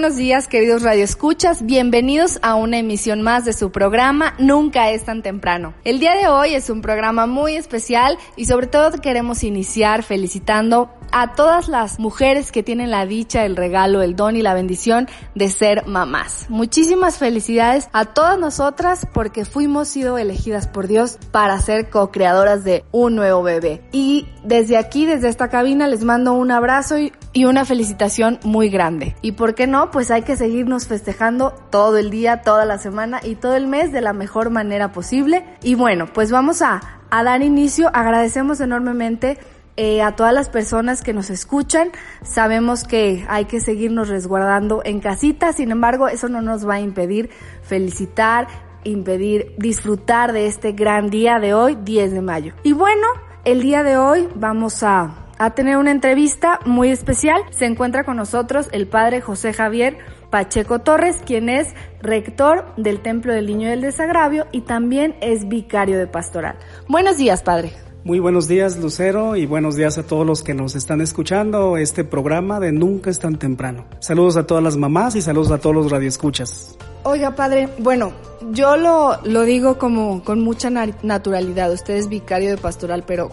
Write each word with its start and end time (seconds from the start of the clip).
Buenos 0.00 0.16
días, 0.16 0.48
queridos 0.48 0.80
radioescuchas. 0.80 1.66
Bienvenidos 1.66 2.38
a 2.40 2.54
una 2.54 2.78
emisión 2.78 3.20
más 3.20 3.44
de 3.44 3.52
su 3.52 3.70
programa 3.70 4.32
Nunca 4.38 4.88
es 4.92 5.04
tan 5.04 5.20
temprano. 5.22 5.74
El 5.84 6.00
día 6.00 6.14
de 6.14 6.26
hoy 6.26 6.54
es 6.54 6.70
un 6.70 6.80
programa 6.80 7.26
muy 7.26 7.54
especial 7.54 8.16
y 8.34 8.46
sobre 8.46 8.66
todo 8.66 8.92
queremos 8.92 9.44
iniciar 9.44 10.02
felicitando 10.02 10.88
a 11.12 11.34
todas 11.34 11.68
las 11.68 11.98
mujeres 11.98 12.52
que 12.52 12.62
tienen 12.62 12.90
la 12.90 13.06
dicha, 13.06 13.44
el 13.44 13.56
regalo, 13.56 14.02
el 14.02 14.16
don 14.16 14.36
y 14.36 14.42
la 14.42 14.54
bendición 14.54 15.08
de 15.34 15.48
ser 15.48 15.86
mamás. 15.86 16.46
Muchísimas 16.48 17.18
felicidades 17.18 17.88
a 17.92 18.06
todas 18.06 18.38
nosotras 18.38 19.06
porque 19.12 19.44
fuimos 19.44 19.88
sido 19.88 20.18
elegidas 20.18 20.66
por 20.66 20.88
Dios 20.88 21.18
para 21.30 21.58
ser 21.60 21.90
co-creadoras 21.90 22.64
de 22.64 22.84
un 22.92 23.16
nuevo 23.16 23.42
bebé. 23.42 23.82
Y 23.92 24.28
desde 24.44 24.76
aquí, 24.76 25.06
desde 25.06 25.28
esta 25.28 25.48
cabina, 25.48 25.88
les 25.88 26.04
mando 26.04 26.32
un 26.32 26.50
abrazo 26.50 26.98
y, 26.98 27.12
y 27.32 27.44
una 27.44 27.64
felicitación 27.64 28.38
muy 28.44 28.68
grande. 28.68 29.16
Y 29.22 29.32
por 29.32 29.54
qué 29.54 29.66
no, 29.66 29.89
pues 29.90 30.10
hay 30.10 30.22
que 30.22 30.36
seguirnos 30.36 30.86
festejando 30.86 31.52
todo 31.70 31.96
el 31.98 32.10
día, 32.10 32.42
toda 32.42 32.64
la 32.64 32.78
semana 32.78 33.20
y 33.22 33.34
todo 33.34 33.56
el 33.56 33.66
mes 33.66 33.92
de 33.92 34.00
la 34.00 34.12
mejor 34.12 34.50
manera 34.50 34.92
posible. 34.92 35.44
Y 35.62 35.74
bueno, 35.74 36.06
pues 36.12 36.30
vamos 36.30 36.62
a, 36.62 36.80
dar 37.10 37.42
inicio. 37.42 37.90
Agradecemos 37.92 38.60
enormemente 38.60 39.38
eh, 39.76 40.02
a 40.02 40.16
todas 40.16 40.34
las 40.34 40.48
personas 40.48 41.02
que 41.02 41.12
nos 41.12 41.30
escuchan. 41.30 41.90
Sabemos 42.22 42.84
que 42.84 43.24
hay 43.28 43.46
que 43.46 43.60
seguirnos 43.60 44.08
resguardando 44.08 44.82
en 44.84 45.00
casita, 45.00 45.52
sin 45.52 45.70
embargo, 45.70 46.08
eso 46.08 46.28
no 46.28 46.42
nos 46.42 46.68
va 46.68 46.74
a 46.74 46.80
impedir 46.80 47.30
felicitar, 47.62 48.46
impedir 48.84 49.54
disfrutar 49.58 50.32
de 50.32 50.46
este 50.46 50.72
gran 50.72 51.10
día 51.10 51.38
de 51.38 51.54
hoy, 51.54 51.76
10 51.82 52.12
de 52.12 52.20
mayo. 52.20 52.54
Y 52.62 52.72
bueno, 52.72 53.06
el 53.44 53.62
día 53.62 53.82
de 53.82 53.96
hoy 53.96 54.28
vamos 54.34 54.82
a, 54.82 55.19
a 55.40 55.54
tener 55.54 55.78
una 55.78 55.90
entrevista 55.90 56.60
muy 56.66 56.90
especial. 56.90 57.40
Se 57.50 57.64
encuentra 57.64 58.04
con 58.04 58.18
nosotros 58.18 58.68
el 58.72 58.86
padre 58.86 59.22
José 59.22 59.54
Javier 59.54 59.96
Pacheco 60.28 60.80
Torres, 60.80 61.16
quien 61.24 61.48
es 61.48 61.68
rector 62.02 62.66
del 62.76 63.00
Templo 63.00 63.32
del 63.32 63.46
Niño 63.46 63.70
del 63.70 63.80
Desagravio 63.80 64.46
y 64.52 64.60
también 64.60 65.16
es 65.22 65.48
vicario 65.48 65.98
de 65.98 66.06
pastoral. 66.06 66.56
Buenos 66.88 67.16
días, 67.16 67.42
padre. 67.42 67.72
Muy 68.04 68.18
buenos 68.18 68.48
días, 68.48 68.76
Lucero, 68.76 69.34
y 69.34 69.46
buenos 69.46 69.76
días 69.76 69.96
a 69.96 70.02
todos 70.02 70.26
los 70.26 70.42
que 70.42 70.52
nos 70.52 70.74
están 70.74 71.00
escuchando 71.00 71.78
este 71.78 72.04
programa 72.04 72.60
de 72.60 72.72
Nunca 72.72 73.08
es 73.08 73.18
tan 73.18 73.38
temprano. 73.38 73.86
Saludos 73.98 74.36
a 74.36 74.46
todas 74.46 74.62
las 74.62 74.76
mamás 74.76 75.16
y 75.16 75.22
saludos 75.22 75.50
a 75.52 75.58
todos 75.58 75.74
los 75.74 75.90
radioescuchas. 75.90 76.76
Oiga, 77.02 77.34
padre, 77.34 77.70
bueno, 77.78 78.12
yo 78.52 78.76
lo, 78.76 79.18
lo 79.24 79.42
digo 79.44 79.78
como 79.78 80.22
con 80.22 80.40
mucha 80.40 80.68
naturalidad. 80.68 81.72
Usted 81.72 81.94
es 81.94 82.10
vicario 82.10 82.50
de 82.50 82.58
pastoral, 82.58 83.04
pero 83.06 83.30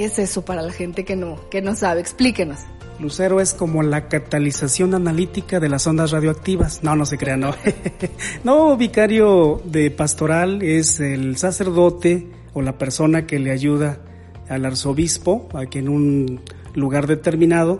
¿qué 0.00 0.06
es 0.06 0.18
eso 0.18 0.46
para 0.46 0.62
la 0.62 0.72
gente 0.72 1.04
que 1.04 1.14
no, 1.14 1.38
que 1.50 1.60
no 1.60 1.74
sabe? 1.74 2.00
Explíquenos. 2.00 2.60
Lucero 3.00 3.38
es 3.38 3.52
como 3.52 3.82
la 3.82 4.08
catalización 4.08 4.94
analítica 4.94 5.60
de 5.60 5.68
las 5.68 5.86
ondas 5.86 6.10
radioactivas. 6.10 6.82
No, 6.82 6.96
no 6.96 7.04
se 7.04 7.18
crea, 7.18 7.36
no. 7.36 7.54
no, 8.44 8.78
vicario 8.78 9.60
de 9.66 9.90
pastoral 9.90 10.62
es 10.62 11.00
el 11.00 11.36
sacerdote 11.36 12.30
o 12.54 12.62
la 12.62 12.78
persona 12.78 13.26
que 13.26 13.38
le 13.38 13.50
ayuda 13.50 14.00
al 14.48 14.64
arzobispo, 14.64 15.50
aquí 15.52 15.80
en 15.80 15.90
un 15.90 16.40
lugar 16.74 17.06
determinado, 17.06 17.78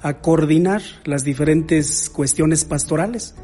a 0.00 0.22
coordinar 0.22 0.80
las 1.04 1.22
diferentes 1.22 2.08
cuestiones 2.08 2.64
pastorales. 2.64 3.34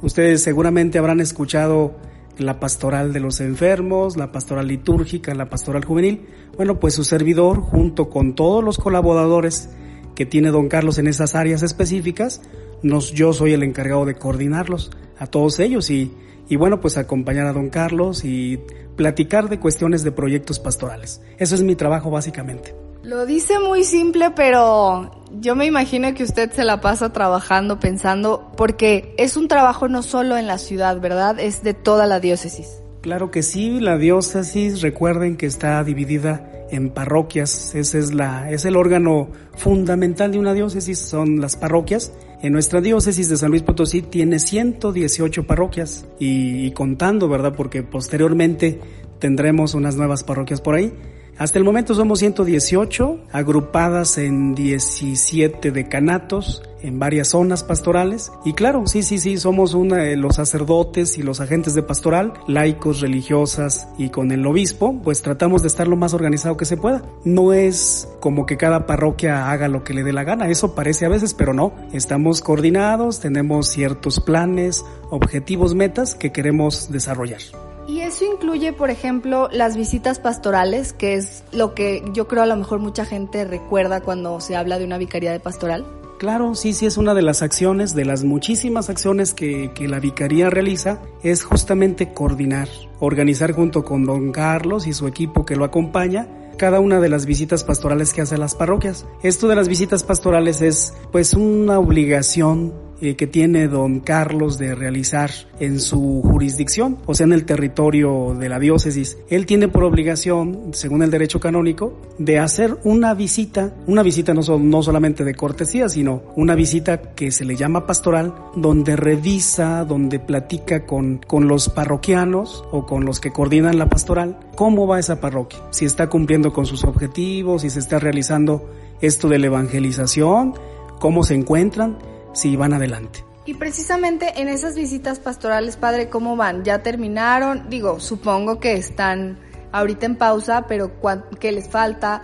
Ustedes 0.00 0.42
seguramente 0.42 0.96
habrán 0.96 1.20
escuchado 1.20 1.98
la 2.38 2.60
pastoral 2.60 3.12
de 3.12 3.20
los 3.20 3.40
enfermos, 3.40 4.16
la 4.16 4.32
pastoral 4.32 4.68
litúrgica, 4.68 5.34
la 5.34 5.48
pastoral 5.48 5.84
juvenil. 5.84 6.26
Bueno, 6.56 6.80
pues 6.80 6.94
su 6.94 7.04
servidor, 7.04 7.60
junto 7.60 8.10
con 8.10 8.34
todos 8.34 8.62
los 8.62 8.78
colaboradores 8.78 9.70
que 10.14 10.26
tiene 10.26 10.50
don 10.50 10.68
Carlos 10.68 10.98
en 10.98 11.06
esas 11.06 11.34
áreas 11.34 11.62
específicas, 11.62 12.42
nos, 12.82 13.12
yo 13.12 13.32
soy 13.32 13.52
el 13.52 13.62
encargado 13.62 14.04
de 14.04 14.14
coordinarlos 14.14 14.90
a 15.18 15.26
todos 15.26 15.58
ellos 15.60 15.90
y, 15.90 16.12
y 16.48 16.56
bueno, 16.56 16.80
pues 16.80 16.96
acompañar 16.98 17.46
a 17.46 17.52
don 17.52 17.70
Carlos 17.70 18.24
y 18.24 18.60
platicar 18.96 19.48
de 19.48 19.58
cuestiones 19.58 20.04
de 20.04 20.12
proyectos 20.12 20.60
pastorales. 20.60 21.20
Eso 21.38 21.54
es 21.54 21.62
mi 21.62 21.74
trabajo 21.74 22.10
básicamente. 22.10 22.83
Lo 23.04 23.26
dice 23.26 23.58
muy 23.58 23.84
simple, 23.84 24.30
pero 24.30 25.10
yo 25.38 25.54
me 25.54 25.66
imagino 25.66 26.14
que 26.14 26.24
usted 26.24 26.50
se 26.52 26.64
la 26.64 26.80
pasa 26.80 27.12
trabajando, 27.12 27.78
pensando, 27.78 28.50
porque 28.56 29.14
es 29.18 29.36
un 29.36 29.46
trabajo 29.46 29.88
no 29.88 30.02
solo 30.02 30.38
en 30.38 30.46
la 30.46 30.56
ciudad, 30.56 30.98
¿verdad? 31.00 31.38
Es 31.38 31.62
de 31.62 31.74
toda 31.74 32.06
la 32.06 32.18
diócesis. 32.18 32.80
Claro 33.02 33.30
que 33.30 33.42
sí, 33.42 33.78
la 33.78 33.98
diócesis, 33.98 34.80
recuerden 34.80 35.36
que 35.36 35.44
está 35.44 35.84
dividida 35.84 36.50
en 36.70 36.88
parroquias, 36.88 37.74
ese 37.74 37.98
es 37.98 38.14
la 38.14 38.50
es 38.50 38.64
el 38.64 38.74
órgano 38.74 39.28
fundamental 39.54 40.32
de 40.32 40.38
una 40.38 40.54
diócesis, 40.54 40.98
son 40.98 41.42
las 41.42 41.56
parroquias. 41.56 42.10
En 42.40 42.54
nuestra 42.54 42.80
diócesis 42.80 43.28
de 43.28 43.36
San 43.36 43.50
Luis 43.50 43.62
Potosí 43.62 44.00
tiene 44.00 44.38
118 44.38 45.46
parroquias 45.46 46.06
y, 46.18 46.64
y 46.64 46.72
contando, 46.72 47.28
¿verdad? 47.28 47.52
Porque 47.54 47.82
posteriormente 47.82 48.80
tendremos 49.18 49.74
unas 49.74 49.96
nuevas 49.96 50.24
parroquias 50.24 50.62
por 50.62 50.74
ahí. 50.74 50.90
Hasta 51.36 51.58
el 51.58 51.64
momento 51.64 51.94
somos 51.94 52.20
118, 52.20 53.18
agrupadas 53.32 54.18
en 54.18 54.54
17 54.54 55.72
decanatos, 55.72 56.62
en 56.80 57.00
varias 57.00 57.28
zonas 57.28 57.64
pastorales. 57.64 58.30
Y 58.44 58.52
claro, 58.52 58.86
sí, 58.86 59.02
sí, 59.02 59.18
sí, 59.18 59.36
somos 59.36 59.74
una, 59.74 59.96
de 59.96 60.16
los 60.16 60.36
sacerdotes 60.36 61.18
y 61.18 61.24
los 61.24 61.40
agentes 61.40 61.74
de 61.74 61.82
pastoral, 61.82 62.34
laicos, 62.46 63.00
religiosas 63.00 63.88
y 63.98 64.10
con 64.10 64.30
el 64.30 64.46
obispo, 64.46 65.00
pues 65.02 65.22
tratamos 65.22 65.62
de 65.62 65.68
estar 65.68 65.88
lo 65.88 65.96
más 65.96 66.14
organizado 66.14 66.56
que 66.56 66.66
se 66.66 66.76
pueda. 66.76 67.02
No 67.24 67.52
es 67.52 68.08
como 68.20 68.46
que 68.46 68.56
cada 68.56 68.86
parroquia 68.86 69.50
haga 69.50 69.66
lo 69.66 69.82
que 69.82 69.94
le 69.94 70.04
dé 70.04 70.12
la 70.12 70.22
gana, 70.22 70.48
eso 70.48 70.76
parece 70.76 71.06
a 71.06 71.08
veces, 71.08 71.34
pero 71.34 71.52
no. 71.52 71.72
Estamos 71.92 72.42
coordinados, 72.42 73.18
tenemos 73.18 73.68
ciertos 73.68 74.20
planes, 74.20 74.84
objetivos, 75.10 75.74
metas 75.74 76.14
que 76.14 76.30
queremos 76.30 76.92
desarrollar. 76.92 77.40
Y 77.86 78.00
eso 78.00 78.24
incluye, 78.24 78.72
por 78.72 78.90
ejemplo, 78.90 79.48
las 79.52 79.76
visitas 79.76 80.18
pastorales, 80.18 80.92
que 80.92 81.14
es 81.14 81.44
lo 81.52 81.74
que 81.74 82.02
yo 82.12 82.26
creo 82.28 82.42
a 82.42 82.46
lo 82.46 82.56
mejor 82.56 82.78
mucha 82.78 83.04
gente 83.04 83.44
recuerda 83.44 84.00
cuando 84.00 84.40
se 84.40 84.56
habla 84.56 84.78
de 84.78 84.84
una 84.84 84.98
vicaría 84.98 85.32
de 85.32 85.40
pastoral. 85.40 85.84
Claro, 86.18 86.54
sí, 86.54 86.72
sí, 86.72 86.86
es 86.86 86.96
una 86.96 87.12
de 87.12 87.22
las 87.22 87.42
acciones, 87.42 87.94
de 87.94 88.04
las 88.04 88.24
muchísimas 88.24 88.88
acciones 88.88 89.34
que, 89.34 89.72
que, 89.74 89.88
la 89.88 90.00
vicaría 90.00 90.48
realiza, 90.48 91.02
es 91.22 91.44
justamente 91.44 92.14
coordinar, 92.14 92.68
organizar 93.00 93.52
junto 93.52 93.84
con 93.84 94.06
don 94.06 94.32
Carlos 94.32 94.86
y 94.86 94.92
su 94.94 95.06
equipo 95.06 95.44
que 95.44 95.56
lo 95.56 95.64
acompaña 95.64 96.28
cada 96.56 96.80
una 96.80 97.00
de 97.00 97.08
las 97.08 97.26
visitas 97.26 97.64
pastorales 97.64 98.12
que 98.12 98.22
hace 98.22 98.36
a 98.36 98.38
las 98.38 98.54
parroquias. 98.54 99.06
Esto 99.22 99.48
de 99.48 99.56
las 99.56 99.68
visitas 99.68 100.04
pastorales 100.04 100.62
es 100.62 100.94
pues 101.12 101.34
una 101.34 101.78
obligación 101.78 102.72
eh, 103.04 103.16
que 103.16 103.26
tiene 103.26 103.68
don 103.68 104.00
Carlos 104.00 104.56
de 104.56 104.74
realizar 104.74 105.30
en 105.60 105.78
su 105.78 106.22
jurisdicción, 106.24 106.96
o 107.04 107.14
sea, 107.14 107.26
en 107.26 107.34
el 107.34 107.44
territorio 107.44 108.34
de 108.34 108.48
la 108.48 108.58
diócesis. 108.58 109.18
Él 109.28 109.44
tiene 109.44 109.68
por 109.68 109.84
obligación, 109.84 110.70
según 110.72 111.02
el 111.02 111.10
derecho 111.10 111.38
canónico, 111.38 112.00
de 112.18 112.38
hacer 112.38 112.78
una 112.82 113.12
visita, 113.12 113.74
una 113.86 114.02
visita 114.02 114.32
no, 114.32 114.40
no 114.58 114.82
solamente 114.82 115.22
de 115.22 115.34
cortesía, 115.34 115.88
sino 115.90 116.22
una 116.34 116.54
visita 116.54 117.00
que 117.14 117.30
se 117.30 117.44
le 117.44 117.56
llama 117.56 117.86
pastoral, 117.86 118.34
donde 118.56 118.96
revisa, 118.96 119.84
donde 119.84 120.18
platica 120.18 120.86
con, 120.86 121.18
con 121.18 121.46
los 121.46 121.68
parroquianos 121.68 122.64
o 122.70 122.86
con 122.86 123.04
los 123.04 123.20
que 123.20 123.32
coordinan 123.32 123.76
la 123.76 123.90
pastoral, 123.90 124.38
cómo 124.56 124.86
va 124.86 124.98
esa 124.98 125.20
parroquia, 125.20 125.60
si 125.70 125.84
está 125.84 126.08
cumpliendo 126.08 126.54
con 126.54 126.64
sus 126.64 126.84
objetivos, 126.84 127.62
si 127.62 127.70
se 127.70 127.80
está 127.80 127.98
realizando 127.98 128.70
esto 129.00 129.28
de 129.28 129.38
la 129.38 129.46
evangelización, 129.46 130.54
cómo 130.98 131.22
se 131.22 131.34
encuentran, 131.34 131.98
si 132.34 132.56
van 132.56 132.74
adelante. 132.74 133.24
Y 133.46 133.54
precisamente 133.54 134.40
en 134.40 134.48
esas 134.48 134.74
visitas 134.74 135.18
pastorales, 135.18 135.76
padre, 135.76 136.08
¿cómo 136.08 136.36
van? 136.36 136.64
¿Ya 136.64 136.82
terminaron? 136.82 137.68
Digo, 137.68 138.00
supongo 138.00 138.58
que 138.58 138.74
están 138.74 139.38
ahorita 139.70 140.06
en 140.06 140.16
pausa, 140.16 140.66
pero 140.66 140.92
¿qué 141.40 141.52
les 141.52 141.68
falta? 141.68 142.22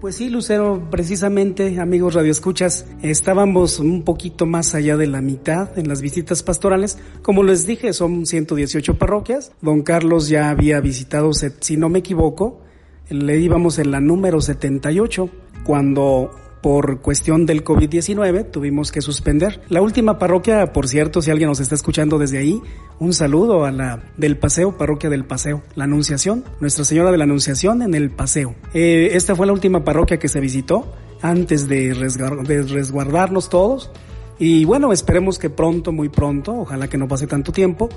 Pues 0.00 0.16
sí, 0.16 0.28
Lucero, 0.28 0.88
precisamente, 0.90 1.80
amigos 1.80 2.14
radioescuchas, 2.14 2.86
estábamos 3.02 3.80
un 3.80 4.02
poquito 4.02 4.46
más 4.46 4.74
allá 4.74 4.96
de 4.96 5.06
la 5.06 5.20
mitad 5.20 5.78
en 5.78 5.88
las 5.88 6.00
visitas 6.00 6.42
pastorales. 6.42 6.98
Como 7.22 7.42
les 7.42 7.66
dije, 7.66 7.92
son 7.92 8.24
118 8.24 8.98
parroquias. 8.98 9.52
Don 9.62 9.82
Carlos 9.82 10.28
ya 10.28 10.50
había 10.50 10.80
visitado, 10.80 11.32
si 11.32 11.76
no 11.76 11.88
me 11.88 11.98
equivoco, 12.00 12.60
le 13.08 13.38
íbamos 13.38 13.78
en 13.78 13.90
la 13.90 14.00
número 14.00 14.40
78, 14.40 15.28
cuando 15.64 16.30
por 16.66 17.00
cuestión 17.00 17.46
del 17.46 17.62
COVID-19 17.62 18.50
tuvimos 18.50 18.90
que 18.90 19.00
suspender. 19.00 19.60
La 19.68 19.82
última 19.82 20.18
parroquia, 20.18 20.72
por 20.72 20.88
cierto, 20.88 21.22
si 21.22 21.30
alguien 21.30 21.48
nos 21.48 21.60
está 21.60 21.76
escuchando 21.76 22.18
desde 22.18 22.38
ahí, 22.38 22.60
un 22.98 23.12
saludo 23.12 23.64
a 23.64 23.70
la 23.70 24.02
del 24.16 24.36
Paseo, 24.36 24.76
parroquia 24.76 25.08
del 25.08 25.24
Paseo, 25.24 25.62
la 25.76 25.84
Anunciación, 25.84 26.42
Nuestra 26.58 26.84
Señora 26.84 27.12
de 27.12 27.18
la 27.18 27.22
Anunciación 27.22 27.82
en 27.82 27.94
el 27.94 28.10
Paseo. 28.10 28.56
Eh, 28.74 29.10
esta 29.12 29.36
fue 29.36 29.46
la 29.46 29.52
última 29.52 29.84
parroquia 29.84 30.18
que 30.18 30.26
se 30.26 30.40
visitó 30.40 30.92
antes 31.22 31.68
de, 31.68 31.94
de 31.94 32.62
resguardarnos 32.62 33.48
todos. 33.48 33.92
Y 34.40 34.64
bueno, 34.64 34.92
esperemos 34.92 35.38
que 35.38 35.50
pronto, 35.50 35.92
muy 35.92 36.08
pronto, 36.08 36.52
ojalá 36.52 36.88
que 36.88 36.98
no 36.98 37.06
pase 37.06 37.28
tanto 37.28 37.52
tiempo, 37.52 37.88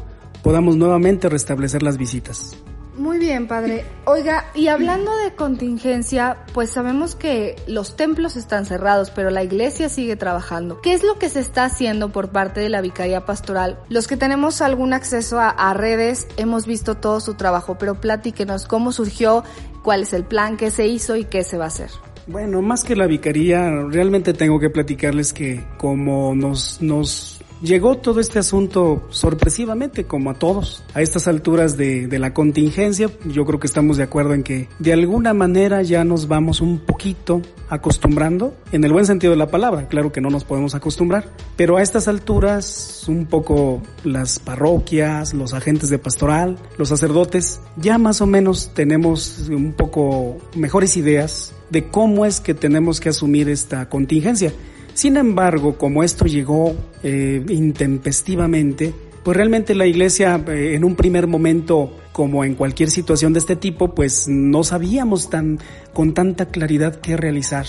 podamos 0.43 0.77
nuevamente 0.77 1.27
restablecer 1.27 1.81
las 1.81 1.97
visitas. 1.97 2.55
Muy 2.99 3.17
bien, 3.17 3.47
padre. 3.47 3.85
Oiga, 4.03 4.47
y 4.53 4.67
hablando 4.67 5.15
de 5.15 5.33
contingencia, 5.33 6.43
pues 6.53 6.71
sabemos 6.71 7.15
que 7.15 7.55
los 7.65 7.95
templos 7.95 8.35
están 8.35 8.65
cerrados, 8.65 9.09
pero 9.09 9.29
la 9.29 9.41
iglesia 9.41 9.87
sigue 9.87 10.17
trabajando. 10.17 10.81
¿Qué 10.81 10.91
es 10.91 11.03
lo 11.03 11.17
que 11.17 11.29
se 11.29 11.39
está 11.39 11.63
haciendo 11.63 12.11
por 12.11 12.31
parte 12.31 12.59
de 12.59 12.67
la 12.67 12.81
Vicaría 12.81 13.25
Pastoral? 13.25 13.79
Los 13.87 14.09
que 14.09 14.17
tenemos 14.17 14.61
algún 14.61 14.91
acceso 14.91 15.39
a, 15.39 15.73
redes 15.73 16.27
hemos 16.35 16.65
visto 16.65 16.95
todo 16.95 17.21
su 17.21 17.35
trabajo, 17.35 17.77
pero 17.79 18.01
platíquenos 18.01 18.65
cómo 18.65 18.91
surgió, 18.91 19.45
cuál 19.81 20.01
es 20.01 20.11
el 20.11 20.25
plan, 20.25 20.57
qué 20.57 20.69
se 20.69 20.85
hizo 20.85 21.15
y 21.15 21.23
qué 21.23 21.45
se 21.45 21.57
va 21.57 21.65
a 21.65 21.67
hacer. 21.69 21.91
Bueno, 22.27 22.61
más 22.61 22.83
que 22.83 22.97
la 22.97 23.07
Vicaría, 23.07 23.69
realmente 23.89 24.33
tengo 24.33 24.59
que 24.59 24.69
platicarles 24.69 25.31
que 25.31 25.65
como 25.77 26.35
nos, 26.35 26.81
nos 26.81 27.38
Llegó 27.61 27.97
todo 27.97 28.19
este 28.19 28.39
asunto 28.39 29.03
sorpresivamente, 29.09 30.05
como 30.05 30.29
a 30.29 30.35
todos. 30.35 30.83
A 30.93 31.01
estas 31.01 31.27
alturas 31.27 31.75
de, 31.75 32.07
de, 32.07 32.19
la 32.19 32.33
contingencia, 32.33 33.09
yo 33.25 33.45
creo 33.45 33.59
que 33.59 33.67
estamos 33.67 33.97
de 33.97 34.03
acuerdo 34.03 34.33
en 34.33 34.43
que 34.43 34.69
de 34.79 34.93
alguna 34.93 35.33
manera 35.33 35.81
ya 35.81 36.03
nos 36.03 36.27
vamos 36.27 36.61
un 36.61 36.79
poquito 36.79 37.41
acostumbrando, 37.69 38.55
en 38.71 38.83
el 38.83 38.91
buen 38.91 39.05
sentido 39.05 39.31
de 39.31 39.37
la 39.37 39.47
palabra, 39.47 39.87
claro 39.87 40.11
que 40.11 40.21
no 40.21 40.29
nos 40.29 40.43
podemos 40.43 40.73
acostumbrar, 40.73 41.29
pero 41.55 41.77
a 41.77 41.83
estas 41.83 42.07
alturas 42.07 43.03
un 43.07 43.27
poco 43.27 43.81
las 44.03 44.39
parroquias, 44.39 45.33
los 45.33 45.53
agentes 45.53 45.89
de 45.89 45.99
pastoral, 45.99 46.57
los 46.77 46.89
sacerdotes, 46.89 47.61
ya 47.77 47.97
más 47.97 48.21
o 48.21 48.25
menos 48.25 48.71
tenemos 48.73 49.49
un 49.49 49.73
poco 49.73 50.37
mejores 50.55 50.97
ideas 50.97 51.53
de 51.69 51.87
cómo 51.87 52.25
es 52.25 52.41
que 52.41 52.55
tenemos 52.55 52.99
que 52.99 53.09
asumir 53.09 53.49
esta 53.49 53.87
contingencia. 53.87 54.51
Sin 54.99 55.15
embargo, 55.15 55.77
como 55.77 56.03
esto 56.03 56.25
llegó 56.25 56.75
eh, 57.03 57.41
intempestivamente, 57.47 58.93
pues 59.23 59.37
realmente 59.37 59.73
la 59.73 59.85
iglesia 59.85 60.43
eh, 60.45 60.73
en 60.75 60.83
un 60.83 60.97
primer 60.97 61.25
momento, 61.25 61.89
como 62.11 62.43
en 62.43 62.53
cualquier 62.53 62.89
situación 62.89 63.31
de 63.31 63.39
este 63.39 63.55
tipo, 63.55 63.95
pues 63.95 64.27
no 64.27 64.65
sabíamos 64.65 65.29
tan, 65.29 65.57
con 65.93 66.13
tanta 66.13 66.47
claridad 66.47 66.99
qué 66.99 67.15
realizar. 67.15 67.65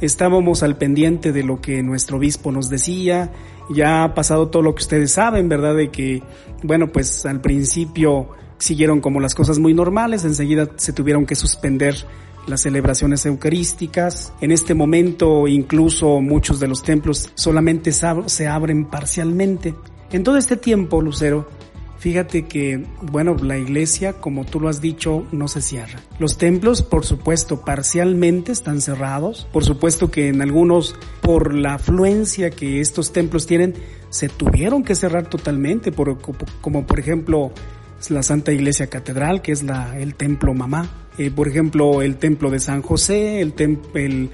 Estábamos 0.00 0.62
al 0.62 0.78
pendiente 0.78 1.32
de 1.32 1.42
lo 1.42 1.60
que 1.60 1.82
nuestro 1.82 2.16
obispo 2.16 2.50
nos 2.50 2.70
decía, 2.70 3.30
ya 3.68 4.02
ha 4.02 4.14
pasado 4.14 4.48
todo 4.48 4.62
lo 4.62 4.74
que 4.74 4.80
ustedes 4.80 5.12
saben, 5.12 5.50
¿verdad? 5.50 5.76
De 5.76 5.90
que, 5.90 6.22
bueno, 6.62 6.90
pues 6.90 7.26
al 7.26 7.42
principio 7.42 8.30
siguieron 8.56 9.02
como 9.02 9.20
las 9.20 9.34
cosas 9.34 9.58
muy 9.58 9.74
normales, 9.74 10.24
enseguida 10.24 10.70
se 10.76 10.94
tuvieron 10.94 11.26
que 11.26 11.34
suspender 11.34 12.06
las 12.46 12.62
celebraciones 12.62 13.26
eucarísticas. 13.26 14.32
En 14.40 14.52
este 14.52 14.74
momento 14.74 15.48
incluso 15.48 16.20
muchos 16.20 16.60
de 16.60 16.68
los 16.68 16.82
templos 16.82 17.30
solamente 17.34 17.92
se 17.92 18.46
abren 18.46 18.84
parcialmente. 18.86 19.74
En 20.12 20.24
todo 20.24 20.36
este 20.36 20.56
tiempo, 20.56 21.00
Lucero, 21.00 21.48
fíjate 21.98 22.46
que, 22.46 22.84
bueno, 23.02 23.36
la 23.36 23.58
iglesia, 23.58 24.14
como 24.14 24.44
tú 24.44 24.58
lo 24.58 24.68
has 24.68 24.80
dicho, 24.80 25.24
no 25.30 25.46
se 25.46 25.62
cierra. 25.62 26.00
Los 26.18 26.36
templos, 26.36 26.82
por 26.82 27.04
supuesto, 27.04 27.60
parcialmente 27.60 28.50
están 28.50 28.80
cerrados. 28.80 29.46
Por 29.52 29.64
supuesto 29.64 30.10
que 30.10 30.28
en 30.28 30.42
algunos, 30.42 30.96
por 31.22 31.54
la 31.54 31.74
afluencia 31.74 32.50
que 32.50 32.80
estos 32.80 33.12
templos 33.12 33.46
tienen, 33.46 33.74
se 34.08 34.28
tuvieron 34.28 34.82
que 34.82 34.96
cerrar 34.96 35.28
totalmente, 35.28 35.92
como 36.60 36.86
por 36.86 36.98
ejemplo 36.98 37.52
la 38.08 38.22
Santa 38.22 38.52
Iglesia 38.52 38.86
Catedral, 38.86 39.42
que 39.42 39.52
es 39.52 39.62
la, 39.62 39.98
el 39.98 40.14
templo 40.14 40.54
mamá. 40.54 41.08
Eh, 41.18 41.30
por 41.30 41.48
ejemplo, 41.48 42.00
el 42.00 42.16
templo 42.16 42.50
de 42.50 42.60
San 42.60 42.80
José, 42.80 43.40
el, 43.40 43.52
el, 43.94 44.30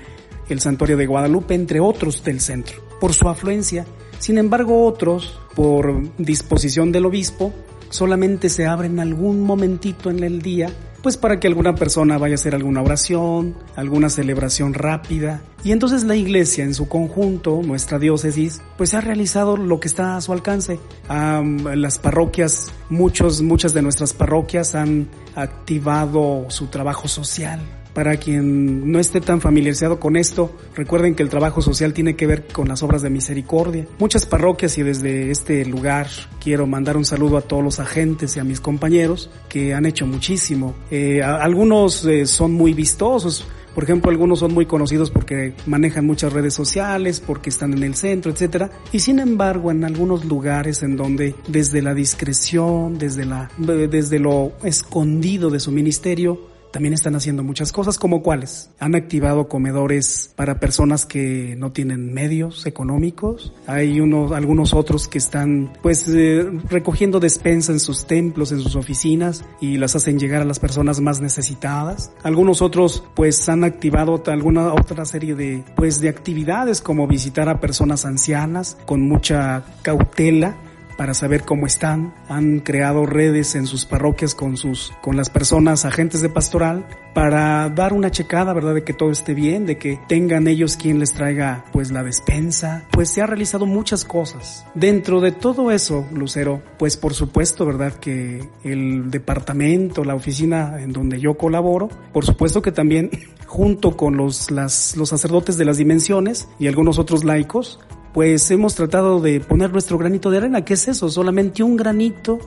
el 0.49 0.61
santuario 0.61 0.97
de 0.97 1.07
Guadalupe, 1.07 1.55
entre 1.55 1.81
otros 1.81 2.23
del 2.23 2.41
centro, 2.41 2.77
por 3.01 3.13
su 3.13 3.29
afluencia. 3.29 3.85
Sin 4.21 4.39
embargo, 4.39 4.85
otros, 4.85 5.41
por 5.57 6.03
disposición 6.17 6.93
del 6.93 7.07
obispo, 7.07 7.53
solamente 7.91 8.49
se 8.49 8.67
abren 8.67 9.01
algún 9.01 9.43
momentito 9.43 10.11
en 10.11 10.23
el 10.23 10.43
día 10.43 10.71
pues 11.07 11.17
para 11.17 11.39
que 11.39 11.47
alguna 11.47 11.77
persona 11.77 12.19
vaya 12.19 12.35
a 12.35 12.35
hacer 12.35 12.57
alguna 12.57 12.83
oración, 12.83 13.55
alguna 13.77 14.11
celebración 14.11 14.75
rápida. 14.75 15.41
Y 15.63 15.71
entonces 15.71 16.03
la 16.03 16.17
iglesia 16.17 16.65
en 16.65 16.75
su 16.75 16.89
conjunto, 16.89 17.63
nuestra 17.63 18.01
diócesis, 18.01 18.61
pues 18.77 18.93
ha 18.93 19.01
realizado 19.01 19.57
lo 19.57 19.79
que 19.79 19.87
está 19.87 20.17
a 20.17 20.21
su 20.21 20.33
alcance. 20.33 20.81
las 21.09 22.01
parroquias, 22.01 22.73
muchos, 22.91 23.41
muchas 23.41 23.73
de 23.73 23.83
nuestras 23.83 24.15
parroquias 24.15 24.75
han 24.75 25.07
activado 25.37 26.47
su 26.49 26.67
trabajo 26.67 27.07
social, 27.07 27.61
para 27.97 28.19
quien 28.19 28.93
no 28.93 28.99
esté 28.99 29.23
tan 29.23 29.41
familiarizado 29.41 29.99
con 29.99 30.17
esto, 30.17 30.55
recuerden 30.75 31.15
que 31.15 31.23
el 31.23 31.31
trabajo 31.31 31.63
social 31.63 31.95
tiene 31.95 32.15
que 32.15 32.27
ver 32.27 32.47
con 32.47 32.69
las 32.69 32.83
obras 32.83 33.01
de 33.01 33.09
misericordia. 33.09 33.87
Muchas 33.99 34.27
parroquias 34.27 34.77
y 34.77 34.83
desde 34.83 35.31
este 35.31 35.65
lugar 35.65 36.07
quiero 36.39 36.67
mandar 36.67 36.99
un 36.99 37.07
saludo 37.07 37.39
a 37.39 37.41
todos 37.41 37.65
los 37.65 37.81
agentes 37.81 38.37
y 38.37 38.41
a 38.41 38.45
mis 38.45 38.61
compañeros 38.61 39.31
que 39.49 39.73
han 39.73 39.87
hecho 39.87 40.07
muchísimo. 40.07 40.75
Eh, 40.91 41.23
algunos 41.23 42.05
eh, 42.05 42.27
son 42.27 42.53
muy 42.53 42.75
vistosos, 42.75 43.47
por 43.75 43.85
ejemplo, 43.85 44.11
algunos 44.11 44.41
son 44.41 44.53
muy 44.53 44.67
conocidos 44.67 45.11
porque 45.11 45.55
manejan 45.65 46.05
muchas 46.05 46.35
redes 46.35 46.53
sociales, 46.53 47.21
porque 47.21 47.49
están 47.49 47.73
en 47.73 47.83
el 47.83 47.95
centro, 47.95 48.31
etcétera. 48.31 48.71
Y 48.93 49.01
sin 49.01 49.21
embargo, 49.21 49.71
en 49.71 49.85
algunos 49.85 50.27
lugares 50.27 50.83
en 50.83 50.97
donde 50.97 51.35
desde 51.49 51.81
la 51.81 51.95
discreción, 51.95 52.99
desde 52.99 53.25
la 53.25 53.51
desde 53.59 54.19
lo 54.19 54.53
escondido 54.65 55.49
de 55.49 55.61
su 55.61 55.73
ministerio, 55.73 56.56
también 56.77 56.93
están 56.93 57.17
haciendo 57.17 57.43
muchas 57.43 57.73
cosas, 57.73 57.97
como 57.97 58.21
cuáles. 58.23 58.69
Han 58.81 58.95
activado 58.95 59.49
comedores 59.49 60.31
para 60.37 60.61
personas 60.61 61.07
que 61.07 61.57
no 61.57 61.73
tienen 61.73 62.13
medios 62.13 62.67
económicos. 62.67 63.55
Hay 63.67 63.99
unos, 63.99 64.33
algunos 64.33 64.75
otros 64.75 65.09
que 65.09 65.17
están, 65.17 65.73
pues, 65.81 66.07
eh, 66.07 66.45
recogiendo 66.69 67.19
despensa 67.19 67.73
en 67.73 67.81
sus 67.81 68.07
templos, 68.07 68.53
en 68.53 68.61
sus 68.61 68.77
oficinas 68.77 69.43
y 69.59 69.79
las 69.79 69.97
hacen 69.97 70.19
llegar 70.19 70.43
a 70.43 70.45
las 70.45 70.59
personas 70.59 71.01
más 71.01 71.23
necesitadas. 71.23 72.13
Algunos 72.23 72.61
otros, 72.61 73.03
pues, 73.15 73.49
han 73.49 73.65
activado 73.65 74.23
alguna 74.27 74.75
otra 74.75 75.07
serie 75.07 75.35
de, 75.35 75.65
pues, 75.77 76.03
de 76.03 76.11
actividades 76.11 76.83
como 76.83 77.07
visitar 77.07 77.49
a 77.49 77.59
personas 77.59 78.05
ancianas 78.05 78.77
con 78.85 79.01
mucha 79.01 79.65
cautela 79.81 80.59
para 80.97 81.15
saber 81.15 81.45
cómo 81.45 81.67
están. 81.67 82.15
Han 82.29 82.61
creado 82.61 83.07
redes 83.07 83.55
en 83.55 83.67
sus 83.67 83.85
parroquias 83.85 84.35
con 84.35 84.57
sus, 84.57 84.93
con 85.03 85.17
las 85.17 85.31
personas 85.31 85.85
agentes 85.85 86.21
de 86.21 86.29
pastoral 86.29 86.87
para 87.15 87.71
dar 87.71 87.95
una 87.95 88.11
checada, 88.11 88.53
¿verdad? 88.53 88.75
De 88.75 88.85
que 88.85 88.93
todo 88.93 89.11
esté 89.11 89.33
bien, 89.33 89.65
de 89.65 89.79
que 89.79 89.99
tengan 90.07 90.47
ellos 90.49 90.77
quien 90.77 90.99
les 90.99 91.15
traiga 91.15 91.65
pues 91.73 91.91
la 91.91 92.03
despensa. 92.03 92.85
Pues 92.91 93.09
se 93.09 93.23
ha 93.23 93.27
realizado 93.27 93.65
muchas 93.65 94.05
cosas. 94.05 94.67
Dentro 94.75 95.21
de 95.21 95.33
todo 95.33 95.71
eso, 95.71 96.07
Lucero, 96.13 96.63
pues 96.79 96.97
por 96.97 97.15
supuesto, 97.15 97.65
¿verdad? 97.65 97.95
Que 97.95 98.47
el 98.65 99.11
departamento, 99.11 100.05
la 100.05 100.15
oficina 100.15 100.81
en 100.81 100.93
donde 100.93 101.19
yo 101.19 101.39
colaboro, 101.39 101.89
por 102.13 102.27
supuesto 102.27 102.61
que 102.61 102.73
también 102.73 103.11
junto 103.47 103.97
con 103.97 104.17
los, 104.17 104.51
las, 104.51 104.97
los 104.97 105.09
sacerdotes 105.09 105.57
de 105.57 105.65
las 105.65 105.79
dimensiones 105.79 106.49
y 106.59 106.67
algunos 106.67 106.99
otros 106.99 107.25
laicos, 107.25 107.79
pues 108.17 108.51
hemos 108.51 108.75
tratado 108.75 109.21
de 109.21 109.41
poner 109.41 109.71
nuestro 109.73 109.99
granito 109.99 110.31
de 110.31 110.39
arena. 110.39 110.65
¿Qué 110.65 110.73
es 110.73 110.89
eso? 110.89 111.11
Solamente 111.11 111.63
un 111.63 111.77
granito 111.77 112.39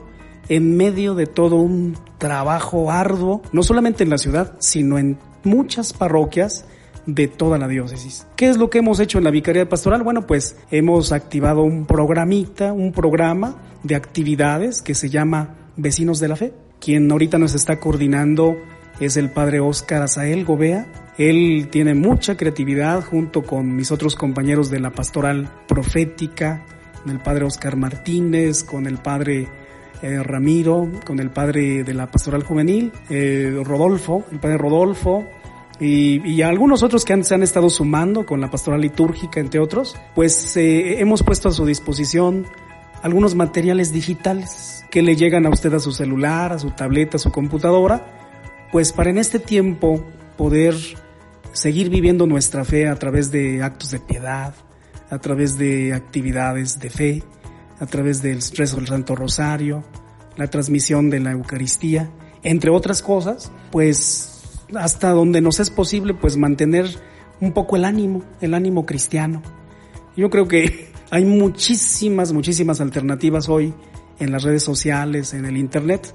en 0.48 0.76
medio 0.76 1.14
de 1.14 1.28
todo 1.28 1.54
un 1.54 1.96
trabajo 2.18 2.90
arduo, 2.90 3.40
no 3.52 3.62
solamente 3.62 4.02
en 4.02 4.10
la 4.10 4.18
ciudad, 4.18 4.56
sino 4.58 4.98
en 4.98 5.16
muchas 5.44 5.92
parroquias 5.92 6.64
de 7.06 7.28
toda 7.28 7.56
la 7.56 7.68
diócesis. 7.68 8.26
¿Qué 8.34 8.48
es 8.48 8.56
lo 8.56 8.68
que 8.68 8.78
hemos 8.78 8.98
hecho 8.98 9.18
en 9.18 9.22
la 9.22 9.30
Vicaría 9.30 9.68
Pastoral? 9.68 10.02
Bueno, 10.02 10.26
pues 10.26 10.56
hemos 10.72 11.12
activado 11.12 11.62
un 11.62 11.86
programita, 11.86 12.72
un 12.72 12.90
programa 12.90 13.54
de 13.84 13.94
actividades 13.94 14.82
que 14.82 14.96
se 14.96 15.08
llama 15.08 15.54
Vecinos 15.76 16.18
de 16.18 16.26
la 16.26 16.34
Fe. 16.34 16.52
Quien 16.80 17.08
ahorita 17.08 17.38
nos 17.38 17.54
está 17.54 17.78
coordinando 17.78 18.56
es 19.00 19.16
el 19.16 19.30
padre 19.30 19.60
Oscar 19.60 20.02
Azael 20.02 20.44
Gobea. 20.44 20.86
Él 21.18 21.68
tiene 21.70 21.94
mucha 21.94 22.36
creatividad 22.36 23.02
junto 23.02 23.42
con 23.42 23.74
mis 23.74 23.90
otros 23.90 24.14
compañeros 24.14 24.70
de 24.70 24.80
la 24.80 24.90
pastoral 24.90 25.50
profética, 25.66 26.64
con 27.02 27.12
el 27.12 27.20
padre 27.20 27.44
Oscar 27.44 27.76
Martínez, 27.76 28.62
con 28.62 28.86
el 28.86 28.98
padre 28.98 29.48
eh, 30.02 30.22
Ramiro, 30.22 30.90
con 31.04 31.18
el 31.20 31.30
padre 31.30 31.84
de 31.84 31.94
la 31.94 32.10
pastoral 32.10 32.42
juvenil, 32.42 32.92
eh, 33.08 33.60
Rodolfo, 33.64 34.24
el 34.32 34.38
padre 34.38 34.56
Rodolfo, 34.56 35.26
y, 35.80 36.42
algunos 36.42 36.82
otros 36.82 37.06
que 37.06 37.24
se 37.24 37.34
han 37.34 37.42
estado 37.42 37.70
sumando 37.70 38.26
con 38.26 38.40
la 38.40 38.50
pastoral 38.50 38.82
litúrgica, 38.82 39.40
entre 39.40 39.60
otros, 39.60 39.96
pues 40.14 40.54
eh, 40.58 41.00
hemos 41.00 41.22
puesto 41.22 41.48
a 41.48 41.52
su 41.52 41.64
disposición 41.64 42.46
algunos 43.02 43.34
materiales 43.34 43.90
digitales 43.92 44.84
que 44.90 45.00
le 45.00 45.16
llegan 45.16 45.46
a 45.46 45.50
usted 45.50 45.72
a 45.72 45.80
su 45.80 45.92
celular, 45.92 46.52
a 46.52 46.58
su 46.58 46.70
tableta, 46.72 47.16
a 47.16 47.20
su 47.20 47.30
computadora, 47.30 48.19
pues 48.72 48.92
para 48.92 49.10
en 49.10 49.18
este 49.18 49.38
tiempo 49.38 50.04
poder 50.36 50.74
seguir 51.52 51.90
viviendo 51.90 52.26
nuestra 52.26 52.64
fe 52.64 52.88
a 52.88 52.96
través 52.96 53.30
de 53.30 53.62
actos 53.62 53.90
de 53.90 54.00
piedad, 54.00 54.54
a 55.10 55.18
través 55.18 55.58
de 55.58 55.92
actividades 55.92 56.78
de 56.78 56.90
fe, 56.90 57.22
a 57.80 57.86
través 57.86 58.22
del 58.22 58.40
rezo 58.54 58.76
del 58.76 58.86
Santo 58.86 59.16
Rosario, 59.16 59.82
la 60.36 60.48
transmisión 60.48 61.10
de 61.10 61.20
la 61.20 61.32
Eucaristía, 61.32 62.10
entre 62.42 62.70
otras 62.70 63.02
cosas, 63.02 63.50
pues 63.70 64.58
hasta 64.74 65.10
donde 65.10 65.40
nos 65.40 65.60
es 65.60 65.70
posible, 65.70 66.14
pues 66.14 66.36
mantener 66.36 66.86
un 67.40 67.52
poco 67.52 67.76
el 67.76 67.84
ánimo, 67.84 68.22
el 68.40 68.54
ánimo 68.54 68.86
cristiano. 68.86 69.42
Yo 70.16 70.30
creo 70.30 70.46
que 70.46 70.92
hay 71.10 71.24
muchísimas, 71.24 72.32
muchísimas 72.32 72.80
alternativas 72.80 73.48
hoy 73.48 73.74
en 74.18 74.30
las 74.30 74.42
redes 74.42 74.62
sociales, 74.62 75.34
en 75.34 75.44
el 75.44 75.56
Internet. 75.56 76.14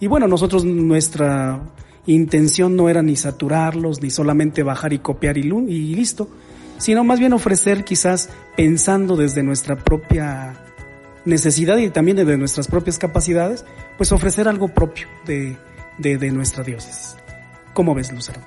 Y 0.00 0.06
bueno, 0.06 0.26
nosotros 0.26 0.64
nuestra 0.64 1.62
intención 2.06 2.76
no 2.76 2.88
era 2.88 3.02
ni 3.02 3.16
saturarlos, 3.16 4.02
ni 4.02 4.10
solamente 4.10 4.62
bajar 4.62 4.92
y 4.92 4.98
copiar 4.98 5.38
y, 5.38 5.42
y 5.42 5.94
listo, 5.94 6.28
sino 6.78 7.04
más 7.04 7.18
bien 7.18 7.32
ofrecer 7.32 7.84
quizás 7.84 8.30
pensando 8.56 9.16
desde 9.16 9.42
nuestra 9.42 9.76
propia 9.76 10.60
necesidad 11.24 11.78
y 11.78 11.90
también 11.90 12.16
de 12.16 12.36
nuestras 12.36 12.68
propias 12.68 12.98
capacidades, 12.98 13.64
pues 13.96 14.12
ofrecer 14.12 14.48
algo 14.48 14.68
propio 14.68 15.06
de, 15.24 15.56
de, 15.98 16.30
nuestra 16.30 16.62
diócesis. 16.62 17.16
¿Cómo 17.72 17.94
ves, 17.94 18.12
Lucero? 18.12 18.40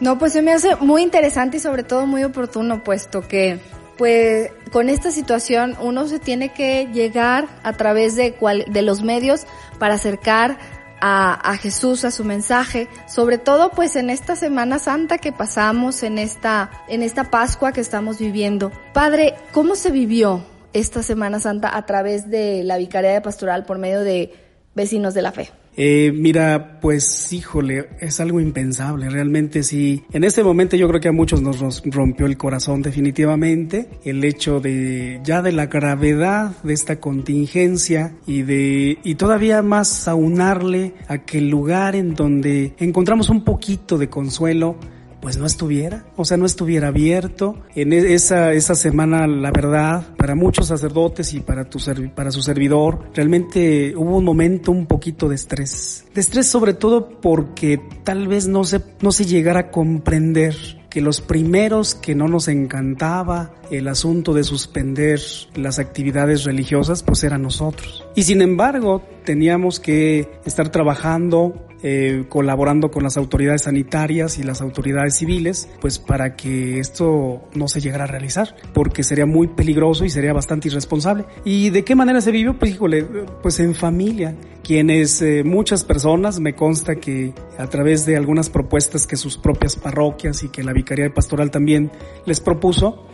No, 0.00 0.18
pues 0.18 0.32
se 0.32 0.42
me 0.42 0.52
hace 0.52 0.76
muy 0.76 1.02
interesante 1.02 1.58
y 1.58 1.60
sobre 1.60 1.82
todo 1.82 2.06
muy 2.06 2.24
oportuno, 2.24 2.82
puesto 2.84 3.26
que 3.26 3.60
pues 3.96 4.52
con 4.70 4.88
esta 4.88 5.10
situación 5.10 5.76
uno 5.80 6.06
se 6.06 6.20
tiene 6.20 6.52
que 6.52 6.88
llegar 6.92 7.48
a 7.64 7.72
través 7.72 8.14
de, 8.14 8.32
cual, 8.34 8.64
de 8.68 8.82
los 8.82 9.02
medios 9.02 9.44
para 9.80 9.94
acercar 9.94 10.58
a, 11.00 11.56
Jesús, 11.60 12.04
a 12.04 12.10
su 12.10 12.24
mensaje, 12.24 12.88
sobre 13.06 13.38
todo 13.38 13.70
pues 13.70 13.96
en 13.96 14.10
esta 14.10 14.36
Semana 14.36 14.78
Santa 14.78 15.18
que 15.18 15.32
pasamos, 15.32 16.02
en 16.02 16.18
esta, 16.18 16.70
en 16.88 17.02
esta 17.02 17.24
Pascua 17.24 17.72
que 17.72 17.80
estamos 17.80 18.18
viviendo. 18.18 18.72
Padre, 18.92 19.34
¿cómo 19.52 19.76
se 19.76 19.90
vivió 19.90 20.44
esta 20.72 21.02
Semana 21.02 21.40
Santa 21.40 21.76
a 21.76 21.86
través 21.86 22.30
de 22.30 22.62
la 22.64 22.76
Vicaría 22.76 23.12
de 23.12 23.20
Pastoral 23.20 23.64
por 23.64 23.78
medio 23.78 24.00
de 24.00 24.34
Vecinos 24.74 25.14
de 25.14 25.22
la 25.22 25.32
Fe? 25.32 25.50
Eh, 25.80 26.10
mira, 26.12 26.80
pues 26.80 27.32
híjole, 27.32 27.90
es 28.00 28.18
algo 28.18 28.40
impensable, 28.40 29.08
realmente 29.08 29.62
sí. 29.62 30.02
En 30.12 30.24
este 30.24 30.42
momento 30.42 30.76
yo 30.76 30.88
creo 30.88 31.00
que 31.00 31.06
a 31.06 31.12
muchos 31.12 31.40
nos 31.40 31.82
rompió 31.84 32.26
el 32.26 32.36
corazón 32.36 32.82
definitivamente 32.82 33.88
el 34.04 34.24
hecho 34.24 34.58
de 34.58 35.20
ya 35.22 35.40
de 35.40 35.52
la 35.52 35.66
gravedad 35.66 36.50
de 36.64 36.74
esta 36.74 36.98
contingencia 36.98 38.16
y 38.26 38.42
de 38.42 38.98
y 39.04 39.14
todavía 39.14 39.62
más 39.62 40.08
aunarle 40.08 40.94
a 41.06 41.14
aquel 41.14 41.48
lugar 41.48 41.94
en 41.94 42.14
donde 42.14 42.74
encontramos 42.78 43.30
un 43.30 43.44
poquito 43.44 43.98
de 43.98 44.08
consuelo 44.08 44.76
pues 45.20 45.36
no 45.36 45.46
estuviera, 45.46 46.06
o 46.16 46.24
sea, 46.24 46.36
no 46.36 46.46
estuviera 46.46 46.88
abierto. 46.88 47.56
En 47.74 47.92
e-, 47.92 48.14
esa, 48.14 48.52
esa 48.52 48.74
semana, 48.74 49.26
la 49.26 49.50
verdad, 49.50 50.14
para 50.16 50.34
muchos 50.34 50.66
sacerdotes 50.66 51.34
y 51.34 51.40
para, 51.40 51.68
tu, 51.68 51.78
para 52.14 52.30
su 52.30 52.42
servidor, 52.42 53.10
realmente 53.14 53.94
hubo 53.96 54.18
un 54.18 54.24
momento 54.24 54.72
un 54.72 54.86
poquito 54.86 55.28
de 55.28 55.34
estrés. 55.34 56.04
De 56.14 56.20
estrés 56.20 56.46
sobre 56.46 56.74
todo 56.74 57.20
porque 57.20 57.80
tal 58.04 58.28
vez 58.28 58.48
no 58.48 58.64
se, 58.64 58.82
no 59.00 59.12
se 59.12 59.24
llegara 59.24 59.60
a 59.60 59.70
comprender 59.70 60.54
que 60.88 61.00
los 61.00 61.20
primeros 61.20 61.94
que 61.94 62.14
no 62.14 62.28
nos 62.28 62.48
encantaba 62.48 63.54
el 63.70 63.88
asunto 63.88 64.32
de 64.32 64.44
suspender 64.44 65.20
las 65.54 65.78
actividades 65.78 66.44
religiosas, 66.44 67.02
pues 67.02 67.22
eran 67.24 67.42
nosotros. 67.42 68.07
Y 68.18 68.24
sin 68.24 68.42
embargo, 68.42 69.00
teníamos 69.22 69.78
que 69.78 70.28
estar 70.44 70.70
trabajando 70.70 71.68
eh, 71.84 72.24
colaborando 72.28 72.90
con 72.90 73.04
las 73.04 73.16
autoridades 73.16 73.62
sanitarias 73.62 74.38
y 74.38 74.42
las 74.42 74.60
autoridades 74.60 75.14
civiles, 75.14 75.68
pues 75.80 76.00
para 76.00 76.34
que 76.34 76.80
esto 76.80 77.42
no 77.54 77.68
se 77.68 77.80
llegara 77.80 78.02
a 78.02 78.06
realizar, 78.08 78.56
porque 78.74 79.04
sería 79.04 79.24
muy 79.24 79.46
peligroso 79.46 80.04
y 80.04 80.10
sería 80.10 80.32
bastante 80.32 80.66
irresponsable. 80.66 81.26
¿Y 81.44 81.70
de 81.70 81.84
qué 81.84 81.94
manera 81.94 82.20
se 82.20 82.32
vivió? 82.32 82.58
Pues 82.58 82.72
híjole, 82.72 83.04
pues 83.40 83.60
en 83.60 83.76
familia, 83.76 84.34
quienes 84.64 85.22
eh, 85.22 85.44
muchas 85.44 85.84
personas, 85.84 86.40
me 86.40 86.56
consta 86.56 86.96
que 86.96 87.32
a 87.56 87.68
través 87.68 88.04
de 88.04 88.16
algunas 88.16 88.50
propuestas 88.50 89.06
que 89.06 89.14
sus 89.14 89.38
propias 89.38 89.76
parroquias 89.76 90.42
y 90.42 90.48
que 90.48 90.64
la 90.64 90.72
Vicaría 90.72 91.14
Pastoral 91.14 91.52
también 91.52 91.92
les 92.26 92.40
propuso, 92.40 93.06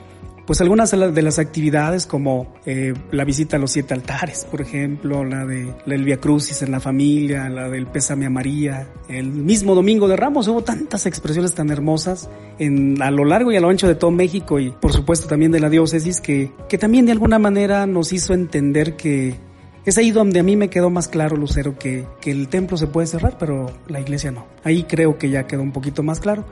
pues 0.47 0.61
algunas 0.61 0.91
de 0.91 1.23
las 1.23 1.39
actividades 1.39 2.07
como 2.07 2.55
eh, 2.67 2.93
la 3.11 3.25
visita 3.25 3.57
a 3.57 3.59
los 3.59 3.73
siete 3.73 3.95
altares, 3.95 4.47
por 4.51 4.61
ejemplo, 4.61 5.25
la 5.25 5.47
de 5.47 5.75
la 5.87 5.95
Elvia 5.95 6.19
Crucis 6.19 6.61
en 6.63 6.71
la 6.71 6.81
familia, 6.81 7.49
la 7.49 7.69
del 7.69 7.87
Pésame 7.87 8.27
a 8.27 8.31
María, 8.31 8.89
el 9.09 9.31
mismo 9.31 9.75
Domingo 9.75 10.07
de 10.07 10.17
Ramos, 10.17 10.47
hubo 10.49 10.63
tantas 10.63 11.07
expresiones 11.07 11.55
tan 11.55 11.71
hermosas 11.71 12.29
en, 12.59 13.01
a 13.03 13.11
lo 13.11 13.25
largo 13.25 13.53
y 13.53 13.57
a 13.57 13.61
lo 13.61 13.69
ancho 13.69 13.89
de 13.89 13.95
todo 13.95 14.11
México 14.11 14.61
y 14.61 14.71
por 14.71 14.93
supuesto 14.93 15.27
también 15.29 15.53
de 15.53 15.61
la 15.61 15.71
diócesis 15.71 16.21
que, 16.21 16.53
que 16.69 16.79
también 16.79 17.07
de 17.07 17.13
alguna 17.13 17.39
manera 17.39 17.87
nos 17.87 18.13
hizo 18.13 18.35
entender 18.35 18.97
que 18.97 19.35
es 19.85 19.99
ahí 19.99 20.11
donde 20.11 20.41
a 20.41 20.43
mí 20.43 20.57
me 20.57 20.71
quedó 20.71 20.89
más 20.89 21.09
claro, 21.09 21.37
Lucero, 21.37 21.79
que, 21.79 22.07
que 22.21 22.31
el 22.31 22.49
templo 22.49 22.77
se 22.77 22.87
puede 22.87 23.07
cerrar, 23.07 23.37
pero 23.39 23.71
la 23.87 24.01
iglesia 24.01 24.31
no. 24.31 24.47
Ahí 24.63 24.85
creo 24.85 25.19
que 25.19 25.29
ya 25.29 25.47
quedó 25.47 25.63
un 25.63 25.73
poquito 25.73 26.03
más 26.03 26.21
claro. 26.21 26.47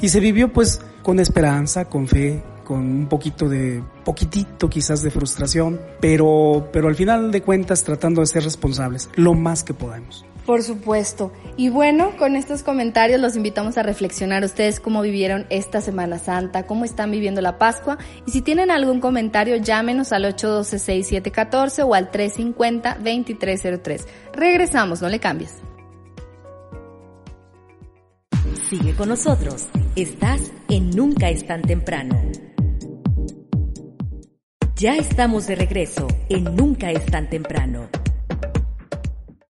Y 0.00 0.08
se 0.08 0.20
vivió 0.20 0.52
pues 0.52 0.80
con 1.02 1.20
esperanza, 1.20 1.86
con 1.86 2.06
fe, 2.06 2.42
con 2.68 2.80
un 2.80 3.08
poquito 3.08 3.48
de, 3.48 3.82
poquitito 4.04 4.68
quizás 4.68 5.02
de 5.02 5.10
frustración, 5.10 5.80
pero, 6.00 6.68
pero 6.70 6.88
al 6.88 6.94
final 6.94 7.30
de 7.30 7.40
cuentas 7.40 7.82
tratando 7.82 8.20
de 8.20 8.26
ser 8.26 8.44
responsables 8.44 9.08
lo 9.16 9.32
más 9.32 9.64
que 9.64 9.72
podamos. 9.72 10.26
Por 10.44 10.62
supuesto. 10.62 11.32
Y 11.56 11.70
bueno, 11.70 12.16
con 12.18 12.36
estos 12.36 12.62
comentarios 12.62 13.20
los 13.20 13.36
invitamos 13.36 13.78
a 13.78 13.82
reflexionar 13.82 14.44
ustedes 14.44 14.80
cómo 14.80 15.00
vivieron 15.00 15.46
esta 15.48 15.80
Semana 15.80 16.18
Santa, 16.18 16.66
cómo 16.66 16.84
están 16.84 17.10
viviendo 17.10 17.40
la 17.40 17.58
Pascua. 17.58 17.96
Y 18.26 18.32
si 18.32 18.42
tienen 18.42 18.70
algún 18.70 19.00
comentario, 19.00 19.56
llámenos 19.56 20.12
al 20.12 20.24
812-6714 20.24 21.84
o 21.86 21.94
al 21.94 22.10
350-2303. 22.10 24.06
Regresamos, 24.34 25.00
no 25.02 25.08
le 25.08 25.20
cambies. 25.20 25.54
Sigue 28.68 28.94
con 28.94 29.08
nosotros. 29.08 29.68
Estás 29.96 30.50
en 30.68 30.90
Nunca 30.90 31.28
es 31.30 31.46
tan 31.46 31.62
temprano. 31.62 32.20
Ya 34.78 34.94
estamos 34.94 35.48
de 35.48 35.56
regreso 35.56 36.06
en 36.28 36.44
Nunca 36.54 36.92
es 36.92 37.04
tan 37.06 37.28
temprano. 37.28 37.88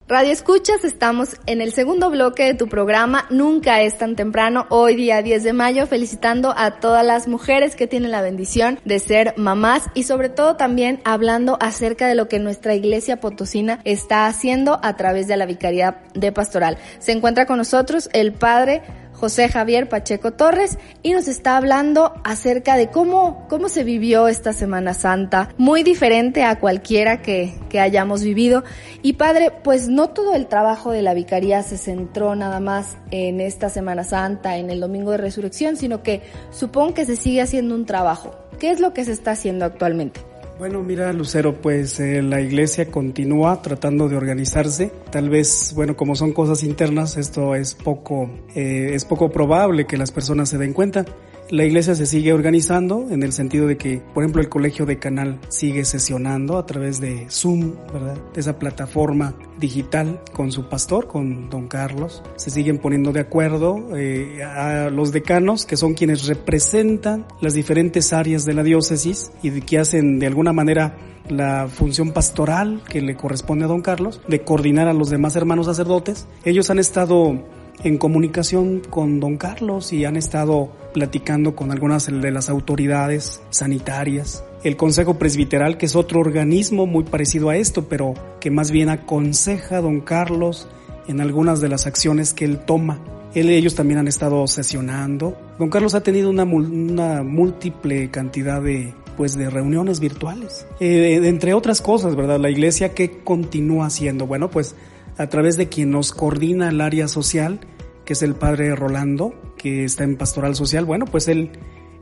Radio 0.06 0.30
Escuchas, 0.30 0.84
estamos 0.84 1.30
en 1.46 1.60
el 1.60 1.72
segundo 1.72 2.10
bloque 2.10 2.44
de 2.44 2.54
tu 2.54 2.68
programa 2.68 3.26
Nunca 3.28 3.82
es 3.82 3.98
tan 3.98 4.14
temprano, 4.14 4.66
hoy 4.70 4.94
día 4.94 5.22
10 5.22 5.42
de 5.42 5.52
mayo, 5.52 5.88
felicitando 5.88 6.54
a 6.56 6.78
todas 6.78 7.04
las 7.04 7.26
mujeres 7.26 7.74
que 7.74 7.88
tienen 7.88 8.12
la 8.12 8.22
bendición 8.22 8.78
de 8.84 9.00
ser 9.00 9.34
mamás 9.36 9.82
y 9.94 10.04
sobre 10.04 10.28
todo 10.28 10.54
también 10.54 11.00
hablando 11.02 11.58
acerca 11.60 12.06
de 12.06 12.14
lo 12.14 12.28
que 12.28 12.38
nuestra 12.38 12.76
iglesia 12.76 13.18
potosina 13.18 13.80
está 13.82 14.28
haciendo 14.28 14.78
a 14.80 14.94
través 14.94 15.26
de 15.26 15.36
la 15.36 15.46
Vicaría 15.46 16.04
de 16.14 16.30
Pastoral. 16.30 16.78
Se 17.00 17.10
encuentra 17.10 17.46
con 17.46 17.58
nosotros 17.58 18.08
el 18.12 18.32
padre 18.32 18.82
José 19.16 19.48
Javier 19.48 19.88
Pacheco 19.88 20.32
Torres 20.32 20.78
y 21.02 21.12
nos 21.12 21.26
está 21.26 21.56
hablando 21.56 22.12
acerca 22.22 22.76
de 22.76 22.90
cómo, 22.90 23.46
cómo 23.48 23.68
se 23.68 23.82
vivió 23.82 24.28
esta 24.28 24.52
Semana 24.52 24.94
Santa, 24.94 25.48
muy 25.56 25.82
diferente 25.82 26.44
a 26.44 26.60
cualquiera 26.60 27.22
que, 27.22 27.54
que 27.68 27.80
hayamos 27.80 28.22
vivido. 28.22 28.62
Y 29.02 29.14
padre, 29.14 29.50
pues 29.50 29.88
no 29.88 30.10
todo 30.10 30.34
el 30.34 30.46
trabajo 30.46 30.92
de 30.92 31.02
la 31.02 31.14
vicaría 31.14 31.62
se 31.62 31.78
centró 31.78 32.34
nada 32.34 32.60
más 32.60 32.98
en 33.10 33.40
esta 33.40 33.70
Semana 33.70 34.04
Santa, 34.04 34.58
en 34.58 34.70
el 34.70 34.80
Domingo 34.80 35.12
de 35.12 35.16
Resurrección, 35.18 35.76
sino 35.76 36.02
que 36.02 36.22
supongo 36.50 36.94
que 36.94 37.06
se 37.06 37.16
sigue 37.16 37.40
haciendo 37.40 37.74
un 37.74 37.86
trabajo. 37.86 38.36
¿Qué 38.58 38.70
es 38.70 38.80
lo 38.80 38.92
que 38.92 39.04
se 39.04 39.12
está 39.12 39.32
haciendo 39.32 39.64
actualmente? 39.64 40.20
Bueno, 40.58 40.82
mira, 40.82 41.12
Lucero, 41.12 41.60
pues 41.60 42.00
eh, 42.00 42.22
la 42.22 42.40
iglesia 42.40 42.90
continúa 42.90 43.60
tratando 43.60 44.08
de 44.08 44.16
organizarse. 44.16 44.90
Tal 45.10 45.28
vez, 45.28 45.74
bueno, 45.74 45.96
como 45.96 46.16
son 46.16 46.32
cosas 46.32 46.62
internas, 46.62 47.18
esto 47.18 47.54
es 47.54 47.74
poco, 47.74 48.30
eh, 48.54 48.92
es 48.94 49.04
poco 49.04 49.30
probable 49.30 49.86
que 49.86 49.98
las 49.98 50.10
personas 50.10 50.48
se 50.48 50.56
den 50.56 50.72
cuenta. 50.72 51.04
La 51.48 51.64
iglesia 51.64 51.94
se 51.94 52.06
sigue 52.06 52.32
organizando 52.32 53.06
en 53.08 53.22
el 53.22 53.32
sentido 53.32 53.68
de 53.68 53.76
que, 53.76 54.02
por 54.12 54.24
ejemplo, 54.24 54.42
el 54.42 54.48
colegio 54.48 54.84
de 54.84 54.98
Canal 54.98 55.38
sigue 55.48 55.84
sesionando 55.84 56.58
a 56.58 56.66
través 56.66 57.00
de 57.00 57.26
Zoom, 57.30 57.76
¿verdad? 57.92 58.18
Esa 58.34 58.58
plataforma 58.58 59.36
digital 59.56 60.20
con 60.32 60.50
su 60.50 60.68
pastor, 60.68 61.06
con 61.06 61.48
don 61.48 61.68
Carlos. 61.68 62.24
Se 62.34 62.50
siguen 62.50 62.78
poniendo 62.78 63.12
de 63.12 63.20
acuerdo 63.20 63.96
eh, 63.96 64.42
a 64.42 64.90
los 64.90 65.12
decanos, 65.12 65.66
que 65.66 65.76
son 65.76 65.94
quienes 65.94 66.26
representan 66.26 67.26
las 67.40 67.54
diferentes 67.54 68.12
áreas 68.12 68.44
de 68.44 68.52
la 68.52 68.64
diócesis 68.64 69.30
y 69.40 69.60
que 69.60 69.78
hacen 69.78 70.18
de 70.18 70.26
alguna 70.26 70.52
manera 70.52 70.96
la 71.28 71.68
función 71.68 72.10
pastoral 72.10 72.82
que 72.88 73.00
le 73.00 73.14
corresponde 73.14 73.66
a 73.66 73.68
don 73.68 73.82
Carlos, 73.82 74.20
de 74.26 74.42
coordinar 74.42 74.88
a 74.88 74.92
los 74.92 75.10
demás 75.10 75.36
hermanos 75.36 75.66
sacerdotes. 75.66 76.26
Ellos 76.44 76.70
han 76.70 76.80
estado 76.80 77.44
en 77.84 77.98
comunicación 77.98 78.80
con 78.88 79.20
don 79.20 79.36
Carlos 79.36 79.92
y 79.92 80.04
han 80.04 80.16
estado 80.16 80.70
platicando 80.94 81.54
con 81.54 81.70
algunas 81.70 82.06
de 82.06 82.30
las 82.30 82.48
autoridades 82.48 83.42
sanitarias. 83.50 84.44
El 84.64 84.76
Consejo 84.76 85.14
Presbiteral, 85.18 85.78
que 85.78 85.86
es 85.86 85.94
otro 85.94 86.20
organismo 86.20 86.86
muy 86.86 87.04
parecido 87.04 87.50
a 87.50 87.56
esto, 87.56 87.88
pero 87.88 88.14
que 88.40 88.50
más 88.50 88.70
bien 88.70 88.88
aconseja 88.88 89.78
a 89.78 89.80
don 89.80 90.00
Carlos 90.00 90.68
en 91.06 91.20
algunas 91.20 91.60
de 91.60 91.68
las 91.68 91.86
acciones 91.86 92.34
que 92.34 92.44
él 92.44 92.58
toma. 92.58 93.00
Él, 93.34 93.50
ellos 93.50 93.74
también 93.74 93.98
han 94.00 94.08
estado 94.08 94.46
sesionando. 94.46 95.36
Don 95.58 95.68
Carlos 95.68 95.94
ha 95.94 96.02
tenido 96.02 96.30
una, 96.30 96.44
una 96.44 97.22
múltiple 97.22 98.10
cantidad 98.10 98.62
de, 98.62 98.94
pues 99.16 99.36
de 99.36 99.50
reuniones 99.50 100.00
virtuales. 100.00 100.66
Eh, 100.80 101.20
entre 101.24 101.54
otras 101.54 101.80
cosas, 101.80 102.16
¿verdad? 102.16 102.40
La 102.40 102.50
iglesia 102.50 102.94
que 102.94 103.18
continúa 103.22 103.86
haciendo, 103.86 104.26
bueno, 104.26 104.50
pues 104.50 104.74
a 105.18 105.28
través 105.28 105.56
de 105.56 105.68
quien 105.68 105.90
nos 105.90 106.12
coordina 106.12 106.68
el 106.68 106.80
área 106.80 107.08
social, 107.08 107.60
que 108.04 108.12
es 108.12 108.22
el 108.22 108.34
padre 108.34 108.74
Rolando, 108.74 109.34
que 109.56 109.84
está 109.84 110.04
en 110.04 110.16
pastoral 110.16 110.54
social. 110.54 110.84
Bueno, 110.84 111.06
pues 111.06 111.28
él, 111.28 111.50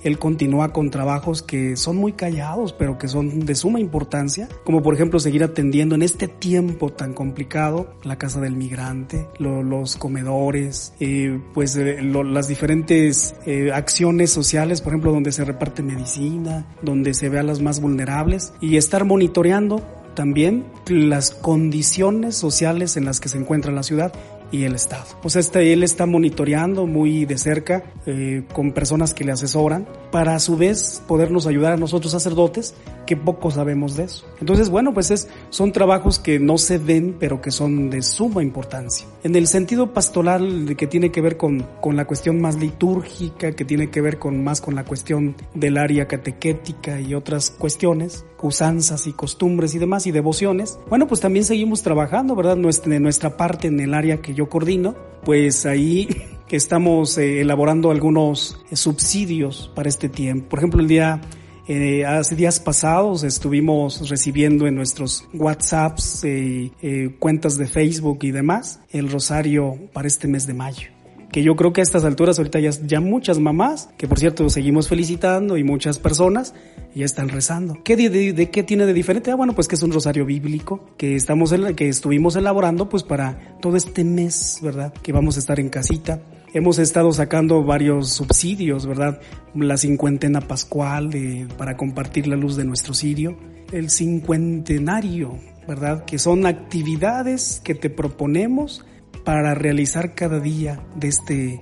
él 0.02 0.18
continúa 0.18 0.73
con 0.73 0.90
trabajos 0.90 1.42
que 1.42 1.76
son 1.76 1.97
muy 1.97 2.12
callados, 2.12 2.75
pero 2.75 2.99
que 2.99 3.09
son 3.09 3.40
de 3.40 3.54
suma 3.54 3.80
importancia, 3.80 4.49
como 4.64 4.83
por 4.83 4.94
ejemplo 4.94 5.18
seguir 5.18 5.42
atendiendo 5.42 5.94
en 5.94 6.02
este 6.02 6.28
tiempo 6.28 6.90
tan 6.90 7.14
complicado 7.14 7.94
la 8.02 8.16
casa 8.18 8.40
del 8.40 8.54
migrante, 8.54 9.26
los 9.38 9.97
comedores, 9.97 10.92
eh, 11.00 11.40
pues 11.54 11.75
eh, 11.76 12.02
las 12.02 12.49
diferentes 12.49 13.35
eh, 13.47 13.73
acciones 13.73 14.30
sociales, 14.30 14.83
por 14.83 14.92
ejemplo, 14.92 15.11
donde 15.11 15.33
se 15.33 15.44
reparte 15.44 15.83
medicina, 15.83 16.66
donde 16.83 17.14
se 17.14 17.30
ve 17.30 17.38
a 17.38 17.42
las 17.42 17.62
más 17.62 17.80
vulnerables 17.80 18.52
y 18.61 18.76
estar 18.76 19.06
monitoreando 19.06 20.03
también 20.14 20.64
las 20.87 21.30
condiciones 21.30 22.37
sociales 22.37 22.97
en 22.97 23.04
las 23.04 23.21
que 23.21 23.28
se 23.28 23.38
encuentra 23.38 23.73
la 23.73 23.83
ciudad 23.83 24.12
y 24.54 24.64
el 24.64 24.75
Estado. 24.75 25.04
Sea, 25.26 25.40
este, 25.40 25.73
él 25.73 25.82
está 25.82 26.06
monitoreando 26.06 26.87
muy 26.87 27.25
de 27.25 27.38
cerca 27.38 27.82
eh, 28.06 28.44
con 28.52 28.73
personas 28.73 29.12
que 29.12 29.25
le 29.25 29.32
asesoran 29.32 29.87
para 30.12 30.37
a 30.37 30.38
su 30.38 30.56
vez 30.56 31.02
podernos 31.08 31.46
ayudar 31.46 31.73
a 31.73 31.76
nosotros 31.76 32.12
sacerdotes 32.12 32.75
que 33.04 33.16
poco 33.16 33.50
sabemos 33.50 33.96
de 33.96 34.04
eso. 34.04 34.25
Entonces, 34.40 34.70
bueno, 34.70 34.94
pues 34.94 35.11
es, 35.11 35.28
son 35.50 35.73
trabajos 35.73 36.18
que 36.18 36.38
no 36.38 36.56
se 36.56 36.78
ven, 36.78 37.16
pero 37.18 37.40
que 37.40 37.50
son 37.50 37.90
de 37.90 38.00
suma 38.00 38.42
importancia. 38.42 39.06
En 39.25 39.34
el 39.37 39.46
sentido 39.46 39.92
pastoral 39.92 40.75
que 40.76 40.87
tiene 40.87 41.11
que 41.11 41.20
ver 41.20 41.37
con, 41.37 41.66
con 41.80 41.96
la 41.96 42.06
cuestión 42.06 42.40
más 42.40 42.56
litúrgica, 42.56 43.52
que 43.52 43.64
tiene 43.64 43.90
que 43.90 44.00
ver 44.00 44.18
con 44.18 44.42
más 44.42 44.61
con 44.61 44.75
la 44.75 44.84
cuestión 44.84 45.34
del 45.54 45.76
área 45.76 46.06
catequética 46.06 47.00
y 47.00 47.14
otras 47.14 47.50
cuestiones, 47.50 48.25
usanzas 48.44 49.06
y 49.06 49.12
costumbres 49.12 49.75
y 49.75 49.78
demás 49.78 50.06
y 50.06 50.12
devociones, 50.12 50.78
bueno, 50.88 51.06
pues 51.06 51.20
también 51.20 51.44
seguimos 51.44 51.82
trabajando, 51.82 52.37
¿verdad? 52.37 52.56
Nuestra, 52.56 52.99
nuestra 53.00 53.37
parte 53.37 53.68
en 53.68 53.80
el 53.80 53.94
área 53.94 54.18
que 54.18 54.34
yo 54.34 54.44
coordino, 54.49 54.95
pues 55.25 55.67
ahí 55.67 56.09
que 56.49 56.57
estamos 56.57 57.19
eh, 57.19 57.41
elaborando 57.41 57.91
algunos 57.91 58.65
eh, 58.71 58.77
subsidios 58.77 59.71
para 59.75 59.89
este 59.89 60.09
tiempo. 60.09 60.49
Por 60.51 60.59
ejemplo, 60.59 60.81
el 60.81 60.89
día 60.89 61.21
eh, 61.67 62.05
hace 62.05 62.37
días 62.37 62.61
pasados 62.61 63.25
estuvimos 63.25 64.11
recibiendo 64.11 64.67
en 64.67 64.75
nuestros 64.75 65.27
WhatsApps, 65.33 66.23
eh, 66.25 67.17
cuentas 67.19 67.57
de 67.57 67.67
Facebook 67.67 68.19
y 68.23 68.33
demás, 68.33 68.81
el 68.91 69.11
rosario 69.11 69.79
para 69.95 70.07
este 70.07 70.29
mes 70.29 70.47
de 70.47 70.53
mayo. 70.53 70.94
Que 71.35 71.43
yo 71.43 71.57
creo 71.57 71.73
que 71.73 71.81
a 71.81 71.83
estas 71.83 72.05
alturas 72.05 72.38
ahorita 72.38 72.61
ya, 72.61 72.71
ya 72.71 73.00
muchas 73.00 73.41
mamás, 73.41 73.88
que 73.99 74.07
por 74.07 74.21
cierto 74.21 74.49
seguimos 74.49 74.87
felicitando 74.87 75.57
y 75.57 75.64
muchas 75.64 75.99
personas 75.99 76.55
ya 76.95 77.05
están 77.05 77.29
rezando. 77.29 77.83
¿Qué 77.83 77.97
de, 77.97 78.50
qué 78.50 78.62
tiene 78.62 78.87
de 78.87 78.93
diferente? 78.93 79.33
Ah, 79.33 79.35
bueno, 79.35 79.53
pues 79.53 79.67
que 79.67 79.75
es 79.75 79.82
un 79.82 79.91
rosario 79.91 80.25
bíblico 80.25 80.91
que 80.97 81.17
estamos 81.17 81.50
en, 81.50 81.75
que 81.75 81.89
estuvimos 81.89 82.37
elaborando 82.37 82.89
pues 82.89 83.02
para 83.02 83.56
todo 83.61 83.76
este 83.76 84.04
mes, 84.04 84.61
¿verdad? 84.63 84.95
Que 85.02 85.11
vamos 85.11 85.35
a 85.35 85.41
estar 85.41 85.58
en 85.58 85.71
casita 85.71 86.23
hemos 86.52 86.78
estado 86.78 87.13
sacando 87.13 87.65
varios 87.65 88.11
subsidios, 88.11 88.87
¿verdad? 88.87 89.21
La 89.56 89.76
cincuentena 89.76 90.41
pascual 90.41 91.11
para 91.58 91.76
compartir 91.76 92.28
la 92.28 92.37
luz 92.37 92.54
de 92.54 92.63
nuestro 92.63 92.95
sirio, 92.95 93.37
el 93.73 93.91
cincuentenario, 93.91 95.37
¿verdad? 95.67 96.04
Que 96.04 96.21
son 96.21 96.47
actividades 96.47 97.61
que 97.65 97.75
te 97.75 97.91
proponemos 97.91 98.85
para 99.25 99.54
realizar 99.54 100.15
cada 100.15 100.41
día 100.41 100.80
de 100.97 101.08
este 101.08 101.60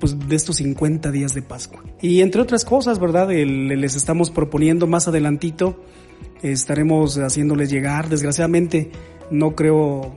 pues 0.00 0.18
de 0.28 0.36
estos 0.36 0.56
50 0.56 1.10
días 1.12 1.34
de 1.34 1.42
Pascua. 1.42 1.82
Y 2.00 2.20
entre 2.20 2.42
otras 2.42 2.64
cosas, 2.64 2.98
¿verdad? 2.98 3.28
Les 3.30 3.96
estamos 3.96 4.30
proponiendo 4.30 4.86
más 4.86 5.08
adelantito, 5.08 5.80
estaremos 6.42 7.16
haciéndoles 7.16 7.70
llegar, 7.70 8.08
desgraciadamente 8.08 8.90
no 9.30 9.54
creo 9.54 10.14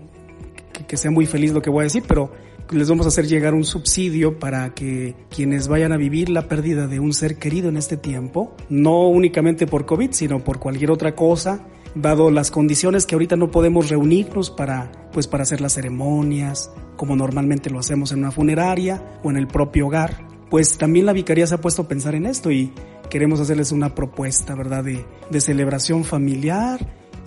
que 0.87 0.97
sea 0.97 1.11
muy 1.11 1.25
feliz 1.25 1.51
lo 1.51 1.61
que 1.61 1.69
voy 1.69 1.81
a 1.81 1.83
decir, 1.83 2.03
pero 2.07 2.31
les 2.71 2.89
vamos 2.89 3.05
a 3.05 3.09
hacer 3.09 3.27
llegar 3.27 3.53
un 3.53 3.63
subsidio 3.63 4.39
para 4.39 4.73
que 4.73 5.15
quienes 5.29 5.67
vayan 5.67 5.93
a 5.93 5.97
vivir 5.97 6.29
la 6.29 6.47
pérdida 6.47 6.87
de 6.87 6.99
un 6.99 7.13
ser 7.13 7.37
querido 7.37 7.69
en 7.69 7.77
este 7.77 7.97
tiempo, 7.97 8.55
no 8.69 9.07
únicamente 9.07 9.67
por 9.67 9.85
COVID, 9.85 10.11
sino 10.11 10.43
por 10.43 10.59
cualquier 10.59 10.91
otra 10.91 11.15
cosa, 11.15 11.65
dado 11.95 12.31
las 12.31 12.51
condiciones 12.51 13.05
que 13.05 13.15
ahorita 13.15 13.35
no 13.35 13.51
podemos 13.51 13.89
reunirnos 13.89 14.49
para, 14.49 14.91
pues 15.11 15.27
para 15.27 15.43
hacer 15.43 15.61
las 15.61 15.73
ceremonias, 15.73 16.71
como 16.95 17.15
normalmente 17.15 17.69
lo 17.69 17.79
hacemos 17.79 18.11
en 18.11 18.19
una 18.19 18.31
funeraria 18.31 19.19
o 19.23 19.29
en 19.29 19.37
el 19.37 19.47
propio 19.47 19.87
hogar, 19.87 20.27
pues 20.49 20.77
también 20.77 21.05
la 21.05 21.13
vicaría 21.13 21.47
se 21.47 21.55
ha 21.55 21.61
puesto 21.61 21.83
a 21.83 21.87
pensar 21.87 22.15
en 22.15 22.25
esto 22.25 22.51
y 22.51 22.71
queremos 23.09 23.39
hacerles 23.39 23.71
una 23.71 23.95
propuesta, 23.95 24.55
¿verdad?, 24.55 24.83
de, 24.83 25.05
de 25.29 25.41
celebración 25.41 26.03
familiar 26.03 26.79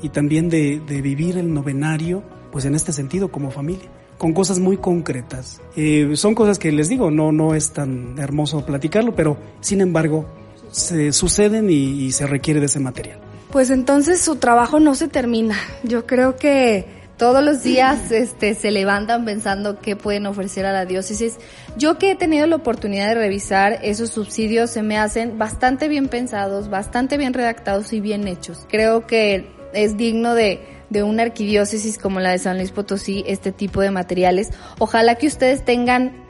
y 0.03 0.09
también 0.11 0.49
de, 0.49 0.81
de 0.81 1.03
vivir 1.03 1.37
el 1.39 1.53
novenario, 1.53 2.23
pues 2.53 2.65
en 2.65 2.75
este 2.75 2.93
sentido 2.93 3.31
como 3.31 3.51
familia 3.51 3.91
con 4.21 4.35
cosas 4.35 4.59
muy 4.59 4.77
concretas. 4.77 5.63
Eh, 5.77 6.11
son 6.15 6.35
cosas 6.35 6.59
que 6.59 6.71
les 6.73 6.91
digo, 6.91 7.11
no, 7.11 7.33
no 7.33 7.55
es 7.55 7.73
tan 7.73 8.19
hermoso 8.19 8.67
platicarlo, 8.67 9.15
pero 9.17 9.39
sin 9.61 9.81
embargo 9.81 10.27
se 10.71 11.11
suceden 11.13 11.71
y, 11.71 12.05
y 12.05 12.13
se 12.13 12.27
requiere 12.27 12.61
de 12.61 12.67
ese 12.67 12.81
material. 12.81 13.30
Pues 13.53 13.71
entonces 13.71 14.21
su 14.21 14.37
trabajo 14.37 14.81
no 14.81 14.95
se 14.95 15.09
termina. 15.09 15.57
Yo 15.83 16.07
creo 16.07 16.37
que 16.37 16.87
todos 17.17 17.43
los 17.43 17.63
días 17.63 18.11
este, 18.13 18.55
se 18.55 18.71
levantan 18.71 19.25
pensando 19.25 19.81
qué 19.81 19.97
pueden 19.97 20.27
ofrecer 20.27 20.67
a 20.67 20.73
la 20.73 20.87
diócesis. 20.87 21.37
Yo 21.77 21.99
que 21.99 22.13
he 22.13 22.17
tenido 22.17 22.47
la 22.47 22.57
oportunidad 22.57 23.09
de 23.09 23.15
revisar 23.15 23.79
esos 23.83 24.11
subsidios 24.11 24.71
se 24.71 24.83
me 24.83 24.99
hacen 24.99 25.39
bastante 25.39 25.89
bien 25.89 26.09
pensados, 26.09 26.71
bastante 26.71 27.17
bien 27.17 27.35
redactados 27.35 27.93
y 27.93 28.01
bien 28.01 28.29
hechos. 28.29 28.67
Creo 28.69 29.07
que 29.07 29.51
es 29.73 29.97
digno 29.97 30.35
de 30.35 30.81
de 30.91 31.05
una 31.05 31.23
arquidiócesis 31.23 31.97
como 31.97 32.21
la 32.21 32.31
de 32.31 32.39
San 32.39 32.59
Luis 32.59 32.73
Potosí 32.73 33.25
este 33.27 33.53
tipo 33.53 33.81
de 33.81 33.93
materiales. 33.93 34.51
Ojalá 34.79 35.15
que 35.15 35.29
ustedes 35.29 35.65
tengan 35.65 36.25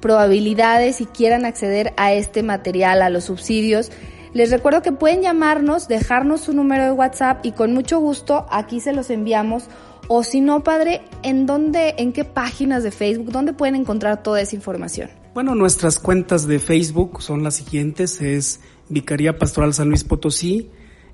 probabilidades 0.00 1.00
y 1.00 1.06
quieran 1.06 1.44
acceder 1.44 1.92
a 1.96 2.12
este 2.12 2.42
material, 2.42 3.02
a 3.02 3.10
los 3.10 3.24
subsidios. 3.24 3.92
Les 4.36 4.50
recuerdo 4.50 4.82
que 4.82 4.92
pueden 4.92 5.22
llamarnos, 5.22 5.88
dejarnos 5.88 6.42
su 6.42 6.52
número 6.52 6.84
de 6.84 6.92
WhatsApp 6.92 7.40
y 7.42 7.52
con 7.52 7.72
mucho 7.72 8.00
gusto 8.00 8.44
aquí 8.50 8.80
se 8.80 8.92
los 8.92 9.08
enviamos. 9.08 9.64
O 10.08 10.24
si 10.24 10.42
no, 10.42 10.62
padre, 10.62 11.00
¿en 11.22 11.46
dónde, 11.46 11.94
en 11.96 12.12
qué 12.12 12.24
páginas 12.24 12.82
de 12.82 12.90
Facebook, 12.90 13.32
dónde 13.32 13.54
pueden 13.54 13.76
encontrar 13.76 14.22
toda 14.22 14.42
esa 14.42 14.54
información? 14.54 15.08
Bueno, 15.32 15.54
nuestras 15.54 15.98
cuentas 15.98 16.46
de 16.46 16.58
Facebook 16.58 17.22
son 17.22 17.42
las 17.42 17.54
siguientes, 17.54 18.20
es 18.20 18.60
Vicaría 18.90 19.38
Pastoral 19.38 19.72
San 19.72 19.88
Luis 19.88 20.04
Potosí, 20.04 20.68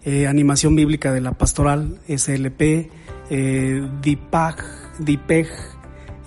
eh, 0.05 0.27
Animación 0.27 0.75
Bíblica 0.75 1.13
de 1.13 1.21
la 1.21 1.31
Pastoral, 1.31 2.01
SLP, 2.09 2.91
eh, 3.31 3.89
DIPAG, 4.03 4.57
DIPEG, 4.99 5.47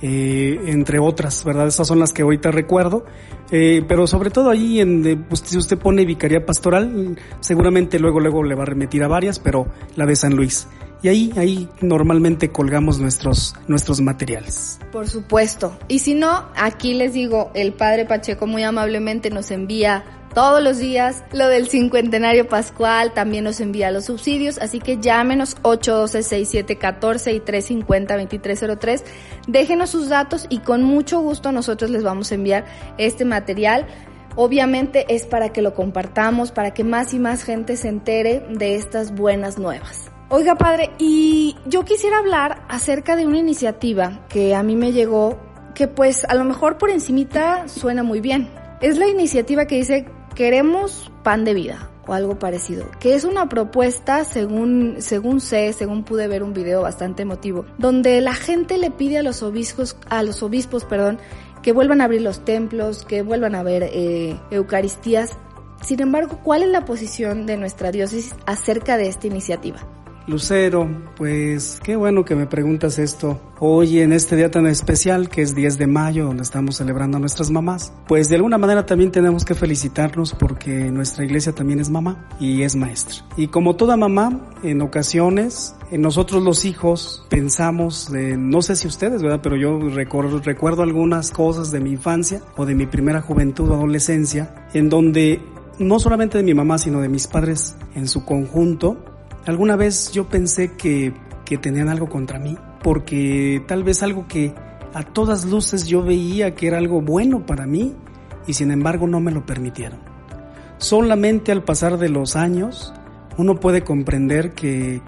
eh, 0.01 0.59
entre 0.67 0.99
otras, 0.99 1.43
¿verdad? 1.43 1.67
Esas 1.67 1.87
son 1.87 1.99
las 1.99 2.13
que 2.13 2.21
ahorita 2.21 2.51
recuerdo. 2.51 3.05
Eh, 3.51 3.83
pero 3.87 4.07
sobre 4.07 4.29
todo 4.29 4.49
ahí, 4.49 4.79
en, 4.79 5.25
pues, 5.29 5.41
si 5.45 5.57
usted 5.57 5.77
pone 5.77 6.05
Vicaría 6.05 6.45
Pastoral, 6.45 7.17
seguramente 7.39 7.99
luego, 7.99 8.19
luego 8.19 8.43
le 8.43 8.55
va 8.55 8.63
a 8.63 8.65
remitir 8.65 9.03
a 9.03 9.07
varias, 9.07 9.39
pero 9.39 9.67
la 9.95 10.05
de 10.05 10.15
San 10.15 10.35
Luis. 10.35 10.67
Y 11.03 11.07
ahí, 11.07 11.31
ahí 11.37 11.69
normalmente 11.81 12.49
colgamos 12.49 12.99
nuestros, 12.99 13.55
nuestros 13.67 14.01
materiales. 14.01 14.79
Por 14.91 15.07
supuesto. 15.07 15.77
Y 15.87 15.99
si 15.99 16.15
no, 16.15 16.45
aquí 16.55 16.95
les 16.95 17.13
digo, 17.13 17.51
el 17.53 17.73
padre 17.73 18.05
Pacheco 18.05 18.47
muy 18.47 18.63
amablemente 18.63 19.29
nos 19.29 19.51
envía 19.51 20.03
todos 20.35 20.61
los 20.61 20.77
días. 20.77 21.23
Lo 21.31 21.47
del 21.47 21.67
cincuentenario 21.67 22.47
pascual 22.47 23.13
también 23.13 23.45
nos 23.45 23.59
envía 23.59 23.89
los 23.89 24.05
subsidios, 24.05 24.59
así 24.59 24.79
que 24.79 24.97
llámenos 24.97 25.55
812-6714 25.63 27.33
y 27.33 27.39
350-2303. 27.39 29.03
Déjenos 29.47 29.89
sus 29.89 30.09
datos 30.09 30.45
y 30.49 30.59
con 30.59 30.83
mucho 30.83 31.21
gusto 31.21 31.51
nosotros 31.51 31.89
les 31.89 32.03
vamos 32.03 32.31
a 32.31 32.35
enviar 32.35 32.65
este 32.99 33.25
material. 33.25 33.87
Obviamente 34.35 35.05
es 35.15 35.25
para 35.25 35.49
que 35.49 35.61
lo 35.61 35.73
compartamos, 35.73 36.51
para 36.51 36.73
que 36.73 36.83
más 36.83 37.13
y 37.13 37.19
más 37.19 37.43
gente 37.43 37.77
se 37.77 37.87
entere 37.87 38.45
de 38.49 38.75
estas 38.75 39.15
buenas 39.15 39.57
nuevas. 39.57 40.11
Oiga, 40.27 40.55
padre, 40.55 40.91
y 40.97 41.55
yo 41.65 41.85
quisiera 41.85 42.17
hablar 42.17 42.63
acerca 42.67 43.15
de 43.15 43.25
una 43.25 43.37
iniciativa 43.37 44.25
que 44.27 44.53
a 44.53 44.63
mí 44.63 44.75
me 44.75 44.91
llegó, 44.91 45.39
que 45.73 45.87
pues 45.87 46.25
a 46.25 46.35
lo 46.35 46.43
mejor 46.43 46.77
por 46.77 46.89
encimita 46.89 47.69
suena 47.69 48.03
muy 48.03 48.19
bien. 48.19 48.49
Es 48.81 48.97
la 48.97 49.07
iniciativa 49.07 49.67
que 49.67 49.75
dice 49.75 50.05
queremos 50.35 51.11
pan 51.23 51.45
de 51.45 51.53
vida 51.53 51.89
o 52.07 52.13
algo 52.13 52.37
parecido, 52.37 52.85
que 52.99 53.15
es 53.15 53.23
una 53.23 53.49
propuesta 53.49 54.25
según 54.25 54.97
según 54.99 55.41
sé, 55.41 55.73
según 55.73 56.03
pude 56.03 56.27
ver 56.27 56.43
un 56.43 56.53
video 56.53 56.81
bastante 56.83 57.23
emotivo, 57.23 57.65
donde 57.77 58.21
la 58.21 58.33
gente 58.33 58.77
le 58.77 58.91
pide 58.91 59.17
a 59.17 59.23
los 59.23 59.41
obispos 59.41 59.97
a 60.09 60.21
los 60.21 60.43
obispos, 60.43 60.85
perdón, 60.85 61.17
que 61.63 61.71
vuelvan 61.71 62.01
a 62.01 62.03
abrir 62.03 62.21
los 62.21 62.45
templos, 62.45 63.05
que 63.05 63.23
vuelvan 63.23 63.55
a 63.55 63.63
ver 63.63 63.89
eh, 63.91 64.39
Eucaristías. 64.51 65.31
Sin 65.81 65.99
embargo, 66.01 66.39
¿cuál 66.43 66.63
es 66.63 66.69
la 66.69 66.85
posición 66.85 67.45
de 67.47 67.57
nuestra 67.57 67.91
diócesis 67.91 68.35
acerca 68.45 68.97
de 68.97 69.07
esta 69.07 69.27
iniciativa? 69.27 69.79
Lucero, 70.27 70.89
pues 71.15 71.79
qué 71.83 71.95
bueno 71.95 72.25
que 72.25 72.35
me 72.35 72.47
preguntas 72.47 72.97
esto 72.97 73.39
hoy 73.59 73.99
en 73.99 74.11
este 74.11 74.35
día 74.35 74.49
tan 74.49 74.65
especial 74.65 75.29
que 75.29 75.43
es 75.43 75.53
10 75.53 75.77
de 75.77 75.85
mayo 75.85 76.25
donde 76.25 76.41
estamos 76.41 76.77
celebrando 76.77 77.17
a 77.17 77.19
nuestras 77.19 77.51
mamás. 77.51 77.93
Pues 78.07 78.27
de 78.27 78.37
alguna 78.37 78.57
manera 78.57 78.87
también 78.87 79.11
tenemos 79.11 79.45
que 79.45 79.53
felicitarnos 79.53 80.33
porque 80.33 80.89
nuestra 80.89 81.25
iglesia 81.25 81.53
también 81.53 81.79
es 81.79 81.91
mamá 81.91 82.27
y 82.39 82.63
es 82.63 82.75
maestra. 82.75 83.17
Y 83.37 83.49
como 83.49 83.75
toda 83.75 83.97
mamá, 83.97 84.51
en 84.63 84.81
ocasiones, 84.81 85.75
nosotros 85.91 86.41
los 86.41 86.65
hijos 86.65 87.23
pensamos, 87.29 88.09
no 88.11 88.63
sé 88.63 88.75
si 88.75 88.87
ustedes, 88.87 89.21
¿verdad? 89.21 89.41
Pero 89.43 89.57
yo 89.57 89.77
recuerdo, 89.89 90.39
recuerdo 90.39 90.81
algunas 90.81 91.29
cosas 91.29 91.69
de 91.69 91.81
mi 91.81 91.91
infancia 91.91 92.41
o 92.57 92.65
de 92.65 92.73
mi 92.73 92.87
primera 92.87 93.21
juventud 93.21 93.69
o 93.69 93.75
adolescencia 93.75 94.67
en 94.73 94.89
donde 94.89 95.39
no 95.77 95.99
solamente 95.99 96.39
de 96.39 96.43
mi 96.43 96.55
mamá, 96.55 96.79
sino 96.79 96.99
de 96.99 97.09
mis 97.09 97.27
padres 97.27 97.75
en 97.93 98.07
su 98.07 98.25
conjunto, 98.25 99.14
Alguna 99.45 99.75
vez 99.75 100.11
yo 100.11 100.27
pensé 100.27 100.73
que, 100.73 101.13
que 101.45 101.57
tenían 101.57 101.89
algo 101.89 102.09
contra 102.09 102.39
mí, 102.39 102.57
porque 102.81 103.63
tal 103.67 103.83
vez 103.83 104.01
algo 104.03 104.27
que 104.27 104.53
a 104.93 105.03
todas 105.03 105.45
luces 105.45 105.87
yo 105.87 106.01
veía 106.01 106.55
que 106.55 106.67
era 106.67 106.77
algo 106.77 107.01
bueno 107.01 107.45
para 107.45 107.65
mí 107.65 107.93
y 108.47 108.53
sin 108.53 108.71
embargo 108.71 109.07
no 109.07 109.19
me 109.19 109.31
lo 109.31 109.45
permitieron. 109.45 109.99
Solamente 110.77 111.51
al 111.51 111.63
pasar 111.63 111.97
de 111.97 112.09
los 112.09 112.35
años 112.35 112.93
uno 113.37 113.59
puede 113.59 113.83
comprender 113.83 114.53
que, 114.53 115.01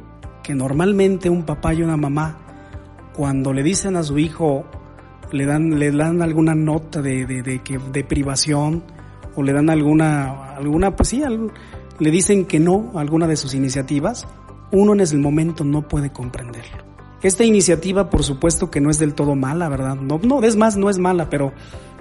que 0.44 0.56
normalmente 0.56 1.30
un 1.30 1.44
papá 1.44 1.74
y 1.74 1.84
una 1.84 1.98
mamá 1.98 2.38
cuando 3.14 3.54
le 3.54 3.64
dicen 3.64 3.96
a 3.96 4.04
su 4.04 4.20
hijo 4.20 4.66
le 5.32 5.46
dan, 5.46 5.80
le 5.80 5.92
dan 5.92 6.22
alguna 6.22 6.54
nota 6.54 7.02
de, 7.02 7.26
de, 7.26 7.42
de, 7.42 7.62
de 7.92 8.04
privación 8.04 8.84
o 9.36 9.44
le 9.44 9.54
dan 9.54 9.70
alguna, 9.70 10.56
alguna 10.56 10.96
pues 10.96 11.10
sí, 11.10 11.24
le 12.00 12.12
dicen 12.12 12.46
que 12.46 12.60
no 12.60 12.92
a 12.96 13.02
alguna 13.02 13.28
de 13.28 13.38
sus 13.38 13.54
iniciativas, 13.54 14.28
uno 14.72 14.94
en 14.94 15.02
ese 15.02 15.18
momento 15.18 15.64
no 15.64 15.88
puede 15.88 16.12
comprenderlo. 16.12 16.78
Esta 17.24 17.44
iniciativa, 17.44 18.10
por 18.10 18.24
supuesto 18.24 18.70
que 18.70 18.82
no 18.82 18.90
es 18.90 19.00
del 19.00 19.16
todo 19.16 19.36
mala, 19.36 19.70
¿verdad? 19.70 19.96
No, 19.96 20.20
no, 20.22 20.44
es 20.44 20.56
más, 20.56 20.78
no 20.78 20.90
es 20.90 21.00
mala, 21.00 21.30
pero, 21.30 21.52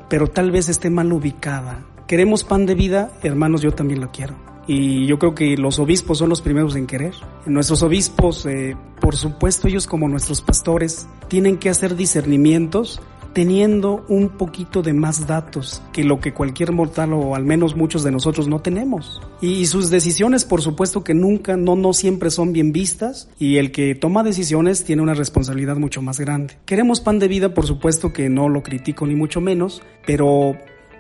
pero 0.09 0.27
tal 0.27 0.51
vez 0.51 0.69
esté 0.69 0.91
mal 0.91 1.13
ubicada. 1.13 1.85
Queremos 2.07 2.45
pan 2.45 2.67
de 2.67 2.75
vida, 2.75 3.11
hermanos, 3.23 3.63
yo 3.63 3.73
también 3.73 4.01
lo 4.01 4.11
quiero. 4.11 4.35
Y 4.69 5.07
yo 5.07 5.19
creo 5.19 5.35
que 5.35 5.57
los 5.57 5.79
obispos 5.79 6.19
son 6.19 6.29
los 6.29 6.43
primeros 6.43 6.77
en 6.77 6.87
querer. 6.87 7.15
Nuestros 7.47 7.83
obispos, 7.83 8.45
eh, 8.47 8.77
por 9.01 9.17
supuesto, 9.17 9.69
ellos 9.69 9.87
como 9.87 10.09
nuestros 10.09 10.43
pastores, 10.43 11.07
tienen 11.29 11.57
que 11.57 11.71
hacer 11.71 11.97
discernimientos 11.97 13.01
teniendo 13.37 14.03
un 14.09 14.31
poquito 14.31 14.81
de 14.81 14.95
más 14.95 15.27
datos 15.27 15.83
que 15.93 16.05
lo 16.05 16.21
que 16.21 16.33
cualquier 16.33 16.73
mortal 16.73 17.13
o 17.13 17.35
al 17.35 17.45
menos 17.45 17.77
muchos 17.77 18.03
de 18.03 18.11
nosotros 18.11 18.49
no 18.49 18.63
tenemos. 18.63 19.21
Y 19.43 19.67
sus 19.67 19.91
decisiones, 19.91 20.47
por 20.47 20.63
supuesto 20.63 21.05
que 21.05 21.13
nunca, 21.13 21.55
no, 21.55 21.77
no 21.77 21.93
siempre 21.93 22.31
son 22.31 22.55
bien 22.55 22.73
vistas 22.73 23.29
y 23.39 23.59
el 23.59 23.73
que 23.73 23.95
toma 23.95 24.23
decisiones 24.23 24.85
tiene 24.85 25.03
una 25.03 25.13
responsabilidad 25.13 25.77
mucho 25.77 26.01
más 26.01 26.19
grande. 26.19 26.57
Queremos 26.65 27.03
pan 27.03 27.19
de 27.19 27.29
vida, 27.29 27.53
por 27.53 27.67
supuesto 27.67 28.11
que 28.11 28.31
no 28.31 28.49
lo 28.49 28.63
critico 28.63 29.07
ni 29.07 29.15
mucho 29.15 29.43
menos, 29.43 29.83
pero 30.07 30.57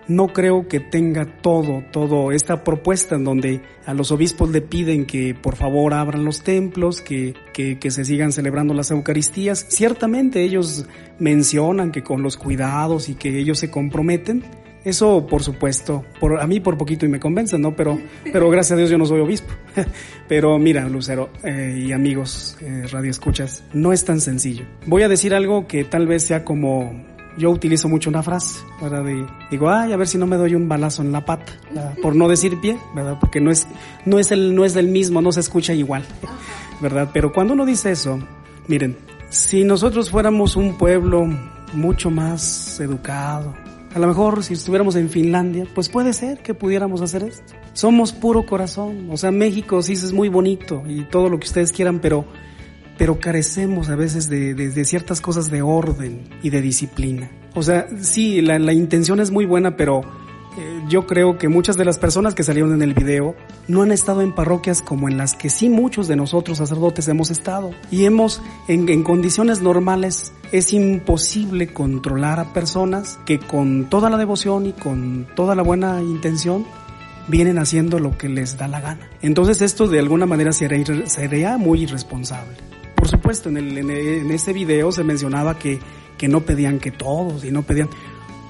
no 0.09 0.29
creo 0.29 0.69
que 0.69 0.81
tenga 0.81 1.25
todo, 1.41 1.83
todo 1.91 2.33
esta 2.33 2.63
propuesta 2.65 3.17
en 3.17 3.25
donde 3.25 3.61
a 3.85 3.95
los 3.95 4.13
obispos 4.13 4.51
le 4.51 4.61
piden 4.61 5.07
que 5.07 5.35
por 5.35 5.57
favor 5.57 5.95
abran 5.95 6.25
los 6.25 6.43
templos, 6.43 7.01
que, 7.01 7.35
que, 7.53 7.79
que, 7.79 7.91
se 7.91 8.05
sigan 8.05 8.33
celebrando 8.33 8.75
las 8.75 8.91
Eucaristías. 8.91 9.67
Ciertamente 9.69 10.43
ellos 10.43 10.87
mencionan 11.19 11.93
que 11.93 12.03
con 12.03 12.23
los 12.23 12.37
cuidados 12.37 13.09
y 13.09 13.15
que 13.15 13.39
ellos 13.39 13.59
se 13.59 13.71
comprometen. 13.71 14.45
Eso, 14.85 15.27
por 15.27 15.43
supuesto, 15.43 16.05
por, 16.21 16.41
a 16.41 16.47
mí 16.47 16.61
por 16.61 16.79
poquito 16.79 17.05
y 17.07 17.09
me 17.09 17.19
convence, 17.19 17.59
¿no? 17.59 17.75
Pero, 17.75 17.99
pero 18.33 18.49
gracias 18.51 18.73
a 18.73 18.77
Dios 18.77 18.89
yo 18.89 18.99
no 18.99 19.05
soy 19.07 19.19
obispo. 19.19 19.53
pero 20.29 20.57
mira, 20.61 20.89
Lucero 20.89 21.31
eh, 21.43 21.87
y 21.89 21.91
amigos 21.91 22.57
eh, 22.61 22.87
Radio 22.93 23.11
Escuchas, 23.11 23.65
no 23.73 23.93
es 23.93 24.05
tan 24.05 24.21
sencillo. 24.21 24.65
Voy 24.87 25.03
a 25.03 25.09
decir 25.09 25.35
algo 25.35 25.67
que 25.67 25.83
tal 25.83 26.07
vez 26.07 26.23
sea 26.23 26.45
como 26.45 27.05
yo 27.37 27.51
utilizo 27.51 27.89
mucho 27.89 28.11
una 28.11 28.23
frase, 28.23 28.61
¿verdad? 28.81 29.05
De, 29.05 29.27
digo, 29.51 29.71
ay, 29.71 29.93
a 29.93 29.97
ver 29.97 30.09
si 30.09 30.19
no 30.19 30.27
me 30.27 30.37
doy 30.37 30.55
un 30.55 30.69
balazo 30.69 31.03
en 31.03 31.13
la 31.13 31.25
pata, 31.25 31.53
por 32.03 32.15
no 32.15 32.29
decir 32.29 32.61
pie, 32.61 32.79
¿verdad? 32.95 33.19
Porque 33.21 33.41
no 33.41 33.51
es, 33.51 33.67
no 34.05 34.19
es 34.19 34.31
el, 34.33 34.55
no 34.55 34.65
es 34.65 34.75
del 34.75 34.89
mismo, 34.89 35.21
no 35.21 35.33
se 35.33 35.41
escucha 35.41 35.75
igual, 35.75 36.05
¿verdad? 36.81 37.11
Pero 37.13 37.33
cuando 37.33 37.53
uno 37.53 37.67
dice 37.67 37.91
eso, 37.91 38.19
miren, 38.69 38.97
si 39.29 39.65
nosotros 39.65 40.11
fuéramos 40.11 40.57
un 40.57 40.79
pueblo 40.79 41.27
mucho 41.73 42.11
más 42.11 42.81
educado, 42.81 43.55
a 43.95 43.99
lo 43.99 44.07
mejor 44.07 44.45
si 44.45 44.55
estuviéramos 44.55 44.95
en 44.97 45.09
Finlandia, 45.09 45.67
pues 45.75 45.89
puede 45.89 46.13
ser 46.13 46.43
que 46.43 46.53
pudiéramos 46.53 47.01
hacer 47.01 47.23
esto. 47.23 47.55
Somos 47.73 48.13
puro 48.13 48.45
corazón, 48.45 49.09
o 49.11 49.17
sea, 49.17 49.31
México 49.31 49.81
sí 49.83 49.95
es 49.95 50.13
muy 50.13 50.29
bonito 50.29 50.83
y 50.87 51.05
todo 51.05 51.31
lo 51.31 51.39
que 51.39 51.47
ustedes 51.47 51.73
quieran, 51.73 52.01
pero 52.01 52.27
pero 52.99 53.19
carecemos 53.21 53.89
a 53.89 53.97
veces 53.97 54.29
de, 54.29 54.55
de, 54.55 54.71
de, 54.71 54.85
ciertas 54.85 55.21
cosas 55.21 55.51
de 55.51 55.63
orden 55.63 56.29
y 56.43 56.51
de 56.51 56.63
disciplina. 56.63 57.31
O 57.55 57.63
sea, 57.63 57.87
sí, 58.01 58.41
la, 58.41 58.59
la 58.59 58.73
intención 58.73 59.21
es 59.21 59.31
muy 59.31 59.47
buena, 59.47 59.77
pero 59.77 60.03
eh, 60.59 60.83
yo 60.89 61.07
creo 61.07 61.37
que 61.37 61.49
muchas 61.49 61.77
de 61.77 61.85
las 61.85 61.99
personas 61.99 62.35
que 62.35 62.43
salieron 62.43 62.73
en 62.73 62.81
el 62.81 62.95
video 62.95 63.35
no 63.69 63.83
han 63.83 63.93
estado 63.93 64.23
en 64.23 64.35
parroquias 64.35 64.81
como 64.81 65.09
en 65.09 65.19
las 65.19 65.35
que 65.35 65.51
sí 65.51 65.69
muchos 65.69 66.09
de 66.09 66.17
nosotros 66.17 66.59
sacerdotes 66.59 67.09
hemos 67.09 67.31
estado. 67.31 67.73
Y 67.91 68.07
hemos, 68.07 68.43
en, 68.69 68.89
en 68.89 69.03
condiciones 69.03 69.61
normales, 69.61 70.33
es 70.53 70.73
imposible 70.73 71.73
controlar 71.73 72.41
a 72.41 72.53
personas 72.55 73.19
que 73.27 73.39
con 73.39 73.91
toda 73.91 74.09
la 74.09 74.17
devoción 74.17 74.67
y 74.67 74.73
con 74.73 75.27
toda 75.35 75.55
la 75.55 75.63
buena 75.63 76.01
intención 76.01 76.65
vienen 77.29 77.59
haciendo 77.59 77.99
lo 77.99 78.17
que 78.17 78.29
les 78.29 78.57
da 78.57 78.69
la 78.69 78.81
gana. 78.81 79.11
Entonces 79.21 79.61
esto 79.61 79.89
de 79.89 79.99
alguna 79.99 80.27
manera 80.27 80.53
sería, 80.53 80.85
sería 81.07 81.59
muy 81.59 81.83
irresponsable. 81.83 82.57
Por 83.07 83.13
supuesto, 83.13 83.49
en, 83.51 83.57
el, 83.57 83.79
en, 83.79 83.89
en 83.89 84.31
este 84.33 84.53
video 84.53 84.91
se 84.91 85.05
mencionaba 85.05 85.57
que, 85.57 85.79
que 86.19 86.27
no 86.27 86.41
pedían 86.41 86.81
que 86.81 86.91
todos 86.91 87.45
y 87.45 87.53
no 87.53 87.63
pedían, 87.63 87.89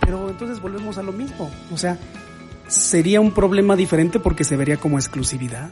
pero 0.00 0.30
entonces 0.30 0.62
volvemos 0.62 0.96
a 0.96 1.02
lo 1.02 1.12
mismo. 1.12 1.50
O 1.70 1.76
sea, 1.76 1.98
sería 2.66 3.20
un 3.20 3.32
problema 3.32 3.76
diferente 3.76 4.18
porque 4.18 4.44
se 4.44 4.56
vería 4.56 4.78
como 4.78 4.96
exclusividad. 4.96 5.68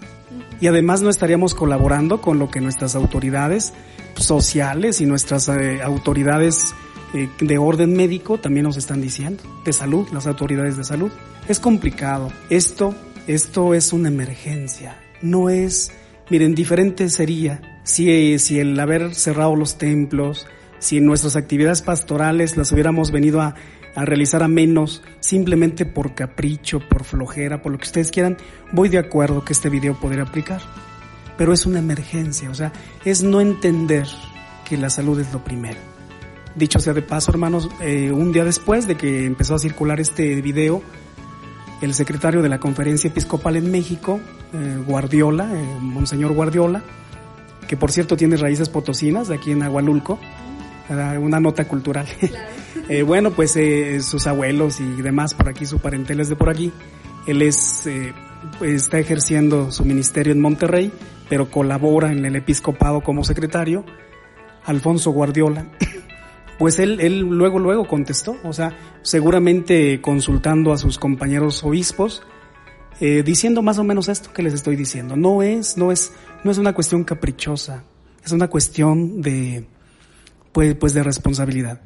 Y 0.61 0.66
además 0.66 1.01
no 1.01 1.09
estaríamos 1.09 1.55
colaborando 1.55 2.20
con 2.20 2.38
lo 2.38 2.51
que 2.51 2.61
nuestras 2.61 2.94
autoridades 2.94 3.73
sociales 4.16 5.01
y 5.01 5.07
nuestras 5.07 5.49
eh, 5.49 5.81
autoridades 5.83 6.75
eh, 7.14 7.31
de 7.40 7.57
orden 7.57 7.94
médico 7.94 8.37
también 8.37 8.64
nos 8.64 8.77
están 8.77 9.01
diciendo, 9.01 9.42
de 9.64 9.73
salud, 9.73 10.09
las 10.12 10.27
autoridades 10.27 10.77
de 10.77 10.85
salud. 10.85 11.11
Es 11.49 11.59
complicado. 11.59 12.31
Esto, 12.51 12.94
esto 13.27 13.73
es 13.73 13.94
una 13.94 14.09
emergencia. 14.09 15.01
No 15.23 15.49
es, 15.49 15.90
miren, 16.29 16.55
diferente 16.55 17.09
sería 17.09 17.62
si, 17.85 18.38
si 18.40 18.59
el 18.59 18.79
haber 18.81 19.14
cerrado 19.14 19.55
los 19.55 19.79
templos, 19.79 20.47
si 20.79 21.01
nuestras 21.01 21.37
actividades 21.37 21.83
pastorales 21.83 22.57
las 22.57 22.73
hubiéramos 22.73 23.12
venido 23.12 23.40
a, 23.40 23.55
a 23.94 24.05
realizar 24.05 24.42
a 24.42 24.49
menos 24.49 25.03
simplemente 25.20 25.87
por 25.87 26.14
capricho, 26.14 26.81
por 26.81 27.05
flojera, 27.05 27.62
por 27.62 27.73
lo 27.73 27.79
que 27.79 27.85
ustedes 27.85 28.11
quieran, 28.11 28.37
voy 28.73 28.88
de 28.88 28.99
acuerdo 28.99 29.44
que 29.44 29.53
este 29.53 29.70
video 29.70 29.99
podría 29.99 30.25
aplicar. 30.25 30.61
Pero 31.37 31.53
es 31.53 31.66
una 31.66 31.79
emergencia, 31.79 32.51
o 32.51 32.55
sea, 32.55 32.73
es 33.05 33.23
no 33.23 33.40
entender 33.40 34.07
que 34.68 34.77
la 34.77 34.90
salud 34.90 35.18
es 35.20 35.33
lo 35.33 35.42
primero. 35.42 35.79
Dicho 36.55 36.79
sea 36.79 36.92
de 36.92 37.03
paso, 37.03 37.33
hermanos, 37.33 37.68
eh, 37.81 38.12
un 38.12 38.33
día 38.33 38.44
después 38.44 38.87
de 38.87 38.97
que 38.97 39.27
empezó 39.27 39.57
a 39.57 39.59
circular 39.59 40.01
este 40.01 40.40
video, 40.40 40.83
el 41.83 41.94
secretario 41.94 42.42
de 42.42 42.49
la 42.49 42.61
Conferencia 42.61 43.11
Episcopal 43.11 43.57
en 43.57 43.70
México, 43.70 44.20
eh, 44.53 44.79
Guardiola, 44.87 45.51
eh, 45.53 45.79
Monseñor 45.81 46.33
Guardiola, 46.33 46.85
que 47.66 47.77
por 47.77 47.92
cierto 47.92 48.16
tiene 48.16 48.37
raíces 48.37 48.68
potosinas 48.68 49.29
de 49.29 49.37
aquí 49.37 49.53
en 49.53 49.62
Agualulco, 49.62 50.18
una 50.88 51.40
nota 51.40 51.66
cultural. 51.66 52.07
eh, 52.88 53.03
bueno, 53.03 53.31
pues 53.31 53.57
eh, 53.57 54.00
sus 54.00 54.27
abuelos 54.27 54.81
y 54.81 55.03
demás 55.03 55.35
por 55.35 55.48
aquí, 55.48 55.66
su 55.66 55.79
parentela 55.79 56.22
es 56.22 56.29
de 56.29 56.37
por 56.37 56.50
aquí. 56.50 56.72
Él 57.27 57.42
es, 57.42 57.87
eh, 57.87 58.12
está 58.61 58.98
ejerciendo 58.98 59.70
su 59.70 59.85
ministerio 59.85 60.33
en 60.33 60.40
Monterrey, 60.40 60.92
pero 61.29 61.50
colabora 61.50 62.12
en 62.12 62.24
el 62.24 62.37
episcopado 62.37 63.00
como 63.00 63.24
secretario, 63.24 63.85
Alfonso 64.64 65.11
Guardiola. 65.11 65.66
Pues 66.57 66.79
él, 66.79 67.00
él 67.00 67.18
luego, 67.18 67.59
luego 67.59 67.88
contestó, 67.88 68.37
o 68.44 68.53
sea, 68.53 68.77
seguramente 69.03 70.00
consultando 70.00 70.72
a 70.72 70.79
sus 70.79 70.98
compañeros 70.98 71.64
obispos, 71.64 72.22
eh, 73.00 73.24
diciendo 73.24 73.61
más 73.61 73.79
o 73.79 73.85
menos 73.85 74.09
esto 74.09 74.33
que 74.33 74.42
les 74.42 74.55
estoy 74.55 74.77
diciendo. 74.77 75.16
No 75.16 75.42
es, 75.42 75.77
no 75.77 75.90
es, 75.90 76.12
no 76.44 76.50
es 76.50 76.59
una 76.59 76.74
cuestión 76.74 77.04
caprichosa, 77.04 77.83
es 78.24 78.33
una 78.33 78.48
cuestión 78.48 79.22
de, 79.22 79.66
pues, 80.52 80.74
pues 80.74 80.94
de 80.94 81.02
responsabilidad. 81.02 81.80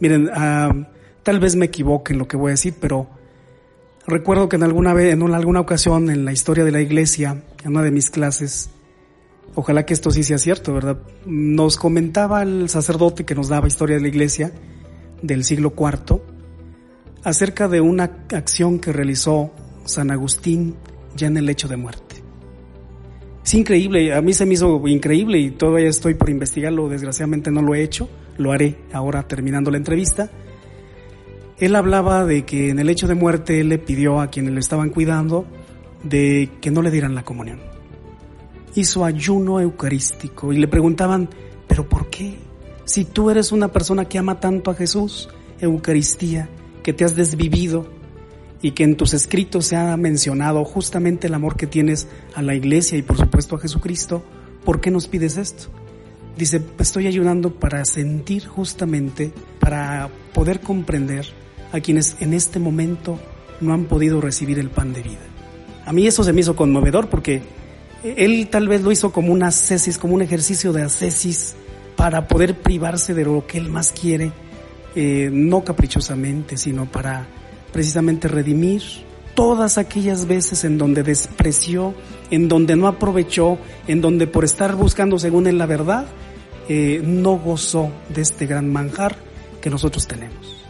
Miren, 0.00 0.30
ah, 0.32 0.88
tal 1.22 1.38
vez 1.38 1.54
me 1.54 1.66
equivoque 1.66 2.14
en 2.14 2.18
lo 2.18 2.26
que 2.26 2.36
voy 2.36 2.48
a 2.48 2.52
decir, 2.52 2.74
pero 2.80 3.08
recuerdo 4.06 4.48
que 4.48 4.56
en 4.56 4.62
alguna 4.62 4.94
vez, 4.94 5.12
en 5.12 5.22
alguna 5.34 5.60
ocasión 5.60 6.10
en 6.10 6.24
la 6.24 6.32
historia 6.32 6.64
de 6.64 6.72
la 6.72 6.80
iglesia, 6.80 7.42
en 7.62 7.70
una 7.70 7.82
de 7.82 7.90
mis 7.90 8.10
clases, 8.10 8.70
ojalá 9.54 9.84
que 9.84 9.94
esto 9.94 10.10
sí 10.10 10.22
sea 10.22 10.38
cierto, 10.38 10.72
¿verdad? 10.72 10.98
Nos 11.26 11.76
comentaba 11.76 12.42
el 12.42 12.68
sacerdote 12.70 13.24
que 13.24 13.34
nos 13.34 13.48
daba 13.48 13.68
historia 13.68 13.96
de 13.96 14.02
la 14.02 14.08
iglesia 14.08 14.52
del 15.22 15.44
siglo 15.44 15.74
IV 15.76 16.22
acerca 17.22 17.68
de 17.68 17.82
una 17.82 18.04
acción 18.32 18.78
que 18.78 18.92
realizó 18.92 19.52
San 19.84 20.10
Agustín 20.10 20.76
ya 21.14 21.26
en 21.26 21.36
el 21.36 21.44
lecho 21.44 21.68
de 21.68 21.76
muerte. 21.76 22.09
Es 23.50 23.54
increíble, 23.54 24.14
a 24.14 24.22
mí 24.22 24.32
se 24.32 24.46
me 24.46 24.54
hizo 24.54 24.86
increíble 24.86 25.40
y 25.40 25.50
todavía 25.50 25.88
estoy 25.88 26.14
por 26.14 26.30
investigarlo, 26.30 26.88
desgraciadamente 26.88 27.50
no 27.50 27.62
lo 27.62 27.74
he 27.74 27.82
hecho, 27.82 28.08
lo 28.38 28.52
haré 28.52 28.76
ahora 28.92 29.26
terminando 29.26 29.72
la 29.72 29.76
entrevista. 29.76 30.30
Él 31.58 31.74
hablaba 31.74 32.24
de 32.24 32.44
que 32.44 32.68
en 32.68 32.78
el 32.78 32.88
hecho 32.88 33.08
de 33.08 33.16
muerte 33.16 33.64
le 33.64 33.78
pidió 33.78 34.20
a 34.20 34.28
quienes 34.28 34.52
le 34.52 34.60
estaban 34.60 34.90
cuidando 34.90 35.46
de 36.04 36.48
que 36.60 36.70
no 36.70 36.80
le 36.80 36.92
dieran 36.92 37.16
la 37.16 37.24
comunión. 37.24 37.58
Hizo 38.76 39.04
ayuno 39.04 39.60
eucarístico 39.60 40.52
y 40.52 40.58
le 40.58 40.68
preguntaban, 40.68 41.28
¿pero 41.66 41.88
por 41.88 42.08
qué? 42.08 42.36
Si 42.84 43.04
tú 43.04 43.30
eres 43.30 43.50
una 43.50 43.72
persona 43.72 44.04
que 44.04 44.18
ama 44.18 44.38
tanto 44.38 44.70
a 44.70 44.76
Jesús, 44.76 45.28
Eucaristía, 45.58 46.48
que 46.84 46.92
te 46.92 47.04
has 47.04 47.16
desvivido 47.16 47.88
y 48.62 48.72
que 48.72 48.84
en 48.84 48.96
tus 48.96 49.14
escritos 49.14 49.66
se 49.66 49.76
ha 49.76 49.96
mencionado 49.96 50.64
justamente 50.64 51.26
el 51.26 51.34
amor 51.34 51.56
que 51.56 51.66
tienes 51.66 52.08
a 52.34 52.42
la 52.42 52.54
iglesia 52.54 52.98
y 52.98 53.02
por 53.02 53.16
supuesto 53.16 53.56
a 53.56 53.60
Jesucristo, 53.60 54.22
¿por 54.64 54.80
qué 54.80 54.90
nos 54.90 55.08
pides 55.08 55.36
esto? 55.36 55.68
Dice, 56.36 56.62
estoy 56.78 57.06
ayudando 57.06 57.54
para 57.54 57.84
sentir 57.84 58.46
justamente, 58.46 59.32
para 59.58 60.10
poder 60.32 60.60
comprender 60.60 61.26
a 61.72 61.80
quienes 61.80 62.16
en 62.20 62.34
este 62.34 62.58
momento 62.58 63.18
no 63.60 63.74
han 63.74 63.84
podido 63.84 64.20
recibir 64.20 64.58
el 64.58 64.70
pan 64.70 64.92
de 64.92 65.02
vida. 65.02 65.20
A 65.84 65.92
mí 65.92 66.06
eso 66.06 66.24
se 66.24 66.32
me 66.32 66.40
hizo 66.40 66.56
conmovedor 66.56 67.08
porque 67.08 67.42
él 68.02 68.48
tal 68.50 68.68
vez 68.68 68.82
lo 68.82 68.92
hizo 68.92 69.12
como 69.12 69.32
una 69.32 69.48
ascesis, 69.48 69.98
como 69.98 70.14
un 70.14 70.22
ejercicio 70.22 70.72
de 70.72 70.82
ascesis 70.82 71.54
para 71.96 72.28
poder 72.28 72.58
privarse 72.58 73.12
de 73.12 73.24
lo 73.24 73.46
que 73.46 73.58
él 73.58 73.68
más 73.68 73.92
quiere, 73.92 74.32
eh, 74.94 75.28
no 75.32 75.64
caprichosamente, 75.64 76.56
sino 76.56 76.86
para 76.86 77.26
precisamente 77.72 78.28
redimir 78.28 78.82
todas 79.34 79.78
aquellas 79.78 80.26
veces 80.26 80.64
en 80.64 80.78
donde 80.78 81.02
despreció, 81.02 81.94
en 82.30 82.48
donde 82.48 82.76
no 82.76 82.86
aprovechó, 82.86 83.58
en 83.86 84.00
donde 84.00 84.26
por 84.26 84.44
estar 84.44 84.76
buscando 84.76 85.18
según 85.18 85.46
él 85.46 85.58
la 85.58 85.66
verdad, 85.66 86.06
eh, 86.68 87.02
no 87.04 87.38
gozó 87.38 87.90
de 88.08 88.22
este 88.22 88.46
gran 88.46 88.70
manjar 88.70 89.16
que 89.60 89.70
nosotros 89.70 90.06
tenemos. 90.06 90.64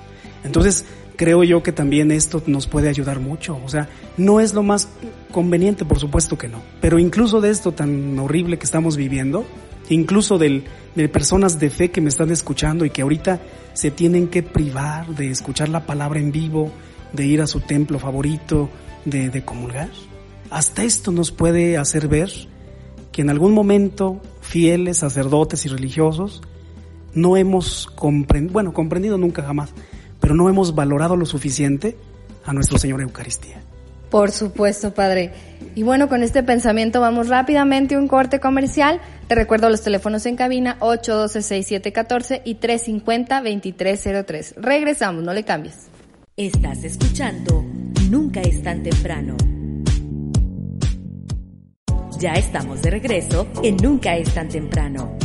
Entonces, 0.45 0.85
creo 1.17 1.45
yo 1.45 1.63
que 1.63 1.73
también 1.73 2.13
esto 2.13 2.43
nos 2.47 2.67
puede 2.67 2.89
ayudar 2.89 3.21
mucho. 3.21 3.61
O 3.63 3.69
sea, 3.69 3.91
no 4.17 4.41
es 4.41 4.55
lo 4.55 4.63
más 4.63 4.89
conveniente, 5.31 5.85
por 5.85 5.99
supuesto 5.99 6.39
que 6.39 6.49
no. 6.49 6.63
Pero 6.81 6.99
incluso 6.99 7.43
de 7.43 7.51
esto 7.51 7.73
tan 7.73 8.19
horrible 8.19 8.59
que 8.59 8.65
estamos 8.65 8.97
viviendo, 8.97 9.45
incluso 9.91 10.39
del, 10.39 10.65
de 10.95 11.09
personas 11.11 11.59
de 11.59 11.69
fe 11.69 11.91
que 11.91 12.01
me 12.01 12.09
están 12.09 12.31
escuchando 12.31 12.87
y 12.87 12.91
que 12.91 13.03
ahorita 13.03 13.41
se 13.75 13.91
tienen 13.91 14.29
que 14.29 14.43
privar 14.43 15.09
de 15.09 15.31
escuchar 15.31 15.69
la 15.69 15.85
palabra 15.85 16.21
en 16.21 16.33
vivo, 16.33 16.73
de 17.13 17.27
ir 17.27 17.41
a 17.41 17.47
su 17.47 17.61
templo 17.61 17.99
favorito, 17.99 18.69
de, 19.05 19.31
de 19.31 19.45
comulgar. 19.45 19.89
Hasta 20.51 20.83
esto 20.83 21.13
nos 21.13 21.31
puede 21.31 21.79
hacer 21.79 22.09
ver 22.09 22.31
que 23.13 23.23
en 23.23 23.31
algún 23.31 23.53
momento 23.53 24.21
fieles, 24.41 24.99
sacerdotes 24.99 25.65
y 25.67 25.69
religiosos 25.69 26.43
no 27.15 27.37
hemos 27.37 27.87
comprendido, 27.87 28.53
bueno, 28.53 28.73
comprendido 28.73 29.19
nunca 29.19 29.43
jamás, 29.43 29.71
pero 30.21 30.35
no 30.35 30.49
hemos 30.49 30.75
valorado 30.75 31.17
lo 31.17 31.27
suficiente 31.27 31.97
a 32.45 32.53
nuestro 32.53 32.79
Señor 32.79 33.01
Eucaristía. 33.01 33.63
Por 34.11 34.33
supuesto, 34.33 34.93
Padre. 34.93 35.33
Y 35.77 35.85
bueno, 35.85 36.09
con 36.09 36.25
este 36.25 36.43
pensamiento 36.43 37.01
vamos 37.01 37.29
rápidamente 37.29 37.95
a 37.95 37.99
un 37.99 38.09
corte 38.09 38.41
comercial. 38.41 39.01
Te 39.29 39.37
recuerdo 39.37 39.71
los 39.71 39.83
teléfonos 39.83 40.27
en 40.27 40.35
cabina 40.35 40.77
812-6714 40.81 42.43
y 42.45 42.57
350-2303. 42.57 44.55
Regresamos, 44.57 45.23
no 45.23 45.33
le 45.33 45.45
cambies. 45.45 45.90
Estás 46.41 46.85
escuchando 46.85 47.67
Nunca 48.09 48.41
es 48.41 48.63
tan 48.63 48.83
temprano. 48.83 49.37
Ya 52.19 52.33
estamos 52.33 52.81
de 52.81 52.93
regreso 52.93 53.47
en 53.63 53.77
Nunca 53.77 54.17
es 54.17 54.33
tan 54.33 54.49
temprano. 54.49 55.19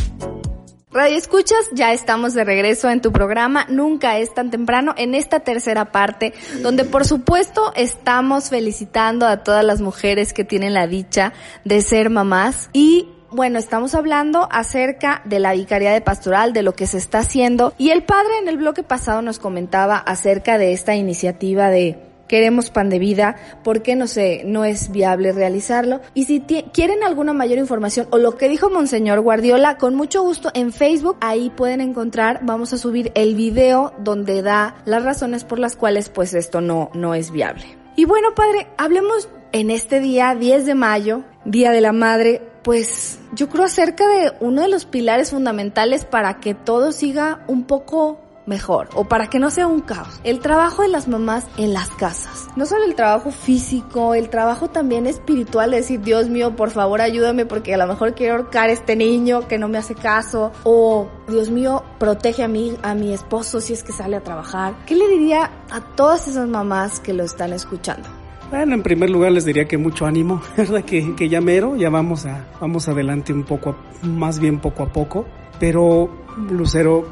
Radio 0.91 1.15
Escuchas, 1.15 1.69
ya 1.71 1.93
estamos 1.93 2.34
de 2.34 2.43
regreso 2.43 2.89
en 2.89 2.99
tu 2.99 3.13
programa 3.13 3.65
Nunca 3.69 4.17
es 4.17 4.34
tan 4.34 4.51
temprano 4.51 4.93
en 4.97 5.15
esta 5.15 5.39
tercera 5.39 5.93
parte, 5.93 6.34
donde 6.62 6.84
por 6.84 7.06
supuesto 7.06 7.71
estamos 7.78 8.49
felicitando 8.49 9.25
a 9.25 9.41
todas 9.41 9.63
las 9.63 9.80
mujeres 9.80 10.34
que 10.34 10.43
tienen 10.43 10.73
la 10.73 10.86
dicha 10.86 11.32
de 11.63 11.82
ser 11.82 12.10
mamás 12.10 12.69
y 12.73 13.08
bueno, 13.35 13.59
estamos 13.59 13.95
hablando 13.95 14.47
acerca 14.49 15.21
de 15.25 15.39
la 15.39 15.53
Vicaría 15.53 15.91
de 15.91 16.01
Pastoral, 16.01 16.53
de 16.53 16.63
lo 16.63 16.73
que 16.73 16.87
se 16.87 16.97
está 16.97 17.19
haciendo. 17.19 17.73
Y 17.77 17.89
el 17.89 18.03
padre 18.03 18.39
en 18.41 18.47
el 18.47 18.57
bloque 18.57 18.81
pasado 18.81 19.21
nos 19.21 19.39
comentaba 19.39 19.97
acerca 19.97 20.57
de 20.57 20.71
esta 20.71 20.95
iniciativa 20.95 21.69
de 21.69 21.99
queremos 22.27 22.71
pan 22.71 22.89
de 22.89 22.97
vida, 22.97 23.35
por 23.63 23.83
qué 23.83 23.95
no 23.95 24.07
sé, 24.07 24.43
no 24.45 24.65
es 24.65 24.91
viable 24.91 25.31
realizarlo. 25.31 26.01
Y 26.13 26.23
si 26.25 26.41
quieren 26.41 27.03
alguna 27.03 27.33
mayor 27.33 27.59
información 27.59 28.07
o 28.09 28.17
lo 28.17 28.37
que 28.37 28.49
dijo 28.49 28.69
Monseñor 28.69 29.19
Guardiola, 29.19 29.77
con 29.77 29.95
mucho 29.95 30.23
gusto 30.23 30.49
en 30.53 30.71
Facebook, 30.71 31.17
ahí 31.21 31.51
pueden 31.51 31.81
encontrar, 31.81 32.39
vamos 32.43 32.73
a 32.73 32.77
subir 32.77 33.11
el 33.15 33.35
video 33.35 33.93
donde 33.99 34.41
da 34.41 34.77
las 34.85 35.03
razones 35.03 35.43
por 35.43 35.59
las 35.59 35.75
cuales 35.75 36.09
pues 36.09 36.33
esto 36.33 36.61
no, 36.61 36.89
no 36.93 37.13
es 37.13 37.31
viable. 37.31 37.65
Y 37.95 38.05
bueno, 38.05 38.33
padre, 38.33 38.67
hablemos 38.77 39.29
en 39.51 39.71
este 39.71 39.99
día 39.99 40.35
10 40.35 40.65
de 40.65 40.75
mayo, 40.75 41.23
Día 41.45 41.71
de 41.71 41.79
la 41.79 41.93
Madre, 41.93 42.41
pues 42.65 43.19
yo 43.34 43.47
creo 43.47 43.63
acerca 43.63 44.08
de 44.08 44.34
uno 44.39 44.63
de 44.63 44.67
los 44.67 44.86
pilares 44.86 45.30
fundamentales 45.30 46.04
para 46.04 46.39
que 46.39 46.56
todo 46.56 46.91
siga 46.91 47.45
un 47.47 47.65
poco 47.65 48.19
mejor 48.47 48.89
o 48.95 49.06
para 49.06 49.28
que 49.28 49.38
no 49.38 49.51
sea 49.51 49.67
un 49.67 49.82
caos. 49.82 50.19
El 50.23 50.39
trabajo 50.39 50.82
de 50.82 50.88
las 50.88 51.08
mamás 51.08 51.45
en 51.58 51.73
las 51.73 51.91
casas. 51.91 52.47
No 52.56 52.65
solo 52.65 52.86
el 52.86 52.95
trabajo 52.95 53.30
físico, 53.30 54.15
el 54.15 54.30
trabajo 54.30 54.69
también 54.69 55.06
espiritual 55.06 55.71
de 55.71 55.78
decir, 55.78 56.01
Dios 56.01 56.28
mío, 56.28 56.56
por 56.56 56.71
favor 56.71 57.01
ayúdame 57.01 57.45
porque 57.45 57.75
a 57.75 57.78
lo 57.78 57.86
mejor 57.86 58.15
quiero 58.15 58.36
ahorcar 58.36 58.69
a 58.69 58.73
este 58.73 58.95
niño 58.95 59.47
que 59.47 59.60
no 59.60 59.67
me 59.67 59.78
hace 59.78 59.93
caso 59.93 60.51
o 60.63 61.08
Dios 61.28 61.51
mío, 61.51 61.84
protege 61.99 62.41
a 62.41 62.47
mí, 62.47 62.75
a 62.82 62.95
mi 62.95 63.13
esposo 63.13 63.62
si 63.62 63.73
es 63.73 63.84
que 63.84 63.93
sale 63.93 64.15
a 64.15 64.21
trabajar. 64.21 64.73
¿Qué 64.88 64.95
le 64.95 65.08
diría 65.08 65.51
a 65.69 65.82
todas 65.82 66.28
esas 66.28 66.47
mamás 66.47 66.99
que 66.99 67.13
lo 67.13 67.23
están 67.23 67.54
escuchando? 67.54 68.10
Bueno, 68.49 68.75
en 68.75 68.84
primer 68.84 69.10
lugar 69.10 69.31
les 69.31 69.45
diría 69.45 69.65
que 69.65 69.77
mucho 69.77 70.05
ánimo, 70.05 70.41
¿verdad? 70.58 70.84
Que, 70.84 71.15
que 71.15 71.29
ya 71.29 71.41
mero, 71.41 71.75
ya 71.75 71.89
vamos, 71.89 72.25
a, 72.25 72.47
vamos 72.62 72.88
adelante 72.88 73.34
un 73.34 73.43
poco, 73.43 73.75
más 74.03 74.39
bien 74.39 74.60
poco 74.60 74.84
a 74.84 74.91
poco. 74.91 75.25
Pero, 75.60 76.10
Lucero, 76.51 77.08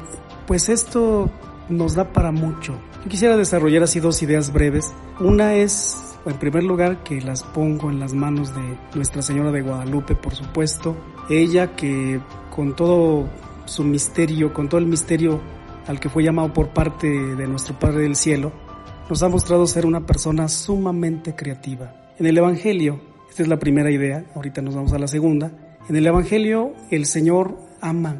pues 0.46 0.68
esto 0.68 1.30
nos 1.68 1.94
da 1.94 2.12
para 2.12 2.30
mucho. 2.30 2.76
Yo 3.02 3.08
quisiera 3.08 3.36
desarrollar 3.36 3.82
así 3.82 4.00
dos 4.00 4.22
ideas 4.22 4.52
breves. 4.52 4.92
Una 5.20 5.54
es, 5.54 6.16
en 6.24 6.38
primer 6.38 6.62
lugar, 6.62 7.02
que 7.02 7.20
las 7.20 7.42
pongo 7.42 7.90
en 7.90 8.00
las 8.00 8.14
manos 8.14 8.54
de 8.54 8.78
Nuestra 8.94 9.22
Señora 9.22 9.50
de 9.50 9.62
Guadalupe, 9.62 10.14
por 10.14 10.34
supuesto. 10.34 10.96
Ella 11.28 11.74
que 11.74 12.20
con 12.54 12.76
todo 12.76 13.28
su 13.64 13.82
misterio, 13.82 14.52
con 14.52 14.68
todo 14.68 14.78
el 14.78 14.86
misterio 14.86 15.40
al 15.86 16.00
que 16.00 16.08
fue 16.08 16.22
llamado 16.22 16.52
por 16.52 16.68
parte 16.68 17.08
de 17.08 17.46
nuestro 17.46 17.78
Padre 17.78 18.02
del 18.02 18.16
Cielo, 18.16 18.52
nos 19.08 19.22
ha 19.22 19.28
mostrado 19.28 19.66
ser 19.66 19.86
una 19.86 20.06
persona 20.06 20.48
sumamente 20.48 21.34
creativa. 21.34 21.94
En 22.18 22.26
el 22.26 22.38
Evangelio, 22.38 23.00
esta 23.28 23.42
es 23.42 23.48
la 23.48 23.58
primera 23.58 23.90
idea, 23.90 24.24
ahorita 24.34 24.62
nos 24.62 24.74
vamos 24.74 24.92
a 24.92 24.98
la 24.98 25.08
segunda, 25.08 25.52
en 25.88 25.96
el 25.96 26.06
Evangelio 26.06 26.72
el 26.90 27.04
Señor 27.04 27.58
ama, 27.80 28.16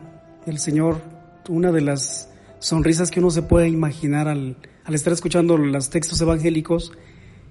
el 0.47 0.59
Señor, 0.59 1.01
una 1.49 1.73
de 1.73 1.81
las 1.81 2.29
sonrisas 2.59 3.11
que 3.11 3.21
uno 3.21 3.31
se 3.31 3.43
puede 3.43 3.69
imaginar 3.69 4.29
al, 4.29 4.57
estar 4.93 5.13
escuchando 5.13 5.57
los 5.57 5.89
textos 5.91 6.21
evangélicos 6.21 6.93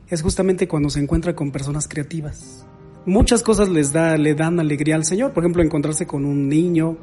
es 0.09 0.21
justamente 0.21 0.67
cuando 0.67 0.89
se 0.89 0.99
encuentra 0.99 1.35
con 1.35 1.51
personas 1.51 1.87
creativas. 1.87 2.65
Muchas 3.05 3.41
cosas 3.41 3.69
les 3.69 3.91
da, 3.91 4.17
le 4.17 4.35
dan 4.35 4.59
alegría 4.59 4.95
al 4.95 5.05
Señor, 5.05 5.33
por 5.33 5.43
ejemplo, 5.43 5.63
encontrarse 5.63 6.05
con 6.05 6.25
un 6.25 6.47
niño, 6.47 6.97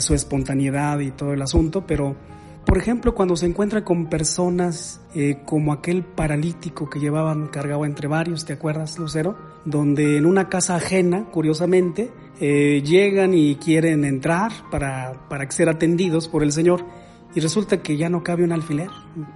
su 0.00 0.14
espontaneidad 0.14 1.00
y 1.00 1.10
todo 1.10 1.32
el 1.32 1.40
asunto, 1.40 1.86
pero 1.86 2.16
Por 2.68 2.76
ejemplo, 2.76 3.14
cuando 3.14 3.34
se 3.34 3.46
encuentra 3.46 3.82
con 3.82 4.10
personas 4.10 5.00
eh, 5.14 5.38
como 5.46 5.72
aquel 5.72 6.04
paralítico 6.04 6.90
que 6.90 7.00
llevaban 7.00 7.46
cargado 7.46 7.86
entre 7.86 8.08
varios, 8.08 8.44
¿te 8.44 8.52
acuerdas, 8.52 8.98
Lucero? 8.98 9.38
Donde 9.64 10.18
en 10.18 10.26
una 10.26 10.50
casa 10.50 10.76
ajena, 10.76 11.24
curiosamente, 11.30 12.12
eh, 12.42 12.82
llegan 12.84 13.32
y 13.32 13.54
quieren 13.54 14.04
entrar 14.04 14.52
para, 14.70 15.26
para 15.30 15.50
ser 15.50 15.70
atendidos 15.70 16.28
por 16.28 16.42
el 16.42 16.52
Señor 16.52 16.84
y 17.34 17.40
resulta 17.40 17.80
que 17.80 17.96
ya 17.96 18.10
no 18.10 18.22
cabe 18.22 18.44
un 18.44 18.52
alfiler, 18.52 18.90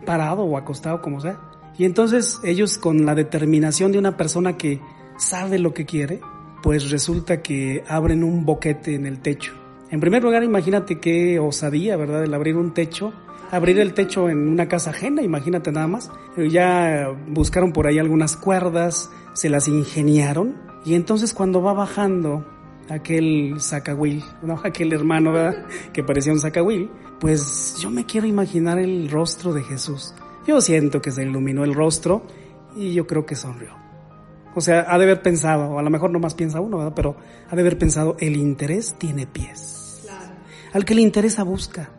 parado 0.05 0.43
o 0.43 0.59
acostado 0.59 1.01
como 1.01 1.23
sea. 1.23 1.41
Y 1.79 1.87
entonces 1.87 2.39
ellos 2.45 2.77
con 2.77 3.07
la 3.07 3.15
determinación 3.15 3.93
de 3.93 3.99
una 3.99 4.19
persona 4.19 4.59
que 4.59 4.79
sabe 5.17 5.59
lo 5.59 5.73
que 5.73 5.87
quiere, 5.87 6.21
pues 6.63 6.91
resulta 6.91 7.41
que 7.41 7.83
abren 7.89 8.25
un 8.25 8.45
boquete 8.45 8.95
en 8.95 9.07
el 9.07 9.21
techo 9.21 9.62
en 9.93 10.01
primer 10.01 10.23
lugar, 10.23 10.43
imagínate 10.43 10.99
qué 10.99 11.39
osadía, 11.39 11.99
¿verdad? 11.99 12.25
El 12.25 12.33
abrir 12.33 12.57
un 12.57 12.73
techo, 12.73 13.13
abrir 13.51 13.79
el 13.79 13.93
techo 13.93 14.31
en 14.31 14.49
una 14.49 14.67
casa 14.67 14.89
ajena, 14.89 15.21
imagínate 15.21 15.71
nada 15.71 15.87
más. 15.87 16.11
Ya 16.35 17.15
buscaron 17.29 17.75
por 17.75 17.87
ahí 17.87 17.99
algunas 17.99 18.39
cuerdas, 18.39 19.11
se 19.35 19.51
las 19.51 19.69
ingeniaron 19.69 20.57
y 20.87 20.95
entonces 20.95 21.35
cuando 21.35 21.61
va 21.61 21.75
bajando 21.75 22.43
aquel 22.89 23.57
sacahuil, 23.59 24.25
¿no? 24.43 24.59
aquel 24.65 24.95
hermano, 24.95 25.31
¿verdad? 25.31 25.67
Que 25.93 26.03
parecía 26.03 26.33
un 26.33 26.41
sacahuil, 26.41 26.91
pues 27.21 27.77
yo 27.79 27.91
me 27.91 28.07
quiero 28.07 28.27
imaginar 28.27 28.79
el 28.79 29.11
rostro 29.11 29.53
de 29.53 29.63
Jesús. 29.63 30.15
Yo 30.47 30.63
siento 30.63 31.03
que 31.03 31.11
se 31.11 31.23
iluminó 31.23 31.65
el 31.65 31.75
rostro 31.75 32.23
y 32.75 32.95
yo 32.95 33.07
creo 33.07 33.27
que 33.27 33.37
sonrió. 33.37 33.77
O 34.55 34.63
sea, 34.63 34.87
ha 34.89 34.97
de 34.97 35.05
haber 35.05 35.21
pensado, 35.21 35.73
o 35.73 35.79
a 35.79 35.83
lo 35.83 35.91
mejor 35.91 36.11
no 36.11 36.19
más 36.19 36.35
piensa 36.35 36.63
uno, 36.63 36.79
¿verdad? 36.79 36.95
Pero 36.97 37.17
ha 37.51 37.55
de 37.55 37.61
haber 37.61 37.77
pensado, 37.77 38.17
el 38.21 38.37
interés 38.37 38.97
tiene 38.99 39.27
pies. 39.27 39.82
Al 40.73 40.85
que 40.85 40.95
le 40.95 41.03
interesa 41.03 41.43
busca. 41.43 41.91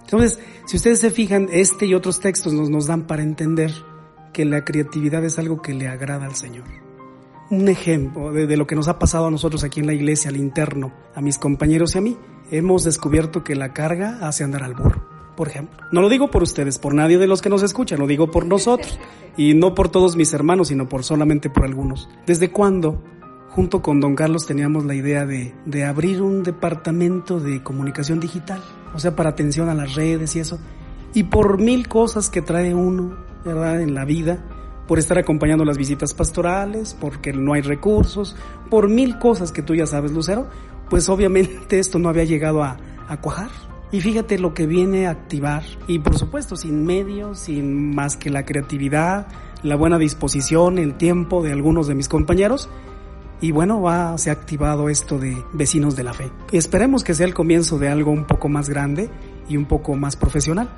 Entonces, 0.00 0.38
si 0.66 0.76
ustedes 0.76 1.00
se 1.00 1.10
fijan, 1.10 1.48
este 1.52 1.86
y 1.86 1.94
otros 1.94 2.20
textos 2.20 2.52
nos, 2.52 2.70
nos 2.70 2.86
dan 2.86 3.06
para 3.06 3.22
entender 3.22 3.72
que 4.32 4.44
la 4.44 4.64
creatividad 4.64 5.24
es 5.24 5.38
algo 5.38 5.60
que 5.60 5.74
le 5.74 5.88
agrada 5.88 6.26
al 6.26 6.34
Señor. 6.34 6.64
Un 7.50 7.68
ejemplo 7.68 8.32
de, 8.32 8.56
lo 8.56 8.66
que 8.66 8.76
nos 8.76 8.88
ha 8.88 8.98
pasado 8.98 9.26
a 9.26 9.30
nosotros 9.30 9.64
aquí 9.64 9.80
en 9.80 9.86
la 9.86 9.94
iglesia, 9.94 10.28
al 10.28 10.36
interno, 10.36 10.92
a 11.14 11.20
mis 11.20 11.38
compañeros 11.38 11.94
y 11.94 11.98
a 11.98 12.02
mí, 12.02 12.16
hemos 12.50 12.84
descubierto 12.84 13.42
que 13.42 13.56
la 13.56 13.72
carga 13.72 14.18
hace 14.20 14.44
andar 14.44 14.62
al 14.62 14.74
burro, 14.74 15.08
por 15.34 15.48
ejemplo. 15.48 15.78
No 15.92 16.02
lo 16.02 16.08
digo 16.08 16.30
por 16.30 16.42
ustedes, 16.42 16.78
por 16.78 16.94
nadie 16.94 17.16
de 17.16 17.26
los 17.26 17.40
que 17.40 17.48
nos 17.48 17.62
escuchan, 17.62 17.98
lo 17.98 18.06
digo 18.06 18.30
por 18.30 18.44
nosotros. 18.44 18.98
Y 19.36 19.54
no 19.54 19.74
por 19.74 19.88
todos 19.88 20.16
mis 20.16 20.32
hermanos, 20.34 20.68
sino 20.68 20.88
por 20.88 21.04
solamente 21.04 21.48
por 21.48 21.64
algunos. 21.64 22.08
¿Desde 22.26 22.50
cuándo 22.50 23.02
junto 23.50 23.82
con 23.82 24.00
don 24.00 24.14
Carlos 24.14 24.46
teníamos 24.46 24.84
la 24.84 24.94
idea 24.94 25.26
de, 25.26 25.54
de, 25.64 25.84
abrir 25.84 26.22
un 26.22 26.42
departamento 26.42 27.40
de 27.40 27.62
comunicación 27.62 28.20
digital, 28.20 28.62
o 28.94 28.98
sea, 28.98 29.16
para 29.16 29.30
atención 29.30 29.68
a 29.68 29.74
las 29.74 29.94
redes 29.94 30.36
y 30.36 30.40
eso. 30.40 30.58
Y 31.14 31.24
por 31.24 31.58
mil 31.58 31.88
cosas 31.88 32.30
que 32.30 32.42
trae 32.42 32.74
uno, 32.74 33.16
¿verdad?, 33.44 33.80
en 33.80 33.94
la 33.94 34.04
vida, 34.04 34.44
por 34.86 34.98
estar 34.98 35.18
acompañando 35.18 35.64
las 35.64 35.76
visitas 35.76 36.14
pastorales, 36.14 36.96
porque 36.98 37.32
no 37.32 37.52
hay 37.52 37.60
recursos, 37.62 38.36
por 38.70 38.88
mil 38.88 39.18
cosas 39.18 39.52
que 39.52 39.62
tú 39.62 39.74
ya 39.74 39.86
sabes, 39.86 40.12
Lucero, 40.12 40.48
pues 40.88 41.08
obviamente 41.08 41.78
esto 41.78 41.98
no 41.98 42.08
había 42.08 42.24
llegado 42.24 42.62
a, 42.62 42.78
a 43.08 43.20
cuajar. 43.20 43.50
Y 43.90 44.00
fíjate 44.00 44.38
lo 44.38 44.52
que 44.52 44.66
viene 44.66 45.06
a 45.06 45.10
activar, 45.10 45.62
y 45.86 45.98
por 45.98 46.18
supuesto 46.18 46.56
sin 46.56 46.84
medios, 46.84 47.38
sin 47.38 47.94
más 47.94 48.16
que 48.16 48.30
la 48.30 48.44
creatividad, 48.44 49.28
la 49.62 49.76
buena 49.76 49.98
disposición, 49.98 50.78
el 50.78 50.94
tiempo 50.94 51.42
de 51.42 51.52
algunos 51.52 51.86
de 51.86 51.94
mis 51.94 52.08
compañeros, 52.08 52.68
y 53.40 53.52
bueno, 53.52 53.80
va, 53.80 54.18
se 54.18 54.30
ha 54.30 54.32
activado 54.32 54.88
esto 54.88 55.18
de 55.18 55.36
vecinos 55.52 55.96
de 55.96 56.04
la 56.04 56.12
fe. 56.12 56.30
Esperemos 56.52 57.04
que 57.04 57.14
sea 57.14 57.26
el 57.26 57.34
comienzo 57.34 57.78
de 57.78 57.88
algo 57.88 58.10
un 58.10 58.24
poco 58.24 58.48
más 58.48 58.68
grande 58.68 59.10
y 59.48 59.56
un 59.56 59.66
poco 59.66 59.94
más 59.94 60.16
profesional, 60.16 60.68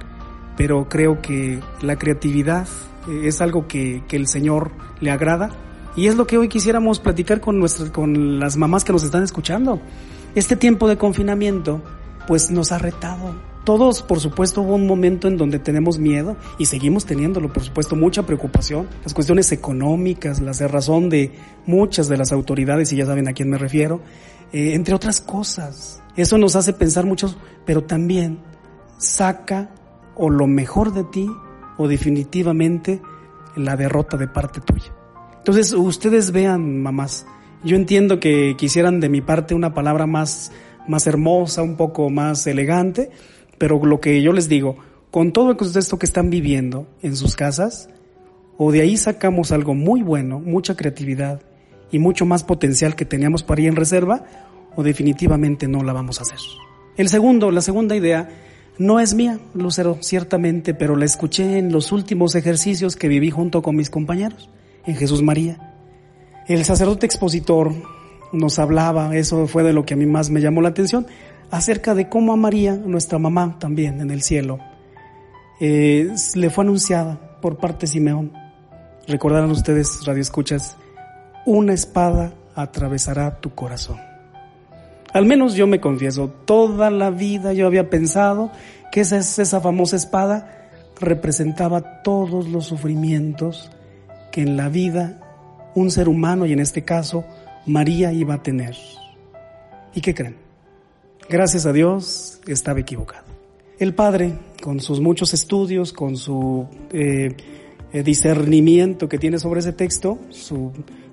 pero 0.56 0.88
creo 0.88 1.20
que 1.22 1.60
la 1.80 1.96
creatividad 1.96 2.68
eh, 3.08 3.22
es 3.24 3.40
algo 3.40 3.66
que, 3.66 4.04
que 4.08 4.16
el 4.16 4.26
Señor 4.26 4.70
le 5.00 5.10
agrada 5.10 5.50
y 5.96 6.06
es 6.06 6.16
lo 6.16 6.26
que 6.26 6.38
hoy 6.38 6.48
quisiéramos 6.48 7.00
platicar 7.00 7.40
con, 7.40 7.58
nuestras, 7.58 7.90
con 7.90 8.38
las 8.38 8.56
mamás 8.56 8.84
que 8.84 8.92
nos 8.92 9.02
están 9.02 9.22
escuchando. 9.22 9.80
Este 10.34 10.56
tiempo 10.56 10.88
de 10.88 10.96
confinamiento 10.96 11.82
pues 12.26 12.50
nos 12.50 12.72
ha 12.72 12.78
retado 12.78 13.34
todos, 13.70 14.02
por 14.02 14.18
supuesto, 14.18 14.62
hubo 14.62 14.74
un 14.74 14.84
momento 14.84 15.28
en 15.28 15.36
donde 15.36 15.60
tenemos 15.60 15.96
miedo 15.96 16.36
y 16.58 16.64
seguimos 16.64 17.06
teniéndolo, 17.06 17.52
por 17.52 17.62
supuesto, 17.62 17.94
mucha 17.94 18.26
preocupación. 18.26 18.88
Las 19.04 19.14
cuestiones 19.14 19.52
económicas, 19.52 20.40
la 20.40 20.54
cerrazón 20.54 21.08
de 21.08 21.30
muchas 21.66 22.08
de 22.08 22.16
las 22.16 22.32
autoridades, 22.32 22.92
y 22.92 22.96
ya 22.96 23.06
saben 23.06 23.28
a 23.28 23.32
quién 23.32 23.48
me 23.48 23.58
refiero, 23.58 24.00
eh, 24.52 24.74
entre 24.74 24.92
otras 24.92 25.20
cosas. 25.20 26.02
Eso 26.16 26.36
nos 26.36 26.56
hace 26.56 26.72
pensar 26.72 27.06
mucho, 27.06 27.32
pero 27.64 27.84
también 27.84 28.40
saca 28.98 29.70
o 30.16 30.30
lo 30.30 30.48
mejor 30.48 30.92
de 30.92 31.04
ti 31.04 31.30
o 31.78 31.86
definitivamente 31.86 33.00
la 33.54 33.76
derrota 33.76 34.16
de 34.16 34.26
parte 34.26 34.60
tuya. 34.60 34.92
Entonces, 35.38 35.72
ustedes 35.74 36.32
vean, 36.32 36.82
mamás, 36.82 37.24
yo 37.62 37.76
entiendo 37.76 38.18
que 38.18 38.56
quisieran 38.58 38.98
de 38.98 39.08
mi 39.08 39.20
parte 39.20 39.54
una 39.54 39.74
palabra 39.74 40.08
más, 40.08 40.50
más 40.88 41.06
hermosa, 41.06 41.62
un 41.62 41.76
poco 41.76 42.10
más 42.10 42.48
elegante, 42.48 43.12
pero 43.60 43.78
lo 43.84 44.00
que 44.00 44.22
yo 44.22 44.32
les 44.32 44.48
digo, 44.48 44.78
con 45.10 45.32
todo 45.32 45.54
esto 45.60 45.98
que 45.98 46.06
están 46.06 46.30
viviendo 46.30 46.86
en 47.02 47.14
sus 47.14 47.36
casas, 47.36 47.90
o 48.56 48.72
de 48.72 48.80
ahí 48.80 48.96
sacamos 48.96 49.52
algo 49.52 49.74
muy 49.74 50.00
bueno, 50.00 50.40
mucha 50.40 50.76
creatividad 50.76 51.42
y 51.92 51.98
mucho 51.98 52.24
más 52.24 52.42
potencial 52.42 52.96
que 52.96 53.04
teníamos 53.04 53.42
para 53.42 53.60
ir 53.60 53.68
en 53.68 53.76
reserva, 53.76 54.24
o 54.76 54.82
definitivamente 54.82 55.68
no 55.68 55.82
la 55.82 55.92
vamos 55.92 56.18
a 56.18 56.22
hacer. 56.22 56.38
El 56.96 57.10
segundo, 57.10 57.50
la 57.50 57.60
segunda 57.60 57.94
idea, 57.94 58.30
no 58.78 58.98
es 58.98 59.12
mía, 59.12 59.38
Lucero, 59.52 59.98
ciertamente, 60.00 60.72
pero 60.72 60.96
la 60.96 61.04
escuché 61.04 61.58
en 61.58 61.70
los 61.70 61.92
últimos 61.92 62.36
ejercicios 62.36 62.96
que 62.96 63.08
viví 63.08 63.28
junto 63.28 63.60
con 63.60 63.76
mis 63.76 63.90
compañeros, 63.90 64.48
en 64.86 64.96
Jesús 64.96 65.20
María. 65.20 65.76
El 66.48 66.64
sacerdote 66.64 67.04
expositor 67.04 67.74
nos 68.32 68.58
hablaba, 68.58 69.14
eso 69.16 69.46
fue 69.46 69.64
de 69.64 69.74
lo 69.74 69.84
que 69.84 69.92
a 69.92 69.96
mí 69.98 70.06
más 70.06 70.30
me 70.30 70.40
llamó 70.40 70.62
la 70.62 70.70
atención, 70.70 71.06
acerca 71.50 71.94
de 71.94 72.08
cómo 72.08 72.32
a 72.32 72.36
María, 72.36 72.74
nuestra 72.74 73.18
mamá 73.18 73.56
también 73.58 74.00
en 74.00 74.10
el 74.10 74.22
cielo, 74.22 74.58
eh, 75.60 76.12
le 76.34 76.50
fue 76.50 76.64
anunciada 76.64 77.38
por 77.40 77.58
parte 77.58 77.86
de 77.86 77.92
Simeón. 77.92 78.32
Recordarán 79.06 79.50
ustedes, 79.50 80.04
Radio 80.06 80.22
Escuchas, 80.22 80.76
una 81.46 81.72
espada 81.72 82.32
atravesará 82.54 83.40
tu 83.40 83.54
corazón. 83.54 83.98
Al 85.12 85.26
menos 85.26 85.54
yo 85.54 85.66
me 85.66 85.80
confieso, 85.80 86.28
toda 86.28 86.90
la 86.90 87.10
vida 87.10 87.52
yo 87.52 87.66
había 87.66 87.90
pensado 87.90 88.52
que 88.92 89.00
esa, 89.00 89.18
esa 89.18 89.60
famosa 89.60 89.96
espada 89.96 90.68
representaba 91.00 92.02
todos 92.02 92.48
los 92.48 92.66
sufrimientos 92.66 93.70
que 94.30 94.42
en 94.42 94.56
la 94.56 94.68
vida 94.68 95.18
un 95.74 95.90
ser 95.90 96.08
humano, 96.08 96.46
y 96.46 96.52
en 96.52 96.60
este 96.60 96.84
caso 96.84 97.24
María, 97.66 98.12
iba 98.12 98.34
a 98.34 98.42
tener. 98.42 98.76
¿Y 99.94 100.00
qué 100.00 100.14
creen? 100.14 100.49
Gracias 101.30 101.64
a 101.64 101.72
Dios 101.72 102.40
estaba 102.48 102.80
equivocado. 102.80 103.24
El 103.78 103.94
padre, 103.94 104.32
con 104.60 104.80
sus 104.80 104.98
muchos 104.98 105.32
estudios, 105.32 105.92
con 105.92 106.16
su 106.16 106.66
eh, 106.92 107.36
eh, 107.92 108.02
discernimiento 108.02 109.08
que 109.08 109.16
tiene 109.16 109.38
sobre 109.38 109.60
ese 109.60 109.72
texto, 109.72 110.18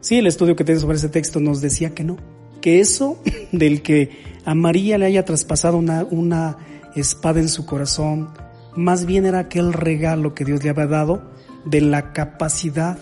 sí, 0.01 0.17
el 0.17 0.25
estudio 0.25 0.55
que 0.55 0.63
tiene 0.63 0.81
sobre 0.81 0.97
ese 0.97 1.09
texto 1.09 1.39
nos 1.39 1.61
decía 1.61 1.91
que 1.91 2.03
no, 2.03 2.17
que 2.61 2.79
eso 2.79 3.21
del 3.51 3.83
que 3.83 4.09
a 4.43 4.55
María 4.55 4.97
le 4.97 5.05
haya 5.05 5.23
traspasado 5.23 5.77
una, 5.77 6.03
una 6.09 6.57
espada 6.95 7.39
en 7.39 7.47
su 7.47 7.67
corazón, 7.67 8.29
más 8.75 9.05
bien 9.05 9.27
era 9.27 9.37
aquel 9.37 9.71
regalo 9.71 10.33
que 10.33 10.45
Dios 10.45 10.63
le 10.63 10.71
había 10.71 10.87
dado 10.87 11.31
de 11.63 11.81
la 11.81 12.11
capacidad 12.11 12.97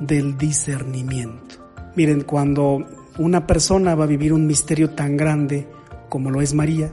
del 0.00 0.36
discernimiento. 0.36 1.64
Miren, 1.94 2.22
cuando 2.22 2.84
una 3.18 3.46
persona 3.46 3.94
va 3.94 4.02
a 4.02 4.08
vivir 4.08 4.32
un 4.32 4.48
misterio 4.48 4.90
tan 4.90 5.16
grande, 5.16 5.68
como 6.08 6.30
lo 6.30 6.40
es 6.40 6.54
María, 6.54 6.92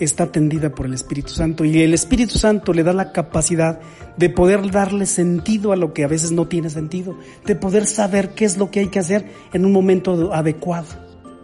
está 0.00 0.24
atendida 0.24 0.74
por 0.74 0.86
el 0.86 0.94
Espíritu 0.94 1.30
Santo 1.30 1.64
y 1.64 1.82
el 1.82 1.94
Espíritu 1.94 2.38
Santo 2.38 2.72
le 2.72 2.82
da 2.82 2.92
la 2.92 3.12
capacidad 3.12 3.80
de 4.16 4.30
poder 4.30 4.70
darle 4.70 5.06
sentido 5.06 5.72
a 5.72 5.76
lo 5.76 5.92
que 5.92 6.04
a 6.04 6.08
veces 6.08 6.32
no 6.32 6.46
tiene 6.46 6.70
sentido, 6.70 7.16
de 7.46 7.56
poder 7.56 7.86
saber 7.86 8.30
qué 8.30 8.44
es 8.44 8.58
lo 8.58 8.70
que 8.70 8.80
hay 8.80 8.88
que 8.88 8.98
hacer 8.98 9.26
en 9.52 9.64
un 9.64 9.72
momento 9.72 10.32
adecuado, 10.32 10.86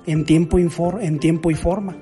en 0.07 0.25
tiempo, 0.25 0.59
en 0.59 1.19
tiempo 1.19 1.51
y 1.51 1.55
forma. 1.55 1.97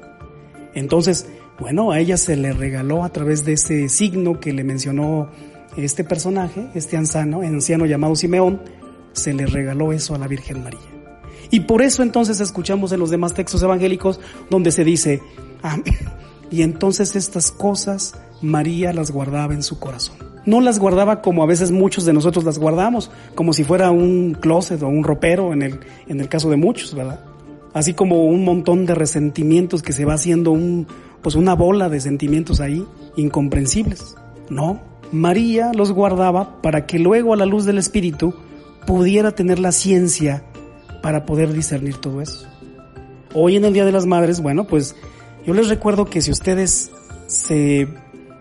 Entonces, 0.75 1.29
bueno, 1.59 1.91
a 1.91 1.99
ella 1.99 2.17
se 2.17 2.37
le 2.37 2.53
regaló 2.53 3.05
a 3.05 3.11
través 3.11 3.45
de 3.45 3.55
ese 3.55 3.89
signo 3.89 4.41
que 4.41 4.53
le 4.53 4.65
mencionó 4.65 5.31
este 5.77 6.05
personaje, 6.05 6.69
este 6.75 6.97
anciano, 6.97 7.41
anciano 7.41 7.87
llamado 7.87 8.15
Simeón, 8.15 8.61
se 9.13 9.33
le 9.33 9.47
regaló 9.47 9.93
eso 9.93 10.15
a 10.15 10.19
la 10.19 10.29
Virgen 10.29 10.63
María. 10.63 10.98
Y 11.51 11.61
por 11.61 11.83
eso 11.83 12.03
entonces 12.03 12.41
escuchamos 12.41 12.93
en 12.93 13.01
los 13.01 13.11
demás 13.11 13.35
textos 13.35 13.63
evangélicos 13.63 14.21
donde 14.51 14.71
se 14.71 14.85
dice, 14.85 15.23
ah, 15.63 15.79
y 16.51 16.63
entonces 16.63 17.17
estas 17.17 17.51
cosas 17.51 18.15
María 18.43 18.93
las 18.93 19.11
guardaba 19.11 19.55
en 19.55 19.63
su 19.63 19.79
corazón. 19.79 20.17
No 20.45 20.61
las 20.61 20.79
guardaba 20.79 21.21
como 21.21 21.43
a 21.43 21.47
veces 21.47 21.71
muchos 21.71 22.05
de 22.05 22.13
nosotros 22.13 22.45
las 22.45 22.59
guardamos, 22.59 23.11
como 23.35 23.53
si 23.53 23.65
fuera 23.65 23.91
un 23.91 24.35
closet 24.41 24.83
o 24.83 24.89
un 24.89 25.05
ropero 25.05 25.53
en 25.53 25.63
el, 25.63 25.81
en 26.07 26.21
el 26.21 26.29
caso 26.29 26.49
de 26.49 26.57
muchos, 26.57 26.95
¿verdad? 26.95 27.21
Así 27.75 27.93
como 27.93 28.25
un 28.25 28.45
montón 28.45 28.87
de 28.87 28.95
resentimientos 28.95 29.83
que 29.83 29.93
se 29.93 30.07
va 30.07 30.15
haciendo 30.15 30.53
un, 30.53 30.87
pues 31.23 31.35
una 31.35 31.55
bola 31.55 31.89
de 31.89 32.01
sentimientos 32.01 32.61
ahí 32.61 32.87
incomprensibles. 33.17 34.17
No, 34.49 34.81
María 35.13 35.73
los 35.75 35.93
guardaba 35.93 36.63
para 36.63 36.87
que 36.87 36.99
luego 36.99 37.35
a 37.35 37.37
la 37.37 37.47
luz 37.47 37.65
del 37.67 37.79
Espíritu 37.79 38.35
pudiera 38.87 39.33
tener 39.33 39.59
la 39.59 39.73
ciencia 39.73 40.45
para 41.03 41.25
poder 41.25 41.53
discernir 41.53 41.97
todo 41.97 42.21
eso. 42.21 42.47
Hoy 43.35 43.57
en 43.57 43.65
el 43.65 43.73
Día 43.73 43.85
de 43.85 43.93
las 43.93 44.07
Madres, 44.07 44.41
bueno, 44.41 44.67
pues 44.67 44.97
yo 45.47 45.55
les 45.55 45.69
recuerdo 45.69 46.07
que 46.07 46.21
si 46.21 46.31
ustedes 46.31 46.91
se, 47.27 47.89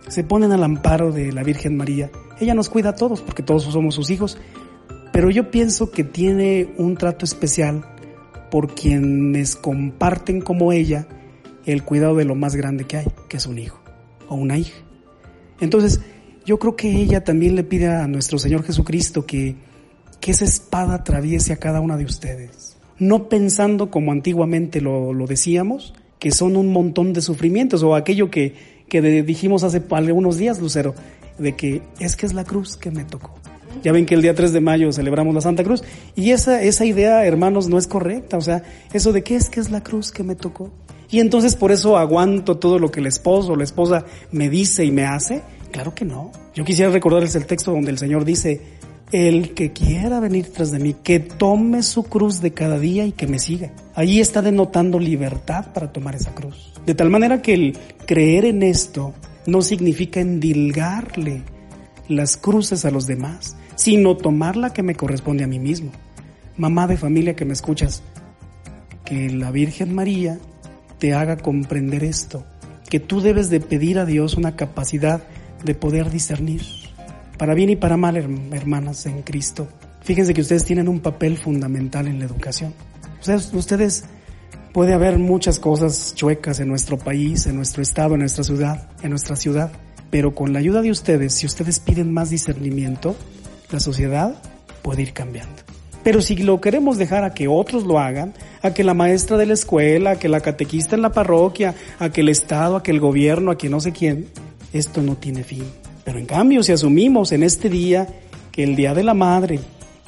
se 0.07 0.23
ponen 0.23 0.51
al 0.51 0.63
amparo 0.63 1.11
de 1.11 1.31
la 1.31 1.43
Virgen 1.43 1.77
María, 1.77 2.11
ella 2.39 2.53
nos 2.53 2.69
cuida 2.69 2.89
a 2.89 2.95
todos 2.95 3.21
porque 3.21 3.43
todos 3.43 3.63
somos 3.63 3.95
sus 3.95 4.09
hijos, 4.09 4.37
pero 5.11 5.29
yo 5.29 5.51
pienso 5.51 5.91
que 5.91 6.03
tiene 6.03 6.73
un 6.77 6.95
trato 6.95 7.25
especial 7.25 7.85
por 8.51 8.73
quienes 8.73 9.55
comparten 9.55 10.41
como 10.41 10.71
ella 10.71 11.07
el 11.65 11.83
cuidado 11.83 12.15
de 12.15 12.25
lo 12.25 12.35
más 12.35 12.55
grande 12.55 12.85
que 12.85 12.97
hay, 12.97 13.07
que 13.27 13.37
es 13.37 13.45
un 13.45 13.59
hijo 13.59 13.79
o 14.29 14.35
una 14.35 14.57
hija. 14.57 14.77
Entonces, 15.59 16.01
yo 16.45 16.59
creo 16.59 16.75
que 16.75 16.89
ella 16.89 17.23
también 17.23 17.55
le 17.55 17.63
pide 17.63 17.87
a 17.87 18.07
nuestro 18.07 18.39
Señor 18.39 18.63
Jesucristo 18.63 19.25
que, 19.25 19.55
que 20.19 20.31
esa 20.31 20.45
espada 20.45 20.95
atraviese 20.95 21.53
a 21.53 21.57
cada 21.57 21.81
una 21.81 21.97
de 21.97 22.05
ustedes, 22.05 22.77
no 22.99 23.29
pensando 23.29 23.89
como 23.89 24.11
antiguamente 24.11 24.81
lo, 24.81 25.13
lo 25.13 25.27
decíamos, 25.27 25.93
que 26.19 26.31
son 26.31 26.55
un 26.57 26.71
montón 26.71 27.13
de 27.13 27.21
sufrimientos 27.21 27.83
o 27.83 27.95
aquello 27.95 28.29
que, 28.31 28.55
que 28.89 29.01
dijimos 29.01 29.63
hace 29.63 29.81
algunos 29.91 30.37
días, 30.37 30.59
Lucero, 30.59 30.95
de 31.37 31.55
que 31.55 31.81
es 31.99 32.15
que 32.15 32.25
es 32.25 32.33
la 32.33 32.43
cruz 32.43 32.77
que 32.77 32.91
me 32.91 33.03
tocó. 33.03 33.35
Ya 33.83 33.91
ven 33.91 34.05
que 34.05 34.15
el 34.15 34.21
día 34.21 34.33
3 34.33 34.53
de 34.53 34.61
mayo 34.61 34.91
celebramos 34.91 35.35
la 35.35 35.41
Santa 35.41 35.63
Cruz 35.63 35.83
y 36.15 36.31
esa, 36.31 36.61
esa 36.63 36.85
idea, 36.85 37.25
hermanos, 37.25 37.67
no 37.67 37.77
es 37.77 37.87
correcta. 37.87 38.37
O 38.37 38.41
sea, 38.41 38.63
eso 38.93 39.13
de 39.13 39.23
qué 39.23 39.35
es 39.35 39.49
que 39.49 39.59
es 39.59 39.69
la 39.69 39.83
cruz 39.83 40.11
que 40.11 40.23
me 40.23 40.35
tocó. 40.35 40.71
Y 41.09 41.19
entonces 41.19 41.55
por 41.55 41.71
eso 41.71 41.97
aguanto 41.97 42.57
todo 42.57 42.79
lo 42.79 42.91
que 42.91 42.99
el 42.99 43.05
esposo 43.05 43.53
o 43.53 43.55
la 43.55 43.63
esposa 43.63 44.05
me 44.31 44.49
dice 44.49 44.83
y 44.83 44.91
me 44.91 45.05
hace. 45.05 45.41
Claro 45.71 45.93
que 45.93 46.05
no. 46.05 46.31
Yo 46.55 46.65
quisiera 46.65 46.91
recordarles 46.91 47.35
el 47.35 47.45
texto 47.45 47.71
donde 47.71 47.91
el 47.91 47.97
Señor 47.97 48.25
dice, 48.25 48.61
el 49.11 49.53
que 49.53 49.71
quiera 49.71 50.19
venir 50.19 50.51
tras 50.51 50.71
de 50.71 50.79
mí, 50.79 50.93
que 50.93 51.19
tome 51.19 51.81
su 51.83 52.03
cruz 52.03 52.41
de 52.41 52.53
cada 52.53 52.77
día 52.77 53.05
y 53.05 53.13
que 53.13 53.27
me 53.27 53.39
siga. 53.39 53.71
Allí 53.95 54.19
está 54.19 54.41
denotando 54.41 54.99
libertad 54.99 55.67
para 55.73 55.91
tomar 55.91 56.15
esa 56.15 56.33
cruz. 56.33 56.73
De 56.85 56.93
tal 56.93 57.09
manera 57.09 57.41
que 57.41 57.53
el 57.53 57.77
creer 58.05 58.45
en 58.45 58.63
esto 58.63 59.13
no 59.45 59.61
significa 59.61 60.19
endilgarle 60.19 61.43
las 62.09 62.37
cruces 62.37 62.85
a 62.85 62.91
los 62.91 63.07
demás, 63.07 63.55
sino 63.75 64.17
tomar 64.17 64.57
la 64.57 64.73
que 64.73 64.83
me 64.83 64.95
corresponde 64.95 65.43
a 65.43 65.47
mí 65.47 65.59
mismo. 65.59 65.91
Mamá 66.57 66.87
de 66.87 66.97
familia 66.97 67.35
que 67.35 67.45
me 67.45 67.53
escuchas, 67.53 68.03
que 69.05 69.29
la 69.29 69.51
Virgen 69.51 69.93
María 69.95 70.39
te 70.97 71.13
haga 71.13 71.37
comprender 71.37 72.03
esto, 72.03 72.43
que 72.89 72.99
tú 72.99 73.21
debes 73.21 73.49
de 73.49 73.59
pedir 73.59 73.99
a 73.99 74.05
Dios 74.05 74.35
una 74.35 74.55
capacidad 74.55 75.23
de 75.63 75.75
poder 75.75 76.09
discernir, 76.09 76.63
para 77.37 77.53
bien 77.53 77.69
y 77.69 77.75
para 77.75 77.97
mal, 77.97 78.17
hermanas 78.17 79.05
en 79.05 79.21
Cristo. 79.21 79.67
Fíjense 80.01 80.33
que 80.33 80.41
ustedes 80.41 80.65
tienen 80.65 80.87
un 80.87 80.99
papel 80.99 81.37
fundamental 81.37 82.07
en 82.07 82.19
la 82.19 82.25
educación. 82.25 82.73
Ustedes, 83.19 83.53
ustedes 83.53 84.05
puede 84.73 84.93
haber 84.93 85.17
muchas 85.17 85.59
cosas 85.59 86.13
chuecas 86.15 86.59
en 86.59 86.67
nuestro 86.67 86.97
país, 86.97 87.45
en 87.47 87.55
nuestro 87.55 87.81
estado, 87.81 88.13
en 88.13 88.21
nuestra 88.21 88.43
ciudad, 88.43 88.89
en 89.01 89.09
nuestra 89.09 89.35
ciudad, 89.35 89.71
pero 90.09 90.33
con 90.33 90.53
la 90.53 90.59
ayuda 90.59 90.81
de 90.81 90.91
ustedes, 90.91 91.33
si 91.33 91.45
ustedes 91.45 91.79
piden 91.79 92.13
más 92.13 92.29
discernimiento, 92.29 93.15
la 93.71 93.79
sociedad 93.79 94.35
puede 94.81 95.01
ir 95.01 95.13
cambiando. 95.13 95.63
Pero 96.03 96.21
si 96.21 96.37
lo 96.37 96.61
queremos 96.61 96.97
dejar 96.97 97.25
a 97.25 97.33
que 97.33 97.49
otros 97.49 97.83
lo 97.83 97.99
hagan, 97.99 98.33
a 98.61 98.73
que 98.73 98.85
la 98.85 98.93
maestra 98.93 99.35
de 99.37 99.45
la 99.45 99.53
escuela, 99.53 100.11
a 100.11 100.15
que 100.19 100.29
la 100.29 100.39
catequista 100.39 100.95
en 100.95 101.01
la 101.01 101.11
parroquia, 101.11 101.75
a 101.99 102.09
que 102.09 102.21
el 102.21 102.29
Estado, 102.29 102.77
a 102.77 102.83
que 102.83 102.91
el 102.91 103.01
gobierno, 103.01 103.51
a 103.51 103.57
que 103.57 103.69
no 103.69 103.81
sé 103.81 103.91
quién, 103.91 104.27
esto 104.71 105.01
no 105.01 105.17
tiene 105.17 105.43
fin. 105.43 105.65
Pero 106.07 106.19
en 106.19 106.25
cambio, 106.25 106.63
si 106.63 106.71
asumimos 106.71 107.33
en 107.33 107.43
este 107.43 107.69
día 107.69 108.07
que 108.53 108.63
el 108.63 108.77
Día 108.77 108.93
de 108.93 109.03
la 109.03 109.13
Madre, 109.13 109.59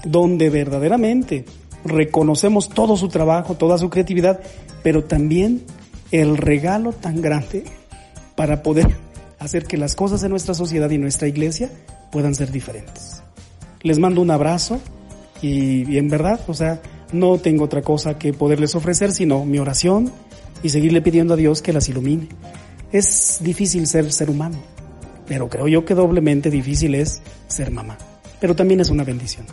donde 0.06 0.50
verdaderamente 0.50 1.44
reconocemos 1.84 2.70
todo 2.70 2.96
su 2.96 3.10
trabajo, 3.10 3.56
toda 3.56 3.78
su 3.78 3.90
creatividad, 3.90 4.40
pero 4.82 5.04
también 5.04 5.66
el 6.12 6.38
regalo 6.38 6.94
tan 6.94 7.22
grande 7.22 7.66
para 8.38 8.64
poder 8.64 8.96
hacer 9.40 9.66
que 9.66 9.76
las 9.76 9.94
cosas 9.94 10.24
en 10.24 10.30
nuestra 10.30 10.54
sociedad 10.54 10.90
y 10.90 10.98
nuestra 10.98 11.28
iglesia 11.28 11.70
puedan 12.14 12.34
ser 12.34 12.50
diferentes. 12.50 13.22
Les 13.82 14.00
mando 14.00 14.22
un 14.22 14.32
abrazo 14.32 14.80
y, 15.42 15.98
en 15.98 16.08
verdad, 16.08 16.40
o 16.48 16.54
sea, 16.54 16.82
no 17.12 17.40
tengo 17.40 17.66
otra 17.66 17.82
cosa 17.82 18.18
que 18.18 18.32
poderles 18.32 18.74
ofrecer 18.74 19.12
sino 19.12 19.44
mi 19.44 19.60
oración 19.60 20.14
y 20.64 20.70
seguirle 20.70 21.02
pidiendo 21.02 21.34
a 21.34 21.38
Dios 21.38 21.62
que 21.62 21.74
las 21.74 21.90
ilumine. 21.90 22.30
Es 22.94 23.40
difícil 23.42 23.86
ser 23.86 24.14
ser 24.14 24.30
humano, 24.30 24.60
pero 25.30 25.48
creo 25.48 25.68
yo 25.68 25.86
que 25.86 25.94
doblemente 25.94 26.50
difícil 26.50 26.96
es 26.96 27.22
ser 27.48 27.70
mamá. 27.70 27.98
Pero 28.42 28.56
también 28.56 28.80
es 28.82 28.90
una 28.90 29.04
bendición. 29.04 29.46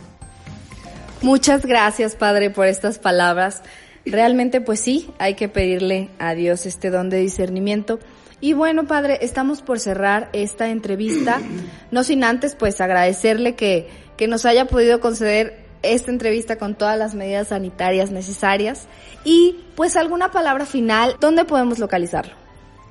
Muchas 1.21 1.65
gracias, 1.65 2.15
Padre, 2.15 2.49
por 2.49 2.65
estas 2.65 2.97
palabras. 2.97 3.61
Realmente, 4.03 4.59
pues 4.59 4.79
sí, 4.79 5.11
hay 5.19 5.35
que 5.35 5.47
pedirle 5.47 6.09
a 6.17 6.33
Dios 6.33 6.65
este 6.65 6.89
don 6.89 7.11
de 7.11 7.19
discernimiento. 7.19 7.99
Y 8.41 8.53
bueno, 8.53 8.87
Padre, 8.87 9.19
estamos 9.21 9.61
por 9.61 9.79
cerrar 9.79 10.29
esta 10.33 10.69
entrevista, 10.69 11.39
no 11.91 12.03
sin 12.03 12.23
antes, 12.23 12.55
pues 12.55 12.81
agradecerle 12.81 13.53
que, 13.53 13.87
que 14.17 14.27
nos 14.27 14.45
haya 14.45 14.65
podido 14.65 14.99
conceder 14.99 15.67
esta 15.83 16.09
entrevista 16.09 16.57
con 16.57 16.73
todas 16.73 16.97
las 16.97 17.13
medidas 17.13 17.49
sanitarias 17.49 18.09
necesarias 18.09 18.87
y 19.23 19.59
pues 19.75 19.95
alguna 19.95 20.31
palabra 20.31 20.65
final, 20.65 21.15
¿dónde 21.19 21.45
podemos 21.45 21.77
localizarlo? 21.77 22.46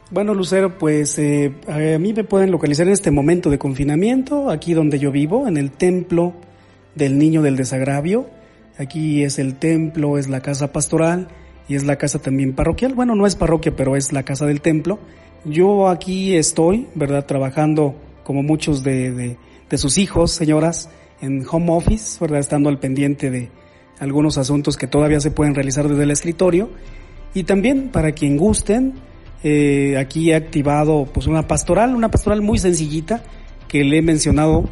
Bueno, 0.09 0.35
Lucero, 0.35 0.79
pues 0.79 1.19
eh, 1.19 1.53
a 1.67 1.99
mí 1.99 2.13
me 2.13 2.23
pueden 2.23 2.53
localizar 2.53 2.87
en 2.87 2.93
este 2.93 3.11
momento 3.11 3.51
de 3.51 3.59
confinamiento, 3.59 4.51
aquí 4.51 4.73
donde 4.73 5.01
yo 5.01 5.11
vivo, 5.11 5.49
en 5.49 5.57
el 5.57 5.73
templo 5.73 6.33
del 6.95 7.19
Niño 7.19 7.43
del 7.43 7.57
Desagravio. 7.57 8.31
Aquí 8.79 9.25
es 9.25 9.41
el 9.41 9.57
templo, 9.57 10.17
es 10.17 10.29
la 10.29 10.43
casa 10.43 10.73
pastoral 10.73 11.27
y 11.69 11.75
es 11.75 11.83
la 11.83 11.97
casa 11.97 12.21
también 12.21 12.55
parroquial. 12.55 12.95
Bueno, 12.95 13.17
no 13.17 13.27
es 13.27 13.35
parroquia, 13.35 13.75
pero 13.75 13.97
es 13.97 14.13
la 14.13 14.23
casa 14.23 14.47
del 14.47 14.61
templo. 14.61 15.01
Yo 15.45 15.89
aquí 15.89 16.37
estoy, 16.37 16.87
¿verdad? 16.95 17.27
Trabajando 17.27 17.97
como 18.23 18.45
muchos 18.45 18.85
de, 18.85 19.11
de, 19.11 19.37
de 19.69 19.79
sus 19.79 19.99
hijos, 19.99 20.31
señoras, 20.31 20.89
en 21.21 21.45
home 21.51 21.73
office, 21.73 22.19
¿verdad? 22.21 22.39
Estando 22.39 22.69
al 22.69 22.79
pendiente 22.79 23.29
de 23.29 23.49
algunos 23.99 24.39
asuntos 24.39 24.77
que 24.77 24.87
todavía 24.87 25.19
se 25.19 25.33
pueden 25.33 25.57
realizar 25.57 25.89
desde 25.89 26.05
el 26.05 26.13
escritorio. 26.13 26.71
Y 27.35 27.43
también 27.43 27.89
para 27.89 28.13
quien 28.13 28.37
gusten, 28.37 28.95
eh, 29.43 29.97
aquí 29.99 30.31
he 30.31 30.35
activado 30.35 31.07
pues 31.13 31.27
una 31.27 31.47
pastoral, 31.47 31.95
una 31.95 32.11
pastoral 32.11 32.43
muy 32.43 32.59
sencillita 32.59 33.23
que 33.69 33.85
le 33.85 33.99
he 33.99 34.03
mencionado, 34.03 34.69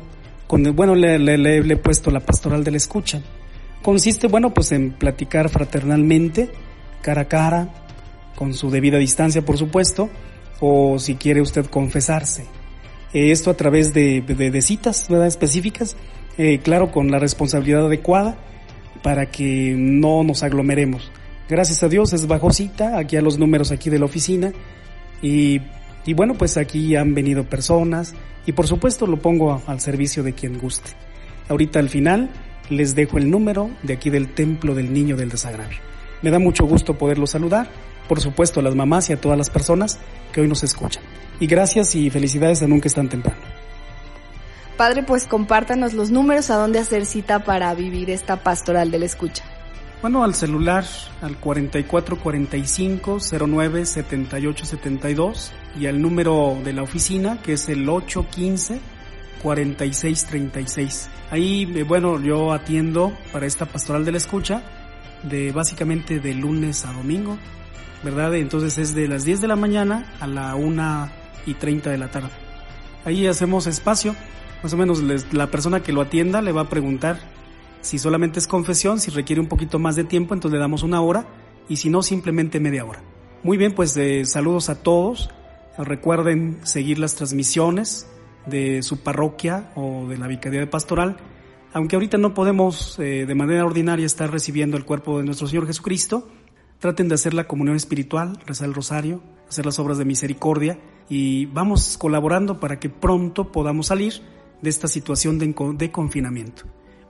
con, 0.46 0.62
bueno, 0.74 0.94
le, 0.94 1.16
he 1.16 1.76
puesto 1.76 2.10
la 2.10 2.20
pastoral 2.20 2.64
de 2.64 2.70
la 2.70 2.76
escucha. 2.76 3.20
Consiste, 3.82 4.28
bueno, 4.28 4.54
pues 4.54 4.72
en 4.72 4.92
platicar 4.92 5.48
fraternalmente, 5.48 6.50
cara 7.02 7.22
a 7.22 7.28
cara, 7.28 7.68
con 8.34 8.54
su 8.54 8.70
debida 8.70 8.98
distancia, 8.98 9.42
por 9.42 9.58
supuesto, 9.58 10.08
o 10.60 10.98
si 10.98 11.16
quiere 11.16 11.40
usted 11.40 11.66
confesarse. 11.66 12.46
Eh, 13.12 13.30
esto 13.30 13.50
a 13.50 13.54
través 13.54 13.92
de, 13.92 14.22
de, 14.22 14.62
citas 14.62 15.06
¿verdad? 15.08 15.28
específicas 15.28 15.96
eh, 16.36 16.58
claro, 16.62 16.90
con 16.90 17.10
la 17.10 17.18
responsabilidad 17.18 17.86
adecuada 17.86 18.36
para 19.02 19.26
que 19.26 19.74
no 19.76 20.24
nos 20.24 20.42
aglomeremos. 20.42 21.12
Gracias 21.48 21.82
a 21.82 21.88
Dios 21.88 22.12
es 22.12 22.26
bajo 22.26 22.50
cita, 22.50 22.98
aquí 22.98 23.16
a 23.16 23.22
los 23.22 23.38
números 23.38 23.70
aquí 23.70 23.90
de 23.90 23.98
la 23.98 24.06
oficina 24.06 24.52
y, 25.20 25.60
y 26.06 26.14
bueno, 26.14 26.34
pues 26.34 26.56
aquí 26.56 26.96
han 26.96 27.14
venido 27.14 27.44
personas 27.44 28.14
y 28.46 28.52
por 28.52 28.66
supuesto 28.66 29.06
lo 29.06 29.18
pongo 29.18 29.62
al 29.66 29.80
servicio 29.80 30.22
de 30.22 30.32
quien 30.32 30.58
guste. 30.58 30.92
Ahorita 31.48 31.78
al 31.78 31.90
final 31.90 32.30
les 32.70 32.94
dejo 32.94 33.18
el 33.18 33.30
número 33.30 33.70
de 33.82 33.94
aquí 33.94 34.10
del 34.10 34.32
Templo 34.32 34.74
del 34.74 34.92
Niño 34.92 35.16
del 35.16 35.28
Desagravio. 35.28 35.78
Me 36.22 36.30
da 36.30 36.38
mucho 36.38 36.64
gusto 36.64 36.96
poderlos 36.96 37.30
saludar, 37.30 37.68
por 38.08 38.20
supuesto 38.20 38.60
a 38.60 38.62
las 38.62 38.74
mamás 38.74 39.10
y 39.10 39.12
a 39.12 39.20
todas 39.20 39.36
las 39.36 39.50
personas 39.50 39.98
que 40.32 40.40
hoy 40.40 40.48
nos 40.48 40.62
escuchan. 40.62 41.02
Y 41.40 41.46
gracias 41.46 41.94
y 41.94 42.08
felicidades 42.10 42.62
a 42.62 42.66
Nunca 42.66 42.88
es 42.88 42.94
tan 42.94 43.08
temprano. 43.08 43.40
Padre, 44.76 45.02
pues 45.02 45.26
compártanos 45.26 45.92
los 45.92 46.10
números 46.10 46.50
a 46.50 46.56
dónde 46.56 46.78
hacer 46.78 47.06
cita 47.06 47.44
para 47.44 47.72
vivir 47.74 48.10
esta 48.10 48.42
pastoral 48.42 48.90
de 48.90 48.98
la 48.98 49.06
escucha. 49.06 49.44
Bueno, 50.04 50.22
al 50.22 50.34
celular, 50.34 50.84
al 51.22 51.38
4445 51.38 53.18
09 53.48 53.86
78 53.86 54.66
72 54.66 55.52
y 55.80 55.86
al 55.86 56.02
número 56.02 56.58
de 56.62 56.74
la 56.74 56.82
oficina 56.82 57.40
que 57.40 57.54
es 57.54 57.70
el 57.70 57.88
815 57.88 58.82
46 59.42 60.26
36. 60.26 61.08
Ahí, 61.30 61.72
eh, 61.74 61.84
bueno, 61.84 62.20
yo 62.20 62.52
atiendo 62.52 63.16
para 63.32 63.46
esta 63.46 63.64
pastoral 63.64 64.04
de 64.04 64.12
la 64.12 64.18
escucha 64.18 64.62
de 65.22 65.52
básicamente 65.52 66.20
de 66.20 66.34
lunes 66.34 66.84
a 66.84 66.92
domingo, 66.92 67.38
¿verdad? 68.02 68.34
Entonces 68.34 68.76
es 68.76 68.94
de 68.94 69.08
las 69.08 69.24
10 69.24 69.40
de 69.40 69.48
la 69.48 69.56
mañana 69.56 70.12
a 70.20 70.26
la 70.26 70.54
1 70.54 71.08
y 71.46 71.54
30 71.54 71.88
de 71.88 71.96
la 71.96 72.10
tarde. 72.10 72.28
Ahí 73.06 73.26
hacemos 73.26 73.66
espacio 73.66 74.14
más 74.62 74.70
o 74.70 74.76
menos 74.76 75.02
la 75.32 75.46
persona 75.46 75.80
que 75.80 75.94
lo 75.94 76.02
atienda 76.02 76.42
le 76.42 76.52
va 76.52 76.60
a 76.60 76.68
preguntar 76.68 77.33
si 77.84 77.98
solamente 77.98 78.38
es 78.38 78.46
confesión, 78.46 78.98
si 78.98 79.10
requiere 79.10 79.40
un 79.40 79.46
poquito 79.46 79.78
más 79.78 79.94
de 79.94 80.04
tiempo, 80.04 80.32
entonces 80.32 80.54
le 80.54 80.60
damos 80.60 80.82
una 80.82 81.02
hora 81.02 81.26
y 81.68 81.76
si 81.76 81.90
no, 81.90 82.02
simplemente 82.02 82.58
media 82.58 82.84
hora. 82.84 83.02
Muy 83.42 83.58
bien, 83.58 83.74
pues 83.74 83.94
eh, 83.98 84.24
saludos 84.24 84.70
a 84.70 84.82
todos. 84.82 85.28
Recuerden 85.76 86.60
seguir 86.62 86.98
las 86.98 87.14
transmisiones 87.14 88.08
de 88.46 88.82
su 88.82 89.02
parroquia 89.02 89.70
o 89.74 90.06
de 90.08 90.16
la 90.16 90.26
vicaría 90.28 90.60
de 90.60 90.66
pastoral, 90.66 91.18
aunque 91.74 91.96
ahorita 91.96 92.16
no 92.16 92.32
podemos 92.32 92.98
eh, 92.98 93.26
de 93.26 93.34
manera 93.34 93.66
ordinaria 93.66 94.06
estar 94.06 94.30
recibiendo 94.30 94.78
el 94.78 94.86
cuerpo 94.86 95.18
de 95.18 95.24
nuestro 95.24 95.46
Señor 95.46 95.66
Jesucristo, 95.66 96.28
traten 96.78 97.08
de 97.08 97.16
hacer 97.16 97.34
la 97.34 97.46
comunión 97.46 97.76
espiritual, 97.76 98.38
rezar 98.46 98.68
el 98.68 98.74
rosario, 98.74 99.22
hacer 99.46 99.66
las 99.66 99.78
obras 99.78 99.98
de 99.98 100.06
misericordia 100.06 100.78
y 101.10 101.46
vamos 101.46 101.98
colaborando 101.98 102.60
para 102.60 102.80
que 102.80 102.88
pronto 102.88 103.52
podamos 103.52 103.88
salir 103.88 104.22
de 104.62 104.70
esta 104.70 104.88
situación 104.88 105.38
de, 105.38 105.54
de 105.76 105.92
confinamiento. 105.92 106.64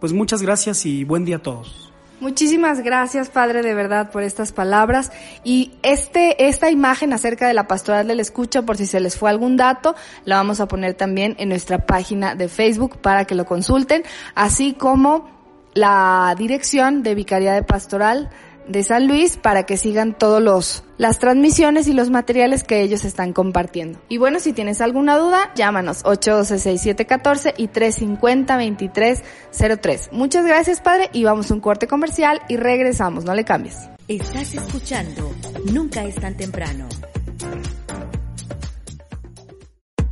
Pues 0.04 0.12
muchas 0.12 0.42
gracias 0.42 0.84
y 0.84 1.02
buen 1.04 1.24
día 1.24 1.36
a 1.36 1.38
todos. 1.38 1.90
Muchísimas 2.20 2.80
gracias, 2.80 3.30
Padre, 3.30 3.62
de 3.62 3.72
verdad, 3.72 4.10
por 4.10 4.22
estas 4.22 4.52
palabras. 4.52 5.10
Y 5.44 5.72
este, 5.82 6.46
esta 6.46 6.70
imagen 6.70 7.14
acerca 7.14 7.48
de 7.48 7.54
la 7.54 7.66
pastoral 7.66 8.06
del 8.06 8.20
escucha, 8.20 8.60
por 8.60 8.76
si 8.76 8.84
se 8.84 9.00
les 9.00 9.16
fue 9.16 9.30
algún 9.30 9.56
dato, 9.56 9.94
la 10.26 10.36
vamos 10.36 10.60
a 10.60 10.68
poner 10.68 10.92
también 10.92 11.36
en 11.38 11.48
nuestra 11.48 11.86
página 11.86 12.34
de 12.34 12.50
Facebook 12.50 12.98
para 12.98 13.24
que 13.24 13.34
lo 13.34 13.46
consulten, 13.46 14.02
así 14.34 14.74
como 14.74 15.26
la 15.72 16.34
dirección 16.36 17.02
de 17.02 17.14
Vicaría 17.14 17.54
de 17.54 17.62
Pastoral 17.62 18.28
de 18.68 18.82
San 18.82 19.06
Luis 19.06 19.36
para 19.36 19.64
que 19.64 19.76
sigan 19.76 20.16
todos 20.16 20.42
los 20.42 20.84
las 20.96 21.18
transmisiones 21.18 21.88
y 21.88 21.92
los 21.92 22.08
materiales 22.10 22.62
que 22.62 22.82
ellos 22.82 23.04
están 23.04 23.32
compartiendo. 23.32 23.98
Y 24.08 24.18
bueno, 24.18 24.38
si 24.38 24.52
tienes 24.52 24.80
alguna 24.80 25.18
duda, 25.18 25.50
llámanos 25.56 26.04
812-6714 26.04 27.54
y 27.56 27.66
350-2303. 27.68 30.12
Muchas 30.12 30.46
gracias, 30.46 30.80
padre, 30.80 31.10
y 31.12 31.24
vamos 31.24 31.50
a 31.50 31.54
un 31.54 31.60
corte 31.60 31.88
comercial 31.88 32.40
y 32.48 32.56
regresamos, 32.56 33.24
no 33.24 33.34
le 33.34 33.44
cambies. 33.44 33.88
Estás 34.06 34.54
escuchando 34.54 35.34
Nunca 35.72 36.04
es 36.04 36.14
tan 36.16 36.36
temprano. 36.36 36.86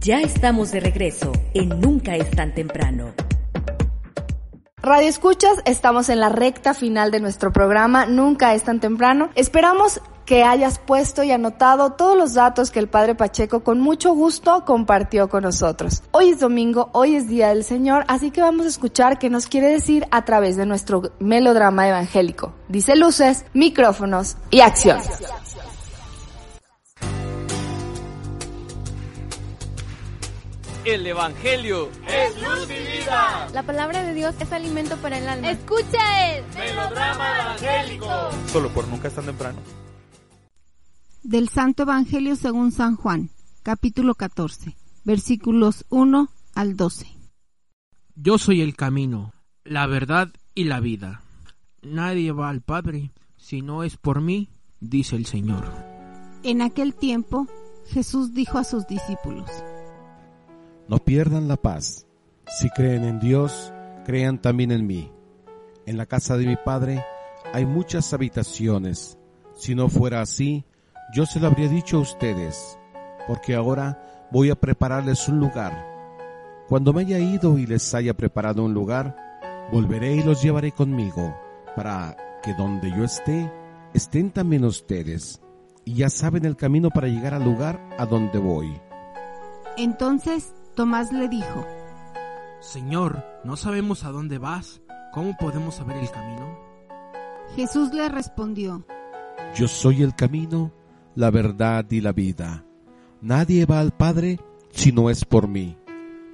Ya 0.00 0.20
estamos 0.20 0.72
de 0.72 0.80
regreso 0.80 1.30
en 1.54 1.68
Nunca 1.80 2.16
es 2.16 2.30
tan 2.30 2.54
temprano. 2.54 3.12
Radio 4.82 5.08
Escuchas, 5.08 5.58
estamos 5.64 6.08
en 6.08 6.18
la 6.18 6.28
recta 6.28 6.74
final 6.74 7.12
de 7.12 7.20
nuestro 7.20 7.52
programa, 7.52 8.04
nunca 8.04 8.52
es 8.52 8.64
tan 8.64 8.80
temprano. 8.80 9.30
Esperamos 9.36 10.00
que 10.26 10.42
hayas 10.42 10.80
puesto 10.80 11.22
y 11.22 11.30
anotado 11.30 11.92
todos 11.92 12.16
los 12.16 12.34
datos 12.34 12.72
que 12.72 12.80
el 12.80 12.88
Padre 12.88 13.14
Pacheco 13.14 13.62
con 13.62 13.78
mucho 13.78 14.12
gusto 14.12 14.64
compartió 14.64 15.28
con 15.28 15.44
nosotros. 15.44 16.02
Hoy 16.10 16.30
es 16.30 16.40
domingo, 16.40 16.90
hoy 16.94 17.14
es 17.14 17.28
Día 17.28 17.50
del 17.50 17.62
Señor, 17.62 18.04
así 18.08 18.32
que 18.32 18.40
vamos 18.40 18.66
a 18.66 18.70
escuchar 18.70 19.20
qué 19.20 19.30
nos 19.30 19.46
quiere 19.46 19.68
decir 19.68 20.04
a 20.10 20.24
través 20.24 20.56
de 20.56 20.66
nuestro 20.66 21.12
melodrama 21.20 21.88
evangélico. 21.88 22.52
Dice 22.66 22.96
luces, 22.96 23.44
micrófonos 23.54 24.36
y 24.50 24.62
acción. 24.62 24.98
El 30.84 31.06
Evangelio 31.06 31.90
es 32.08 32.42
luz 32.42 32.68
y 32.68 32.98
vida. 32.98 33.48
La 33.52 33.62
palabra 33.62 34.02
de 34.02 34.14
Dios 34.14 34.34
es 34.40 34.52
alimento 34.52 34.96
para 34.96 35.18
el 35.18 35.28
alma. 35.28 35.52
Escucha 35.52 36.36
el 36.36 36.44
melodrama 36.54 37.40
evangélico. 37.40 38.08
Solo 38.48 38.68
por 38.70 38.88
nunca 38.88 39.06
es 39.06 39.14
tan 39.14 39.26
temprano. 39.26 39.60
Del 41.22 41.48
Santo 41.48 41.84
Evangelio 41.84 42.34
según 42.34 42.72
San 42.72 42.96
Juan, 42.96 43.30
capítulo 43.62 44.16
14, 44.16 44.76
versículos 45.04 45.84
1 45.88 46.28
al 46.56 46.76
12. 46.76 47.06
Yo 48.16 48.38
soy 48.38 48.60
el 48.60 48.74
camino, 48.74 49.34
la 49.62 49.86
verdad 49.86 50.30
y 50.52 50.64
la 50.64 50.80
vida. 50.80 51.22
Nadie 51.82 52.32
va 52.32 52.48
al 52.48 52.60
Padre 52.60 53.12
si 53.36 53.62
no 53.62 53.84
es 53.84 53.96
por 53.96 54.20
mí, 54.20 54.48
dice 54.80 55.14
el 55.14 55.26
Señor. 55.26 55.64
En 56.42 56.60
aquel 56.60 56.92
tiempo, 56.94 57.46
Jesús 57.86 58.34
dijo 58.34 58.58
a 58.58 58.64
sus 58.64 58.88
discípulos, 58.88 59.48
no 60.92 60.98
pierdan 60.98 61.48
la 61.48 61.56
paz. 61.56 62.06
Si 62.46 62.68
creen 62.68 63.04
en 63.04 63.18
Dios, 63.18 63.72
crean 64.04 64.36
también 64.42 64.70
en 64.72 64.86
mí. 64.86 65.10
En 65.86 65.96
la 65.96 66.04
casa 66.04 66.36
de 66.36 66.46
mi 66.46 66.56
Padre 66.56 67.02
hay 67.54 67.64
muchas 67.64 68.12
habitaciones. 68.12 69.16
Si 69.54 69.74
no 69.74 69.88
fuera 69.88 70.20
así, 70.20 70.66
yo 71.14 71.24
se 71.24 71.40
lo 71.40 71.46
habría 71.46 71.68
dicho 71.68 71.96
a 71.96 72.00
ustedes, 72.00 72.78
porque 73.26 73.54
ahora 73.54 74.28
voy 74.30 74.50
a 74.50 74.54
prepararles 74.54 75.30
un 75.30 75.40
lugar. 75.40 75.72
Cuando 76.68 76.92
me 76.92 77.00
haya 77.00 77.18
ido 77.18 77.56
y 77.56 77.64
les 77.64 77.94
haya 77.94 78.12
preparado 78.12 78.62
un 78.62 78.74
lugar, 78.74 79.16
volveré 79.72 80.16
y 80.16 80.22
los 80.22 80.42
llevaré 80.42 80.72
conmigo, 80.72 81.34
para 81.74 82.18
que 82.42 82.52
donde 82.52 82.90
yo 82.90 83.04
esté, 83.04 83.50
estén 83.94 84.30
también 84.30 84.62
ustedes, 84.66 85.40
y 85.86 85.94
ya 85.94 86.10
saben 86.10 86.44
el 86.44 86.56
camino 86.56 86.90
para 86.90 87.08
llegar 87.08 87.32
al 87.32 87.44
lugar 87.44 87.80
a 87.96 88.04
donde 88.04 88.38
voy. 88.38 88.78
Entonces 89.78 90.52
Tomás 90.74 91.12
le 91.12 91.28
dijo, 91.28 91.66
Señor, 92.60 93.24
no 93.44 93.56
sabemos 93.56 94.04
a 94.04 94.10
dónde 94.10 94.38
vas, 94.38 94.80
¿cómo 95.12 95.36
podemos 95.38 95.74
saber 95.74 95.98
el 95.98 96.10
camino? 96.10 96.58
Jesús 97.54 97.92
le 97.92 98.08
respondió, 98.08 98.86
Yo 99.54 99.68
soy 99.68 100.02
el 100.02 100.14
camino, 100.14 100.72
la 101.14 101.30
verdad 101.30 101.84
y 101.90 102.00
la 102.00 102.12
vida. 102.12 102.64
Nadie 103.20 103.66
va 103.66 103.80
al 103.80 103.92
Padre 103.92 104.40
si 104.70 104.92
no 104.92 105.10
es 105.10 105.26
por 105.26 105.46
mí. 105.46 105.76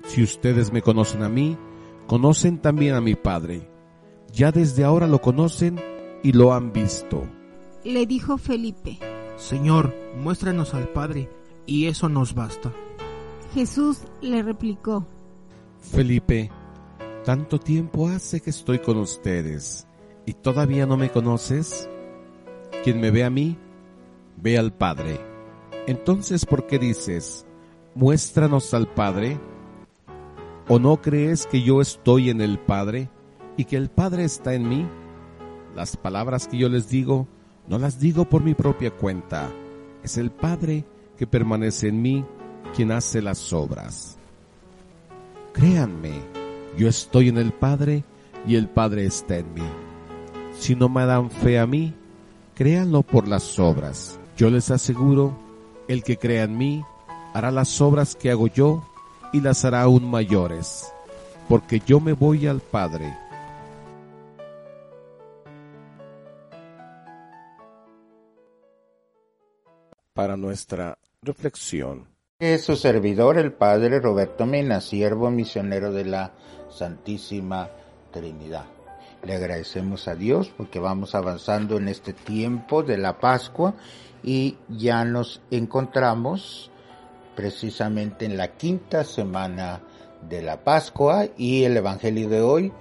Si 0.04 0.22
ustedes 0.22 0.72
me 0.72 0.82
conocen 0.82 1.24
a 1.24 1.28
mí, 1.28 1.58
conocen 2.06 2.58
también 2.58 2.94
a 2.94 3.00
mi 3.00 3.16
Padre. 3.16 3.68
Ya 4.32 4.52
desde 4.52 4.84
ahora 4.84 5.08
lo 5.08 5.20
conocen 5.20 5.80
y 6.22 6.30
lo 6.32 6.54
han 6.54 6.72
visto. 6.72 7.24
Le 7.82 8.06
dijo 8.06 8.38
Felipe, 8.38 9.00
Señor, 9.36 9.94
muéstranos 10.16 10.74
al 10.74 10.88
Padre, 10.90 11.28
y 11.66 11.86
eso 11.86 12.08
nos 12.08 12.34
basta. 12.34 12.72
Jesús 13.54 14.02
le 14.20 14.42
replicó, 14.42 15.06
Felipe, 15.80 16.50
tanto 17.24 17.58
tiempo 17.58 18.08
hace 18.08 18.40
que 18.40 18.50
estoy 18.50 18.78
con 18.78 18.98
ustedes 18.98 19.86
y 20.26 20.34
todavía 20.34 20.86
no 20.86 20.96
me 20.96 21.10
conoces. 21.10 21.88
Quien 22.84 23.00
me 23.00 23.10
ve 23.10 23.24
a 23.24 23.30
mí, 23.30 23.56
ve 24.36 24.58
al 24.58 24.72
Padre. 24.72 25.20
Entonces, 25.86 26.44
¿por 26.44 26.66
qué 26.66 26.78
dices, 26.78 27.46
muéstranos 27.94 28.74
al 28.74 28.86
Padre? 28.86 29.40
¿O 30.68 30.78
no 30.78 31.00
crees 31.00 31.46
que 31.46 31.62
yo 31.62 31.80
estoy 31.80 32.28
en 32.30 32.40
el 32.42 32.58
Padre 32.58 33.08
y 33.56 33.64
que 33.64 33.76
el 33.76 33.88
Padre 33.88 34.24
está 34.24 34.54
en 34.54 34.68
mí? 34.68 34.86
Las 35.74 35.96
palabras 35.96 36.46
que 36.46 36.58
yo 36.58 36.68
les 36.68 36.90
digo, 36.90 37.26
no 37.66 37.78
las 37.78 37.98
digo 37.98 38.26
por 38.26 38.42
mi 38.42 38.54
propia 38.54 38.90
cuenta. 38.90 39.50
Es 40.02 40.18
el 40.18 40.30
Padre 40.30 40.84
que 41.16 41.26
permanece 41.26 41.88
en 41.88 42.02
mí 42.02 42.24
quien 42.74 42.92
hace 42.92 43.22
las 43.22 43.52
obras. 43.52 44.16
Créanme, 45.52 46.12
yo 46.76 46.88
estoy 46.88 47.28
en 47.28 47.38
el 47.38 47.52
Padre 47.52 48.04
y 48.46 48.56
el 48.56 48.68
Padre 48.68 49.06
está 49.06 49.38
en 49.38 49.52
mí. 49.54 49.68
Si 50.58 50.74
no 50.74 50.88
me 50.88 51.04
dan 51.04 51.30
fe 51.30 51.58
a 51.58 51.66
mí, 51.66 51.94
créanlo 52.54 53.02
por 53.02 53.26
las 53.28 53.58
obras. 53.58 54.18
Yo 54.36 54.50
les 54.50 54.70
aseguro, 54.70 55.36
el 55.88 56.02
que 56.02 56.16
crea 56.16 56.44
en 56.44 56.56
mí 56.56 56.84
hará 57.34 57.50
las 57.50 57.80
obras 57.80 58.14
que 58.14 58.30
hago 58.30 58.46
yo 58.46 58.84
y 59.32 59.40
las 59.40 59.64
hará 59.64 59.82
aún 59.82 60.08
mayores, 60.08 60.92
porque 61.48 61.80
yo 61.84 62.00
me 62.00 62.12
voy 62.12 62.46
al 62.46 62.60
Padre. 62.60 63.16
Para 70.14 70.36
nuestra 70.36 70.98
reflexión, 71.22 72.06
su 72.40 72.76
servidor, 72.76 73.36
el 73.36 73.52
Padre 73.52 73.98
Roberto 73.98 74.46
Mena, 74.46 74.80
siervo 74.80 75.28
misionero 75.28 75.90
de 75.90 76.04
la 76.04 76.30
Santísima 76.70 77.68
Trinidad. 78.12 78.66
Le 79.24 79.34
agradecemos 79.34 80.06
a 80.06 80.14
Dios 80.14 80.52
porque 80.56 80.78
vamos 80.78 81.16
avanzando 81.16 81.78
en 81.78 81.88
este 81.88 82.12
tiempo 82.12 82.84
de 82.84 82.96
la 82.96 83.18
Pascua 83.18 83.74
y 84.22 84.56
ya 84.68 85.04
nos 85.04 85.40
encontramos 85.50 86.70
precisamente 87.34 88.26
en 88.26 88.36
la 88.36 88.52
quinta 88.52 89.02
semana 89.02 89.80
de 90.22 90.40
la 90.40 90.62
Pascua 90.62 91.26
y 91.36 91.64
el 91.64 91.76
Evangelio 91.76 92.28
de 92.28 92.40
hoy 92.40 92.72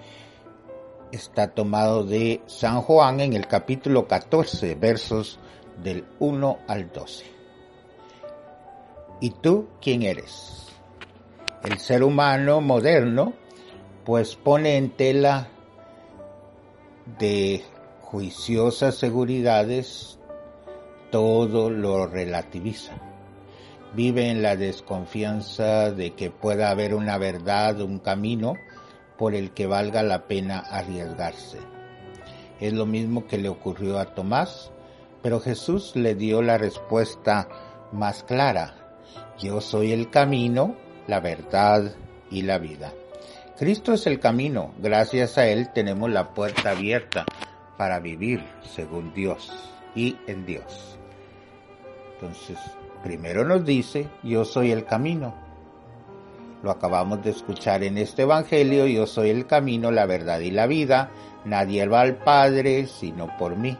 está 1.11 1.47
tomado 1.47 2.03
de 2.03 2.43
San 2.45 2.81
Juan 2.81 3.21
en 3.21 3.33
el 3.33 3.47
capítulo 3.47 4.07
14, 4.07 4.75
versos 4.75 5.39
del 5.83 6.05
1 6.19 6.59
al 6.67 6.91
12. 6.91 7.36
¿Y 9.19 9.31
tú 9.31 9.67
quién 9.81 10.03
eres? 10.03 10.67
El 11.63 11.79
ser 11.79 12.03
humano 12.03 12.61
moderno 12.61 13.33
pues 14.05 14.35
pone 14.35 14.77
en 14.77 14.91
tela 14.91 15.47
de 17.17 17.63
juiciosas 18.01 18.93
seguridades 18.93 20.19
todo 21.09 21.71
lo 21.71 22.05
relativiza. 22.05 22.93
Vive 23.95 24.29
en 24.29 24.43
la 24.43 24.55
desconfianza 24.55 25.91
de 25.91 26.13
que 26.13 26.29
pueda 26.29 26.69
haber 26.69 26.93
una 26.93 27.17
verdad, 27.17 27.81
un 27.81 27.97
camino 27.97 28.53
por 29.17 29.33
el 29.33 29.49
que 29.49 29.65
valga 29.65 30.03
la 30.03 30.27
pena 30.27 30.59
arriesgarse. 30.59 31.57
Es 32.59 32.71
lo 32.71 32.85
mismo 32.85 33.25
que 33.25 33.39
le 33.39 33.49
ocurrió 33.49 33.97
a 33.97 34.13
Tomás, 34.13 34.71
pero 35.23 35.39
Jesús 35.39 35.95
le 35.95 36.13
dio 36.13 36.43
la 36.43 36.59
respuesta 36.59 37.47
más 37.91 38.21
clara 38.21 38.86
yo 39.39 39.61
soy 39.61 39.91
el 39.91 40.09
camino, 40.09 40.75
la 41.07 41.19
verdad 41.19 41.93
y 42.31 42.41
la 42.41 42.57
vida. 42.57 42.93
Cristo 43.57 43.93
es 43.93 44.07
el 44.07 44.19
camino, 44.19 44.73
gracias 44.79 45.37
a 45.37 45.47
Él 45.47 45.69
tenemos 45.73 46.09
la 46.09 46.33
puerta 46.33 46.71
abierta 46.71 47.25
para 47.77 47.99
vivir 47.99 48.43
según 48.63 49.13
Dios 49.13 49.51
y 49.95 50.15
en 50.27 50.45
Dios. 50.45 50.97
Entonces, 52.13 52.57
primero 53.03 53.45
nos 53.45 53.65
dice, 53.65 54.07
yo 54.23 54.45
soy 54.45 54.71
el 54.71 54.85
camino. 54.85 55.35
Lo 56.63 56.71
acabamos 56.71 57.23
de 57.23 57.29
escuchar 57.29 57.83
en 57.83 57.99
este 57.99 58.23
Evangelio, 58.23 58.87
yo 58.87 59.05
soy 59.05 59.29
el 59.29 59.45
camino, 59.45 59.91
la 59.91 60.07
verdad 60.07 60.39
y 60.39 60.49
la 60.49 60.65
vida, 60.65 61.11
nadie 61.45 61.87
va 61.87 62.01
al 62.01 62.17
Padre 62.17 62.87
sino 62.87 63.37
por 63.37 63.55
mí. 63.55 63.77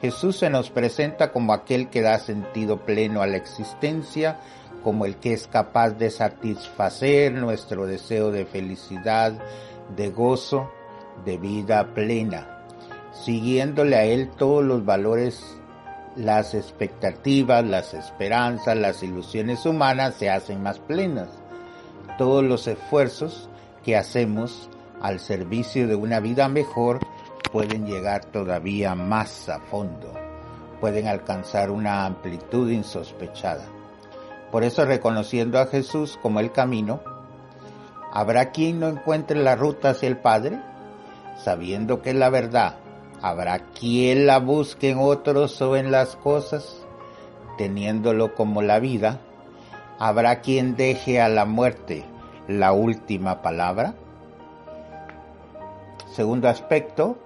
Jesús 0.00 0.36
se 0.36 0.50
nos 0.50 0.70
presenta 0.70 1.32
como 1.32 1.52
aquel 1.54 1.88
que 1.88 2.02
da 2.02 2.18
sentido 2.18 2.84
pleno 2.84 3.22
a 3.22 3.26
la 3.26 3.36
existencia, 3.36 4.38
como 4.84 5.06
el 5.06 5.16
que 5.16 5.32
es 5.32 5.48
capaz 5.48 5.92
de 5.92 6.10
satisfacer 6.10 7.32
nuestro 7.32 7.86
deseo 7.86 8.30
de 8.30 8.44
felicidad, 8.44 9.32
de 9.96 10.10
gozo, 10.10 10.70
de 11.24 11.38
vida 11.38 11.94
plena, 11.94 12.62
siguiéndole 13.12 13.96
a 13.96 14.04
Él 14.04 14.30
todos 14.36 14.62
los 14.62 14.84
valores, 14.84 15.58
las 16.16 16.54
expectativas, 16.54 17.64
las 17.64 17.94
esperanzas, 17.94 18.76
las 18.76 19.02
ilusiones 19.02 19.64
humanas 19.64 20.14
se 20.16 20.30
hacen 20.30 20.62
más 20.62 20.78
plenas. 20.78 21.28
Todos 22.18 22.44
los 22.44 22.68
esfuerzos 22.68 23.48
que 23.82 23.96
hacemos 23.96 24.68
al 25.00 25.18
servicio 25.18 25.88
de 25.88 25.94
una 25.94 26.20
vida 26.20 26.48
mejor 26.48 27.00
pueden 27.52 27.86
llegar 27.86 28.24
todavía 28.26 28.94
más 28.94 29.48
a 29.48 29.60
fondo, 29.60 30.12
pueden 30.80 31.08
alcanzar 31.08 31.70
una 31.70 32.04
amplitud 32.04 32.70
insospechada. 32.70 33.64
Por 34.54 34.62
eso 34.62 34.84
reconociendo 34.84 35.58
a 35.58 35.66
Jesús 35.66 36.16
como 36.22 36.38
el 36.38 36.52
camino, 36.52 37.00
¿habrá 38.12 38.52
quien 38.52 38.78
no 38.78 38.86
encuentre 38.86 39.36
la 39.36 39.56
ruta 39.56 39.90
hacia 39.90 40.06
el 40.06 40.16
Padre? 40.16 40.60
Sabiendo 41.36 42.02
que 42.02 42.10
es 42.10 42.14
la 42.14 42.30
verdad, 42.30 42.76
¿habrá 43.20 43.58
quien 43.58 44.28
la 44.28 44.38
busque 44.38 44.90
en 44.90 44.98
otros 45.00 45.60
o 45.60 45.74
en 45.74 45.90
las 45.90 46.14
cosas? 46.14 46.86
Teniéndolo 47.58 48.36
como 48.36 48.62
la 48.62 48.78
vida, 48.78 49.18
¿habrá 49.98 50.40
quien 50.40 50.76
deje 50.76 51.20
a 51.20 51.28
la 51.28 51.46
muerte 51.46 52.04
la 52.46 52.72
última 52.72 53.42
palabra? 53.42 53.96
Segundo 56.12 56.48
aspecto, 56.48 57.18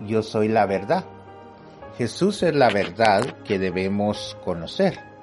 yo 0.00 0.22
soy 0.22 0.48
la 0.48 0.64
verdad. 0.64 1.04
Jesús 1.98 2.42
es 2.42 2.54
la 2.54 2.70
verdad 2.70 3.26
que 3.44 3.58
debemos 3.58 4.38
conocer. 4.42 5.13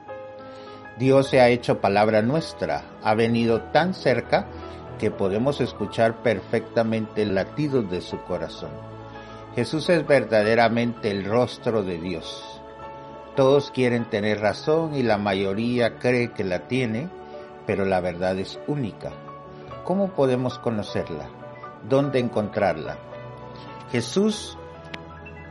Dios 1.02 1.30
se 1.30 1.42
ha 1.42 1.50
hecho 1.50 1.82
palabra 1.82 2.22
nuestra, 2.22 2.84
ha 3.02 3.16
venido 3.16 3.60
tan 3.72 3.96
cerca 3.96 4.46
que 5.00 5.10
podemos 5.10 5.60
escuchar 5.60 6.22
perfectamente 6.22 7.24
el 7.24 7.34
latido 7.34 7.82
de 7.82 8.02
su 8.02 8.22
corazón. 8.22 8.70
Jesús 9.56 9.90
es 9.90 10.06
verdaderamente 10.06 11.10
el 11.10 11.26
rostro 11.26 11.82
de 11.82 11.98
Dios. 11.98 12.62
Todos 13.36 13.72
quieren 13.72 14.12
tener 14.12 14.42
razón 14.42 14.94
y 14.94 15.02
la 15.02 15.18
mayoría 15.18 15.98
cree 15.98 16.34
que 16.34 16.44
la 16.44 16.68
tiene, 16.68 17.10
pero 17.66 17.84
la 17.84 18.00
verdad 18.00 18.38
es 18.38 18.60
única. 18.68 19.10
¿Cómo 19.84 20.12
podemos 20.12 20.60
conocerla? 20.60 21.28
¿Dónde 21.90 22.20
encontrarla? 22.20 23.00
Jesús 23.92 24.56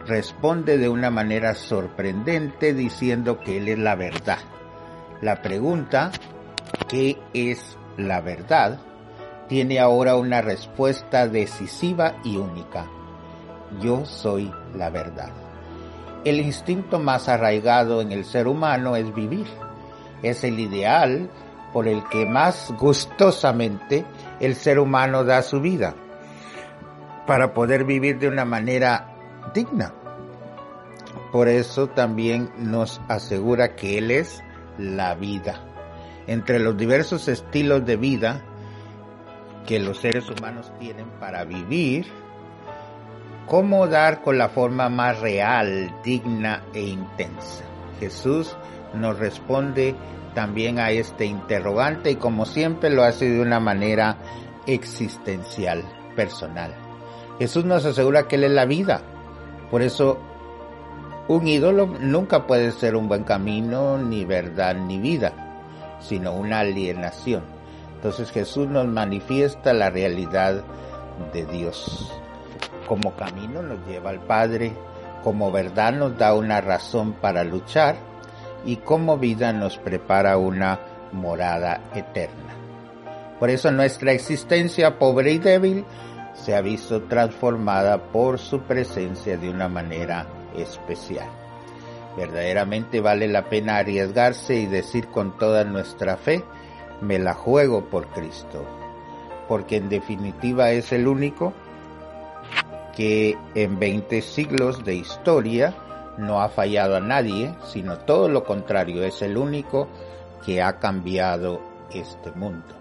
responde 0.06 0.78
de 0.78 0.88
una 0.88 1.10
manera 1.10 1.56
sorprendente 1.56 2.72
diciendo 2.72 3.40
que 3.40 3.56
Él 3.56 3.66
es 3.66 3.78
la 3.80 3.96
verdad. 3.96 4.38
La 5.20 5.42
pregunta, 5.42 6.10
¿qué 6.88 7.18
es 7.34 7.76
la 7.96 8.20
verdad? 8.20 8.80
tiene 9.50 9.80
ahora 9.80 10.14
una 10.14 10.42
respuesta 10.42 11.26
decisiva 11.26 12.14
y 12.22 12.36
única. 12.36 12.86
Yo 13.80 14.06
soy 14.06 14.48
la 14.76 14.90
verdad. 14.90 15.30
El 16.24 16.38
instinto 16.38 17.00
más 17.00 17.28
arraigado 17.28 18.00
en 18.00 18.12
el 18.12 18.24
ser 18.24 18.46
humano 18.46 18.94
es 18.94 19.12
vivir. 19.12 19.48
Es 20.22 20.44
el 20.44 20.60
ideal 20.60 21.28
por 21.72 21.88
el 21.88 22.04
que 22.04 22.26
más 22.26 22.72
gustosamente 22.78 24.04
el 24.38 24.54
ser 24.54 24.78
humano 24.78 25.24
da 25.24 25.42
su 25.42 25.60
vida 25.60 25.96
para 27.26 27.52
poder 27.52 27.84
vivir 27.84 28.20
de 28.20 28.28
una 28.28 28.44
manera 28.44 29.16
digna. 29.52 29.92
Por 31.32 31.48
eso 31.48 31.88
también 31.88 32.52
nos 32.56 33.00
asegura 33.08 33.74
que 33.74 33.98
Él 33.98 34.12
es 34.12 34.44
la 34.80 35.14
vida. 35.14 35.60
Entre 36.26 36.58
los 36.58 36.76
diversos 36.76 37.28
estilos 37.28 37.84
de 37.84 37.96
vida 37.96 38.44
que 39.66 39.78
los 39.78 39.98
seres 39.98 40.28
humanos 40.28 40.72
tienen 40.78 41.08
para 41.20 41.44
vivir, 41.44 42.06
cómo 43.46 43.86
dar 43.86 44.22
con 44.22 44.38
la 44.38 44.48
forma 44.48 44.88
más 44.88 45.20
real, 45.20 45.94
digna 46.04 46.62
e 46.72 46.82
intensa. 46.82 47.64
Jesús 47.98 48.56
nos 48.94 49.18
responde 49.18 49.94
también 50.34 50.78
a 50.78 50.90
este 50.90 51.24
interrogante 51.24 52.12
y 52.12 52.16
como 52.16 52.46
siempre 52.46 52.90
lo 52.90 53.02
hace 53.02 53.28
de 53.28 53.40
una 53.40 53.60
manera 53.60 54.18
existencial, 54.66 55.84
personal. 56.14 56.74
Jesús 57.38 57.64
nos 57.64 57.84
asegura 57.84 58.28
que 58.28 58.36
Él 58.36 58.44
es 58.44 58.52
la 58.52 58.66
vida. 58.66 59.02
Por 59.70 59.82
eso 59.82 60.20
un 61.30 61.46
ídolo 61.46 61.86
nunca 61.86 62.44
puede 62.44 62.72
ser 62.72 62.96
un 62.96 63.06
buen 63.06 63.22
camino, 63.22 63.96
ni 63.98 64.24
verdad, 64.24 64.74
ni 64.74 64.98
vida, 64.98 65.32
sino 66.00 66.32
una 66.32 66.58
alienación. 66.58 67.44
Entonces 67.94 68.32
Jesús 68.32 68.66
nos 68.66 68.88
manifiesta 68.88 69.72
la 69.72 69.90
realidad 69.90 70.64
de 71.32 71.46
Dios. 71.46 72.12
Como 72.88 73.14
camino 73.14 73.62
nos 73.62 73.78
lleva 73.86 74.10
al 74.10 74.18
Padre, 74.18 74.72
como 75.22 75.52
verdad 75.52 75.92
nos 75.92 76.18
da 76.18 76.34
una 76.34 76.60
razón 76.60 77.12
para 77.12 77.44
luchar 77.44 77.94
y 78.64 78.78
como 78.78 79.16
vida 79.16 79.52
nos 79.52 79.78
prepara 79.78 80.36
una 80.36 80.80
morada 81.12 81.80
eterna. 81.94 82.56
Por 83.38 83.50
eso 83.50 83.70
nuestra 83.70 84.10
existencia 84.10 84.98
pobre 84.98 85.30
y 85.30 85.38
débil 85.38 85.84
se 86.34 86.56
ha 86.56 86.60
visto 86.60 87.02
transformada 87.04 87.98
por 87.98 88.40
su 88.40 88.62
presencia 88.62 89.36
de 89.36 89.48
una 89.48 89.68
manera 89.68 90.26
especial. 90.56 91.28
Verdaderamente 92.16 93.00
vale 93.00 93.28
la 93.28 93.48
pena 93.48 93.78
arriesgarse 93.78 94.56
y 94.56 94.66
decir 94.66 95.08
con 95.08 95.38
toda 95.38 95.64
nuestra 95.64 96.16
fe, 96.16 96.44
me 97.00 97.18
la 97.18 97.34
juego 97.34 97.84
por 97.84 98.08
Cristo, 98.08 98.64
porque 99.48 99.76
en 99.76 99.88
definitiva 99.88 100.70
es 100.70 100.92
el 100.92 101.06
único 101.06 101.52
que 102.96 103.38
en 103.54 103.78
20 103.78 104.20
siglos 104.22 104.84
de 104.84 104.96
historia 104.96 105.74
no 106.18 106.42
ha 106.42 106.48
fallado 106.48 106.96
a 106.96 107.00
nadie, 107.00 107.54
sino 107.64 107.98
todo 107.98 108.28
lo 108.28 108.44
contrario, 108.44 109.04
es 109.04 109.22
el 109.22 109.36
único 109.36 109.88
que 110.44 110.62
ha 110.62 110.78
cambiado 110.78 111.60
este 111.92 112.32
mundo. 112.32 112.74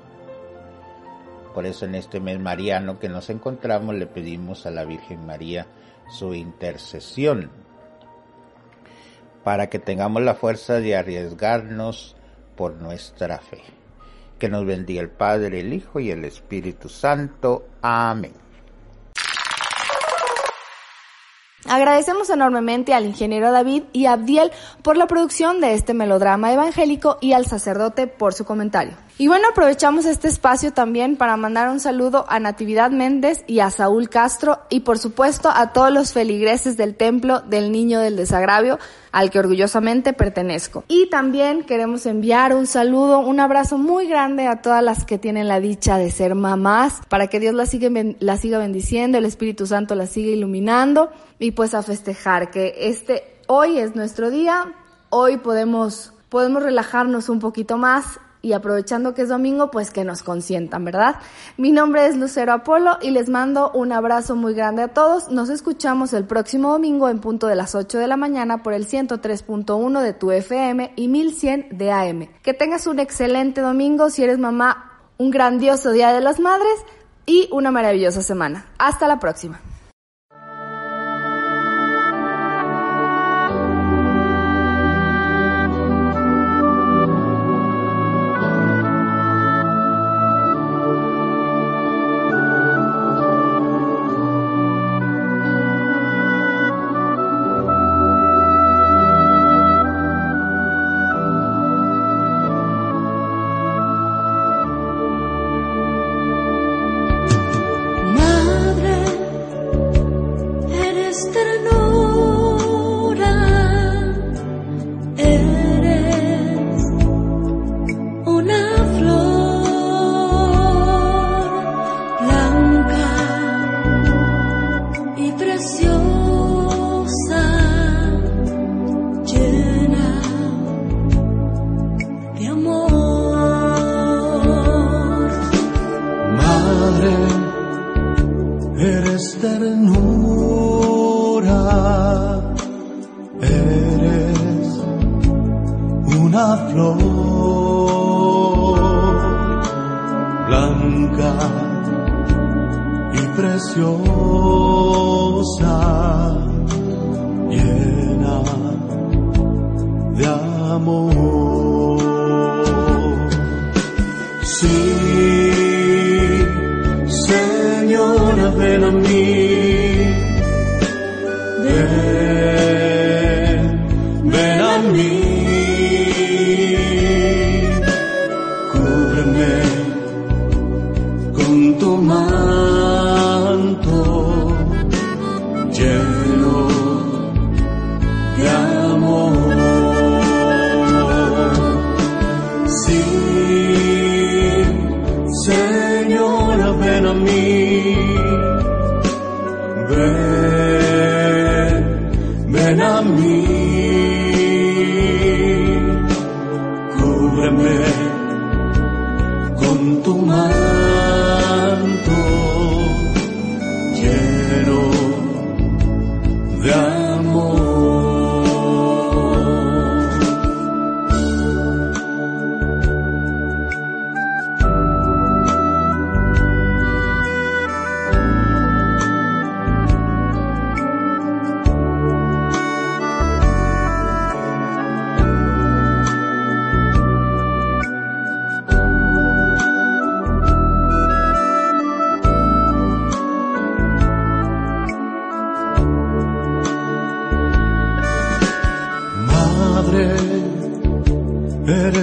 Por 1.53 1.65
eso 1.65 1.85
en 1.85 1.95
este 1.95 2.19
mes 2.19 2.39
mariano 2.39 2.99
que 2.99 3.09
nos 3.09 3.29
encontramos 3.29 3.95
le 3.95 4.07
pedimos 4.07 4.65
a 4.65 4.71
la 4.71 4.85
Virgen 4.85 5.25
María 5.25 5.67
su 6.09 6.33
intercesión 6.33 7.51
para 9.43 9.69
que 9.69 9.79
tengamos 9.79 10.21
la 10.21 10.35
fuerza 10.35 10.79
de 10.79 10.95
arriesgarnos 10.95 12.15
por 12.55 12.73
nuestra 12.73 13.39
fe. 13.39 13.61
Que 14.37 14.49
nos 14.49 14.65
bendiga 14.65 15.01
el 15.01 15.09
Padre, 15.09 15.61
el 15.61 15.73
Hijo 15.73 15.99
y 15.99 16.11
el 16.11 16.25
Espíritu 16.25 16.89
Santo. 16.89 17.67
Amén. 17.81 18.33
Agradecemos 21.67 22.29
enormemente 22.29 22.93
al 22.93 23.05
ingeniero 23.05 23.51
David 23.51 23.83
y 23.91 24.05
a 24.05 24.13
Abdiel 24.13 24.51
por 24.81 24.97
la 24.97 25.07
producción 25.07 25.61
de 25.61 25.73
este 25.73 25.93
melodrama 25.93 26.53
evangélico 26.53 27.17
y 27.21 27.33
al 27.33 27.45
sacerdote 27.45 28.07
por 28.07 28.33
su 28.33 28.45
comentario. 28.45 28.93
Y 29.21 29.27
bueno, 29.27 29.49
aprovechamos 29.51 30.05
este 30.05 30.29
espacio 30.29 30.71
también 30.71 31.17
para 31.17 31.35
mandar 31.35 31.67
un 31.67 31.81
saludo 31.81 32.25
a 32.29 32.39
Natividad 32.39 32.89
Méndez 32.89 33.43
y 33.47 33.59
a 33.59 33.69
Saúl 33.69 34.07
Castro 34.07 34.59
y 34.69 34.79
por 34.79 34.97
supuesto 34.97 35.49
a 35.53 35.73
todos 35.73 35.91
los 35.91 36.13
feligreses 36.13 36.77
del 36.77 36.95
Templo 36.95 37.41
del 37.41 37.69
Niño 37.69 37.99
del 37.99 38.15
Desagravio 38.15 38.79
al 39.11 39.29
que 39.29 39.39
orgullosamente 39.39 40.13
pertenezco. 40.13 40.85
Y 40.87 41.09
también 41.09 41.63
queremos 41.63 42.05
enviar 42.05 42.55
un 42.55 42.65
saludo, 42.65 43.19
un 43.19 43.41
abrazo 43.41 43.77
muy 43.77 44.07
grande 44.07 44.47
a 44.47 44.61
todas 44.61 44.81
las 44.81 45.03
que 45.03 45.17
tienen 45.17 45.49
la 45.49 45.59
dicha 45.59 45.97
de 45.97 46.11
ser 46.11 46.33
mamás, 46.33 47.01
para 47.09 47.27
que 47.27 47.41
Dios 47.41 47.53
las 47.53 47.67
siga, 47.67 47.89
las 48.19 48.39
siga 48.39 48.57
bendiciendo, 48.57 49.17
el 49.17 49.25
Espíritu 49.25 49.67
Santo 49.67 49.95
las 49.95 50.11
siga 50.11 50.31
iluminando 50.31 51.11
y 51.39 51.51
pues 51.51 51.73
a 51.73 51.83
festejar 51.83 52.51
que 52.51 52.73
este 52.87 53.25
hoy 53.47 53.79
es 53.79 53.97
nuestro 53.97 54.29
día, 54.29 54.75
hoy 55.09 55.35
podemos 55.35 56.13
podemos 56.29 56.63
relajarnos 56.63 57.27
un 57.27 57.39
poquito 57.39 57.77
más 57.77 58.19
y 58.41 58.53
aprovechando 58.53 59.13
que 59.13 59.23
es 59.23 59.29
domingo, 59.29 59.69
pues 59.71 59.91
que 59.91 60.03
nos 60.03 60.23
consientan, 60.23 60.85
¿verdad? 60.85 61.15
Mi 61.57 61.71
nombre 61.71 62.07
es 62.07 62.15
Lucero 62.15 62.53
Apolo 62.53 62.97
y 63.01 63.11
les 63.11 63.29
mando 63.29 63.71
un 63.71 63.91
abrazo 63.91 64.35
muy 64.35 64.53
grande 64.53 64.83
a 64.83 64.87
todos. 64.89 65.29
Nos 65.29 65.49
escuchamos 65.49 66.13
el 66.13 66.25
próximo 66.25 66.71
domingo 66.71 67.09
en 67.09 67.19
punto 67.19 67.47
de 67.47 67.55
las 67.55 67.75
8 67.75 67.97
de 67.97 68.07
la 68.07 68.17
mañana 68.17 68.63
por 68.63 68.73
el 68.73 68.87
103.1 68.87 70.01
de 70.01 70.13
tu 70.13 70.31
FM 70.31 70.93
y 70.95 71.07
1100 71.07 71.77
de 71.77 71.91
AM. 71.91 72.29
Que 72.41 72.53
tengas 72.53 72.87
un 72.87 72.99
excelente 72.99 73.61
domingo 73.61 74.09
si 74.09 74.23
eres 74.23 74.39
mamá, 74.39 75.01
un 75.17 75.31
grandioso 75.31 75.91
Día 75.91 76.13
de 76.13 76.21
las 76.21 76.39
Madres 76.39 76.79
y 77.25 77.49
una 77.51 77.71
maravillosa 77.71 78.21
semana. 78.21 78.65
Hasta 78.77 79.07
la 79.07 79.19
próxima. 79.19 79.59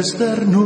esterno 0.06 0.65